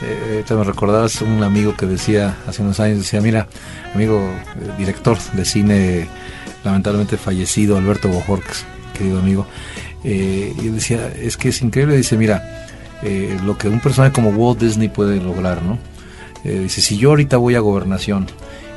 Eh, 0.01 0.43
te 0.45 0.53
me 0.53 0.63
recordabas 0.63 1.21
un 1.21 1.43
amigo 1.43 1.75
que 1.75 1.88
decía 1.88 2.38
hace 2.47 2.61
unos 2.61 2.80
años, 2.80 2.99
decía, 2.99 3.19
mira, 3.19 3.47
amigo 3.95 4.19
eh, 4.19 4.71
director 4.78 5.17
de 5.34 5.43
cine, 5.43 6.07
lamentablemente 6.63 7.17
fallecido, 7.17 7.78
Alberto 7.78 8.07
Bojorques, 8.07 8.63
querido 8.95 9.19
amigo, 9.19 9.47
eh, 10.03 10.53
y 10.55 10.67
decía, 10.69 11.11
es 11.19 11.36
que 11.36 11.49
es 11.49 11.61
increíble, 11.63 11.97
dice, 11.97 12.15
mira, 12.15 12.67
eh, 13.01 13.38
lo 13.43 13.57
que 13.57 13.69
un 13.69 13.80
personaje 13.80 14.13
como 14.13 14.30
Walt 14.30 14.59
Disney 14.59 14.89
puede 14.89 15.19
lograr, 15.19 15.63
¿no? 15.63 15.80
dice, 16.43 16.80
si 16.80 16.97
yo 16.97 17.09
ahorita 17.09 17.36
voy 17.36 17.55
a 17.55 17.59
gobernación, 17.59 18.28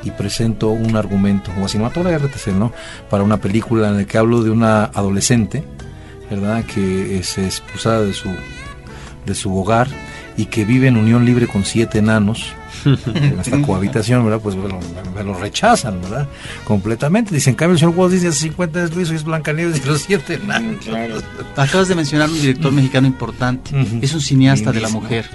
y 0.03 0.11
presento 0.11 0.71
un 0.71 0.97
argumento, 0.97 1.53
o 1.61 1.65
a 1.65 1.69
Cinematografía 1.69 2.27
RTC, 2.27 2.49
¿no? 2.49 2.73
Para 3.09 3.23
una 3.23 3.37
película 3.37 3.89
en 3.89 3.99
la 3.99 4.05
que 4.07 4.19
hablo 4.19 4.43
de 4.43 4.51
una 4.51 4.85
adolescente 4.85 5.63
¿verdad? 6.31 6.65
Que 6.65 7.19
es 7.19 7.37
expulsada 7.39 8.03
de 8.03 8.13
su, 8.13 8.31
de 9.27 9.35
su 9.35 9.57
hogar 9.57 9.89
y 10.37 10.47
que 10.47 10.65
vive 10.65 10.89
en 10.89 10.97
unión 10.97 11.25
libre 11.25 11.47
con 11.47 11.65
siete 11.65 11.99
enanos 11.99 12.55
en 12.85 13.39
esta 13.39 13.61
cohabitación, 13.63 14.25
¿verdad? 14.25 14.41
Pues 14.41 14.57
bueno, 14.57 14.79
me 15.15 15.23
lo 15.23 15.35
rechazan, 15.35 16.01
¿verdad? 16.01 16.29
Completamente. 16.65 17.35
Dicen, 17.35 17.53
en 17.53 17.57
cambio, 17.57 17.75
el 17.75 17.81
señor 17.81 17.95
Walt 17.97 18.13
Disney 18.13 18.31
hace 18.31 18.41
50 18.41 18.79
años 18.79 18.95
lo 18.95 19.01
hizo 19.03 19.13
y 19.13 19.17
es 19.17 19.25
Blancanieves 19.25 19.83
y 19.85 19.87
los 19.87 20.03
siete 20.03 20.35
enanos. 20.35 20.85
Acabas 21.57 21.89
de 21.89 21.95
mencionar 21.95 22.29
un 22.31 22.41
director 22.41 22.73
mexicano 22.73 23.07
importante. 23.07 23.71
Es 24.01 24.15
un 24.15 24.21
cineasta 24.21 24.73
de 24.73 24.81
la 24.81 24.89
mujer. 24.89 25.29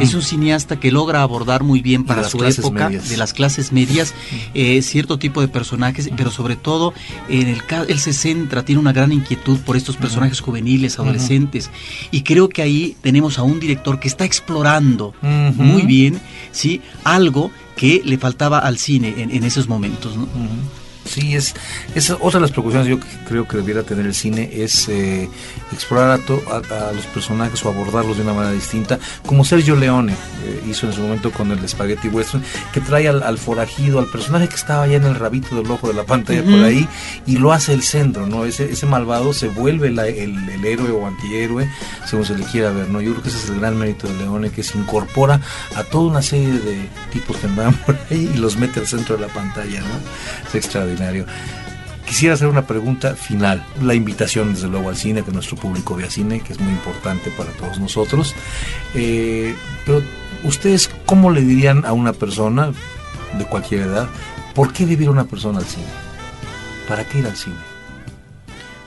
Es 0.00 0.14
un 0.14 0.22
cineasta 0.22 0.78
que 0.78 0.90
logra 0.90 1.22
abordar 1.22 1.62
muy 1.62 1.80
bien 1.80 2.04
para 2.04 2.24
su 2.24 2.42
época, 2.44 2.88
de 2.90 3.16
las 3.16 3.32
clases 3.32 3.72
medias, 3.72 4.14
eh, 4.54 4.82
cierto 4.82 5.18
tipo 5.18 5.40
de 5.40 5.48
personajes, 5.48 6.10
pero 6.16 6.30
sobre 6.30 6.56
todo, 6.56 6.92
en 7.28 7.48
el 7.48 7.60
él 7.88 7.98
se 7.98 8.12
centra, 8.12 8.64
tiene 8.64 8.80
una 8.80 8.92
gran 8.92 9.12
inquietud 9.12 9.58
por 9.60 9.76
estos 9.76 9.96
personajes 9.96 10.40
juveniles, 10.40 10.98
adolescentes. 10.98 11.70
Y 12.10 12.22
creo 12.22 12.48
que 12.48 12.62
ahí 12.62 12.96
tenemos 13.00 13.38
a 13.38 13.42
un 13.42 13.60
director 13.60 14.00
que 14.00 14.08
está 14.08 14.24
explorando 14.24 15.14
muy 15.22 15.82
bien, 15.82 16.20
¿sí? 16.52 16.79
Algo 17.04 17.50
que 17.76 18.02
le 18.04 18.18
faltaba 18.18 18.58
al 18.58 18.78
cine 18.78 19.14
en, 19.16 19.44
esos 19.44 19.68
momentos. 19.68 20.14
Sí, 21.10 21.34
es, 21.34 21.54
es 21.96 22.10
otra 22.10 22.38
de 22.38 22.42
las 22.42 22.52
preocupaciones 22.52 22.88
yo 22.88 23.00
creo 23.26 23.48
que 23.48 23.56
debiera 23.56 23.82
tener 23.82 24.06
el 24.06 24.14
cine, 24.14 24.48
es 24.52 24.88
eh, 24.88 25.28
explorar 25.72 26.20
a, 26.20 26.56
a, 26.56 26.92
los 26.92 27.04
personajes 27.06 27.64
o 27.64 27.68
abordarlos 27.68 28.16
de 28.16 28.22
una 28.22 28.32
manera 28.32 28.52
distinta, 28.52 29.00
como 29.26 29.44
Sergio 29.44 29.74
Leone 29.74 30.12
eh, 30.12 30.62
hizo 30.68 30.86
en 30.86 30.92
su 30.92 31.00
momento 31.00 31.32
con 31.32 31.50
el 31.50 31.68
Spaghetti 31.68 32.06
Western, 32.06 32.44
que 32.72 32.80
trae 32.80 33.08
al, 33.08 33.38
forajido, 33.38 33.98
al 33.98 34.06
personaje 34.06 34.46
que 34.46 34.54
estaba 34.54 34.86
ya 34.86 34.98
en 34.98 35.04
el 35.04 35.16
rabito 35.16 35.56
del 35.56 35.68
ojo 35.68 35.88
de 35.88 35.94
la 35.94 36.04
pantalla 36.04 36.44
por 36.44 36.62
ahí, 36.62 36.88
y 37.26 37.38
lo 37.38 37.52
hace 37.52 37.72
el 37.72 37.82
centro, 37.82 38.28
¿no? 38.28 38.44
Ese, 38.44 38.70
ese 38.70 38.86
malvado 38.86 39.32
se 39.32 39.48
vuelve 39.48 39.88
el, 39.88 39.98
el, 39.98 40.64
héroe 40.64 40.92
o 40.92 41.08
antihéroe, 41.08 41.68
según 42.06 42.24
se 42.24 42.38
le 42.38 42.44
quiera 42.44 42.70
ver, 42.70 42.88
¿no? 42.88 43.00
Yo 43.00 43.10
creo 43.10 43.22
que 43.24 43.30
ese 43.30 43.38
es 43.38 43.50
el 43.50 43.58
gran 43.58 43.76
mérito 43.76 44.06
de 44.06 44.14
Leone, 44.14 44.50
que 44.50 44.62
se 44.62 44.78
incorpora 44.78 45.40
a 45.74 45.82
toda 45.82 46.08
una 46.08 46.22
serie 46.22 46.52
de 46.52 46.88
tipos 47.12 47.36
que 47.36 47.48
andan 47.48 47.74
por 47.86 47.98
ahí 48.10 48.30
y 48.32 48.38
los 48.38 48.56
mete 48.56 48.78
al 48.78 48.86
centro 48.86 49.16
de 49.16 49.26
la 49.26 49.32
pantalla, 49.32 49.80
¿no? 49.80 50.48
Es 50.48 50.54
extraordinario. 50.54 50.99
Quisiera 52.10 52.34
hacer 52.34 52.48
una 52.48 52.66
pregunta 52.66 53.14
final. 53.14 53.64
La 53.80 53.94
invitación, 53.94 54.52
desde 54.52 54.68
luego, 54.68 54.88
al 54.88 54.96
cine, 54.96 55.22
que 55.22 55.30
nuestro 55.30 55.56
público 55.56 55.94
vea 55.94 56.10
cine, 56.10 56.40
que 56.40 56.52
es 56.52 56.58
muy 56.58 56.72
importante 56.72 57.30
para 57.30 57.50
todos 57.52 57.78
nosotros. 57.78 58.34
Eh, 58.94 59.54
pero, 59.86 60.02
¿ustedes 60.42 60.90
cómo 61.06 61.30
le 61.30 61.42
dirían 61.42 61.84
a 61.84 61.92
una 61.92 62.12
persona 62.12 62.72
de 63.38 63.44
cualquier 63.44 63.82
edad, 63.82 64.08
por 64.56 64.72
qué 64.72 64.86
debe 64.86 65.04
ir 65.04 65.10
una 65.10 65.26
persona 65.26 65.60
al 65.60 65.66
cine? 65.66 65.86
¿Para 66.88 67.04
qué 67.04 67.20
ir 67.20 67.26
al 67.26 67.36
cine? 67.36 67.54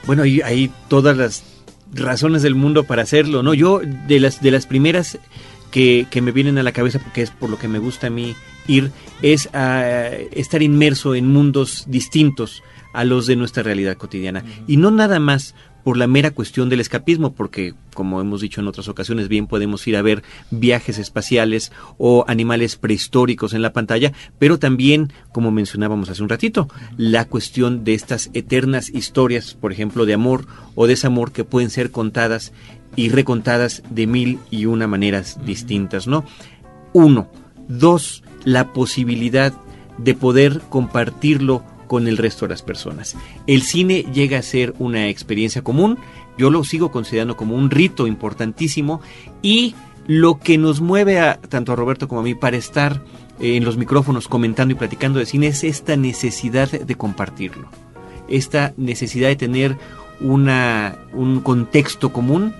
Bueno, 0.06 0.22
hay 0.24 0.70
todas 0.88 1.16
las 1.16 1.44
razones 1.94 2.42
del 2.42 2.54
mundo 2.54 2.84
para 2.84 3.04
hacerlo, 3.04 3.42
¿no? 3.42 3.54
Yo, 3.54 3.80
de 4.06 4.20
las, 4.20 4.42
de 4.42 4.50
las 4.50 4.66
primeras 4.66 5.18
que, 5.70 6.06
que 6.10 6.20
me 6.20 6.30
vienen 6.30 6.58
a 6.58 6.62
la 6.62 6.72
cabeza 6.72 6.98
porque 6.98 7.22
es 7.22 7.30
por 7.30 7.48
lo 7.48 7.58
que 7.58 7.68
me 7.68 7.78
gusta 7.78 8.08
a 8.08 8.10
mí 8.10 8.36
ir, 8.66 8.90
es 9.22 9.48
a 9.54 10.08
estar 10.32 10.62
inmerso 10.62 11.14
en 11.14 11.28
mundos 11.28 11.84
distintos 11.88 12.62
a 12.92 13.04
los 13.04 13.26
de 13.26 13.36
nuestra 13.36 13.62
realidad 13.62 13.96
cotidiana. 13.96 14.44
Y 14.66 14.76
no 14.76 14.90
nada 14.90 15.18
más 15.18 15.54
por 15.84 15.98
la 15.98 16.06
mera 16.06 16.30
cuestión 16.30 16.70
del 16.70 16.80
escapismo, 16.80 17.34
porque 17.34 17.74
como 17.92 18.20
hemos 18.20 18.40
dicho 18.40 18.60
en 18.60 18.66
otras 18.66 18.88
ocasiones, 18.88 19.28
bien 19.28 19.46
podemos 19.46 19.86
ir 19.86 19.96
a 19.96 20.02
ver 20.02 20.22
viajes 20.50 20.98
espaciales 20.98 21.72
o 21.98 22.24
animales 22.26 22.76
prehistóricos 22.76 23.52
en 23.52 23.60
la 23.60 23.74
pantalla, 23.74 24.12
pero 24.38 24.58
también, 24.58 25.12
como 25.30 25.50
mencionábamos 25.50 26.08
hace 26.08 26.22
un 26.22 26.30
ratito, 26.30 26.68
la 26.96 27.26
cuestión 27.26 27.84
de 27.84 27.92
estas 27.92 28.30
eternas 28.32 28.88
historias, 28.88 29.54
por 29.54 29.72
ejemplo, 29.72 30.06
de 30.06 30.14
amor 30.14 30.46
o 30.74 30.86
desamor 30.86 31.32
que 31.32 31.44
pueden 31.44 31.68
ser 31.68 31.90
contadas 31.90 32.52
y 32.96 33.10
recontadas 33.10 33.82
de 33.90 34.06
mil 34.06 34.38
y 34.50 34.64
una 34.64 34.86
maneras 34.86 35.38
distintas, 35.44 36.06
¿no? 36.06 36.24
Uno. 36.94 37.28
Dos, 37.66 38.23
la 38.44 38.72
posibilidad 38.72 39.52
de 39.98 40.14
poder 40.14 40.60
compartirlo 40.68 41.62
con 41.86 42.08
el 42.08 42.16
resto 42.16 42.46
de 42.46 42.50
las 42.50 42.62
personas. 42.62 43.16
El 43.46 43.62
cine 43.62 44.04
llega 44.12 44.38
a 44.38 44.42
ser 44.42 44.74
una 44.78 45.08
experiencia 45.08 45.62
común, 45.62 45.98
yo 46.36 46.50
lo 46.50 46.64
sigo 46.64 46.90
considerando 46.90 47.36
como 47.36 47.54
un 47.54 47.70
rito 47.70 48.06
importantísimo 48.06 49.00
y 49.42 49.74
lo 50.06 50.38
que 50.38 50.58
nos 50.58 50.80
mueve 50.80 51.20
a 51.20 51.40
tanto 51.40 51.72
a 51.72 51.76
Roberto 51.76 52.08
como 52.08 52.20
a 52.20 52.24
mí 52.24 52.34
para 52.34 52.56
estar 52.56 53.02
eh, 53.40 53.56
en 53.56 53.64
los 53.64 53.76
micrófonos 53.76 54.28
comentando 54.28 54.72
y 54.72 54.76
platicando 54.76 55.18
de 55.18 55.26
cine 55.26 55.48
es 55.48 55.64
esta 55.64 55.96
necesidad 55.96 56.70
de 56.70 56.94
compartirlo, 56.94 57.68
esta 58.28 58.74
necesidad 58.76 59.28
de 59.28 59.36
tener 59.36 59.78
una, 60.20 60.98
un 61.12 61.40
contexto 61.40 62.12
común 62.12 62.54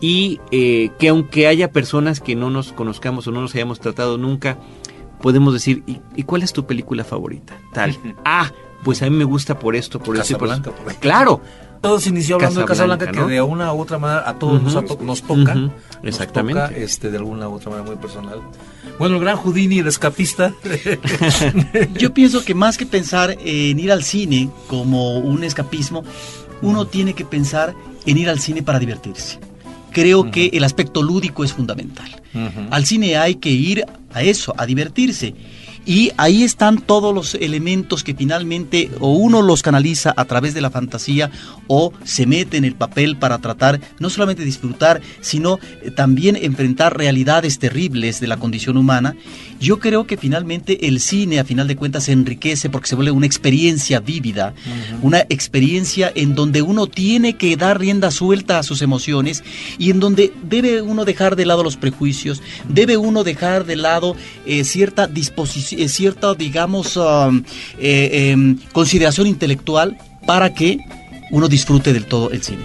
y 0.00 0.40
eh, 0.50 0.90
que 0.98 1.08
aunque 1.08 1.46
haya 1.46 1.72
personas 1.72 2.20
que 2.20 2.36
no 2.36 2.50
nos 2.50 2.72
conozcamos 2.72 3.26
o 3.26 3.32
no 3.32 3.40
nos 3.40 3.54
hayamos 3.54 3.80
tratado 3.80 4.16
nunca, 4.18 4.58
podemos 5.20 5.52
decir, 5.52 5.82
¿y, 5.86 6.22
cuál 6.24 6.42
es 6.42 6.52
tu 6.52 6.66
película 6.66 7.04
favorita? 7.04 7.56
Tal. 7.72 7.96
ah, 8.24 8.50
pues 8.84 9.02
a 9.02 9.06
mí 9.06 9.16
me 9.16 9.24
gusta 9.24 9.58
por 9.58 9.76
esto, 9.76 9.98
por 9.98 10.16
esto. 10.16 10.38
Por 10.38 10.48
eso. 10.48 10.72
Claro. 11.00 11.40
Todo 11.80 12.00
se 12.00 12.08
inició 12.08 12.34
hablando 12.36 12.58
de 12.60 12.66
Casablanca, 12.66 13.12
que 13.12 13.20
de 13.20 13.40
una 13.40 13.72
u 13.72 13.80
otra 13.80 13.98
manera 13.98 14.28
a 14.28 14.36
todos 14.36 14.60
nos, 15.00 15.22
toca. 15.22 15.70
Exactamente. 16.02 16.82
este, 16.82 17.08
de 17.08 17.18
alguna 17.18 17.48
u 17.48 17.54
otra 17.54 17.70
manera 17.70 17.88
muy 17.88 17.96
personal. 17.96 18.40
Bueno, 18.98 19.14
el 19.14 19.20
gran 19.20 19.36
Houdini, 19.36 19.78
el 19.78 19.86
escapista. 19.86 20.52
Yo 21.94 22.12
pienso 22.12 22.44
que 22.44 22.56
más 22.56 22.76
que 22.76 22.84
pensar 22.84 23.36
en 23.38 23.78
ir 23.78 23.92
al 23.92 24.02
cine 24.02 24.50
como 24.66 25.18
un 25.18 25.44
escapismo, 25.44 26.02
uno 26.62 26.88
tiene 26.88 27.14
que 27.14 27.24
pensar 27.24 27.74
en 28.06 28.18
ir 28.18 28.28
al 28.28 28.40
cine 28.40 28.64
para 28.64 28.80
divertirse 28.80 29.38
creo 29.92 30.30
que 30.30 30.50
el 30.52 30.64
aspecto 30.64 31.02
lúdico 31.02 31.44
es 31.44 31.52
fundamental. 31.52 32.08
Al 32.70 32.86
cine 32.86 33.16
hay 33.16 33.36
que 33.36 33.50
ir 33.50 33.84
a 34.12 34.22
eso, 34.22 34.54
a 34.56 34.66
divertirse. 34.66 35.34
Y 35.88 36.12
ahí 36.18 36.44
están 36.44 36.82
todos 36.82 37.14
los 37.14 37.34
elementos 37.34 38.04
que 38.04 38.14
finalmente 38.14 38.90
o 39.00 39.12
uno 39.12 39.40
los 39.40 39.62
canaliza 39.62 40.12
a 40.14 40.26
través 40.26 40.52
de 40.52 40.60
la 40.60 40.70
fantasía 40.70 41.30
o 41.66 41.94
se 42.04 42.26
mete 42.26 42.58
en 42.58 42.66
el 42.66 42.74
papel 42.74 43.16
para 43.16 43.38
tratar 43.38 43.80
no 43.98 44.10
solamente 44.10 44.44
disfrutar, 44.44 45.00
sino 45.22 45.58
eh, 45.80 45.90
también 45.90 46.36
enfrentar 46.36 46.98
realidades 46.98 47.58
terribles 47.58 48.20
de 48.20 48.26
la 48.26 48.36
condición 48.36 48.76
humana. 48.76 49.16
Yo 49.60 49.78
creo 49.78 50.06
que 50.06 50.16
finalmente 50.16 50.86
el 50.86 51.00
cine 51.00 51.40
a 51.40 51.44
final 51.44 51.66
de 51.66 51.76
cuentas 51.76 52.04
se 52.04 52.12
enriquece 52.12 52.70
porque 52.70 52.88
se 52.88 52.94
vuelve 52.94 53.10
una 53.10 53.26
experiencia 53.26 54.00
vívida, 54.00 54.54
una 55.02 55.20
experiencia 55.28 56.10
en 56.14 56.34
donde 56.34 56.62
uno 56.62 56.86
tiene 56.86 57.36
que 57.36 57.56
dar 57.56 57.80
rienda 57.80 58.10
suelta 58.10 58.58
a 58.58 58.62
sus 58.62 58.82
emociones 58.82 59.42
y 59.78 59.90
en 59.90 60.00
donde 60.00 60.32
debe 60.42 60.82
uno 60.82 61.04
dejar 61.04 61.36
de 61.36 61.46
lado 61.46 61.62
los 61.62 61.76
prejuicios, 61.76 62.42
debe 62.68 62.96
uno 62.96 63.24
dejar 63.24 63.64
de 63.64 63.76
lado 63.76 64.16
eh, 64.46 64.64
cierta 64.64 65.06
disposición 65.06 65.88
cierta, 65.88 66.34
digamos, 66.34 66.96
um, 66.96 67.42
eh, 67.78 68.30
em, 68.30 68.58
consideración 68.72 69.26
intelectual 69.26 69.98
para 70.26 70.54
que 70.54 70.78
uno 71.30 71.48
disfrute 71.48 71.92
del 71.92 72.06
todo 72.06 72.30
el 72.30 72.42
cine. 72.42 72.62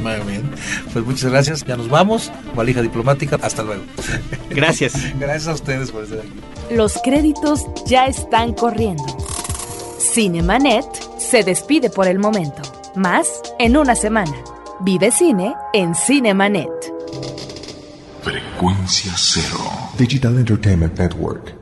Muy 0.00 0.14
bien. 0.26 0.50
Pues 0.92 1.04
muchas 1.04 1.30
gracias. 1.30 1.64
Ya 1.64 1.76
nos 1.76 1.88
vamos. 1.88 2.30
Valija 2.54 2.82
diplomática. 2.82 3.38
Hasta 3.40 3.62
luego. 3.62 3.82
Gracias. 4.50 4.94
gracias 5.18 5.48
a 5.48 5.54
ustedes 5.54 5.90
por 5.90 6.04
estar 6.04 6.20
aquí. 6.20 6.74
Los 6.74 6.98
créditos 7.02 7.66
ya 7.86 8.06
están 8.06 8.52
corriendo. 8.54 9.04
Cinemanet 9.98 10.86
se 11.18 11.44
despide 11.44 11.90
por 11.90 12.06
el 12.06 12.18
momento. 12.18 12.62
Más 12.96 13.28
en 13.58 13.76
una 13.76 13.94
semana. 13.94 14.34
Vive 14.80 15.10
cine 15.10 15.54
en 15.72 15.94
Cinemanet. 15.94 16.70
Frecuencia 18.22 19.12
cero. 19.16 19.60
Digital 19.98 20.38
Entertainment 20.38 20.98
Network. 20.98 21.59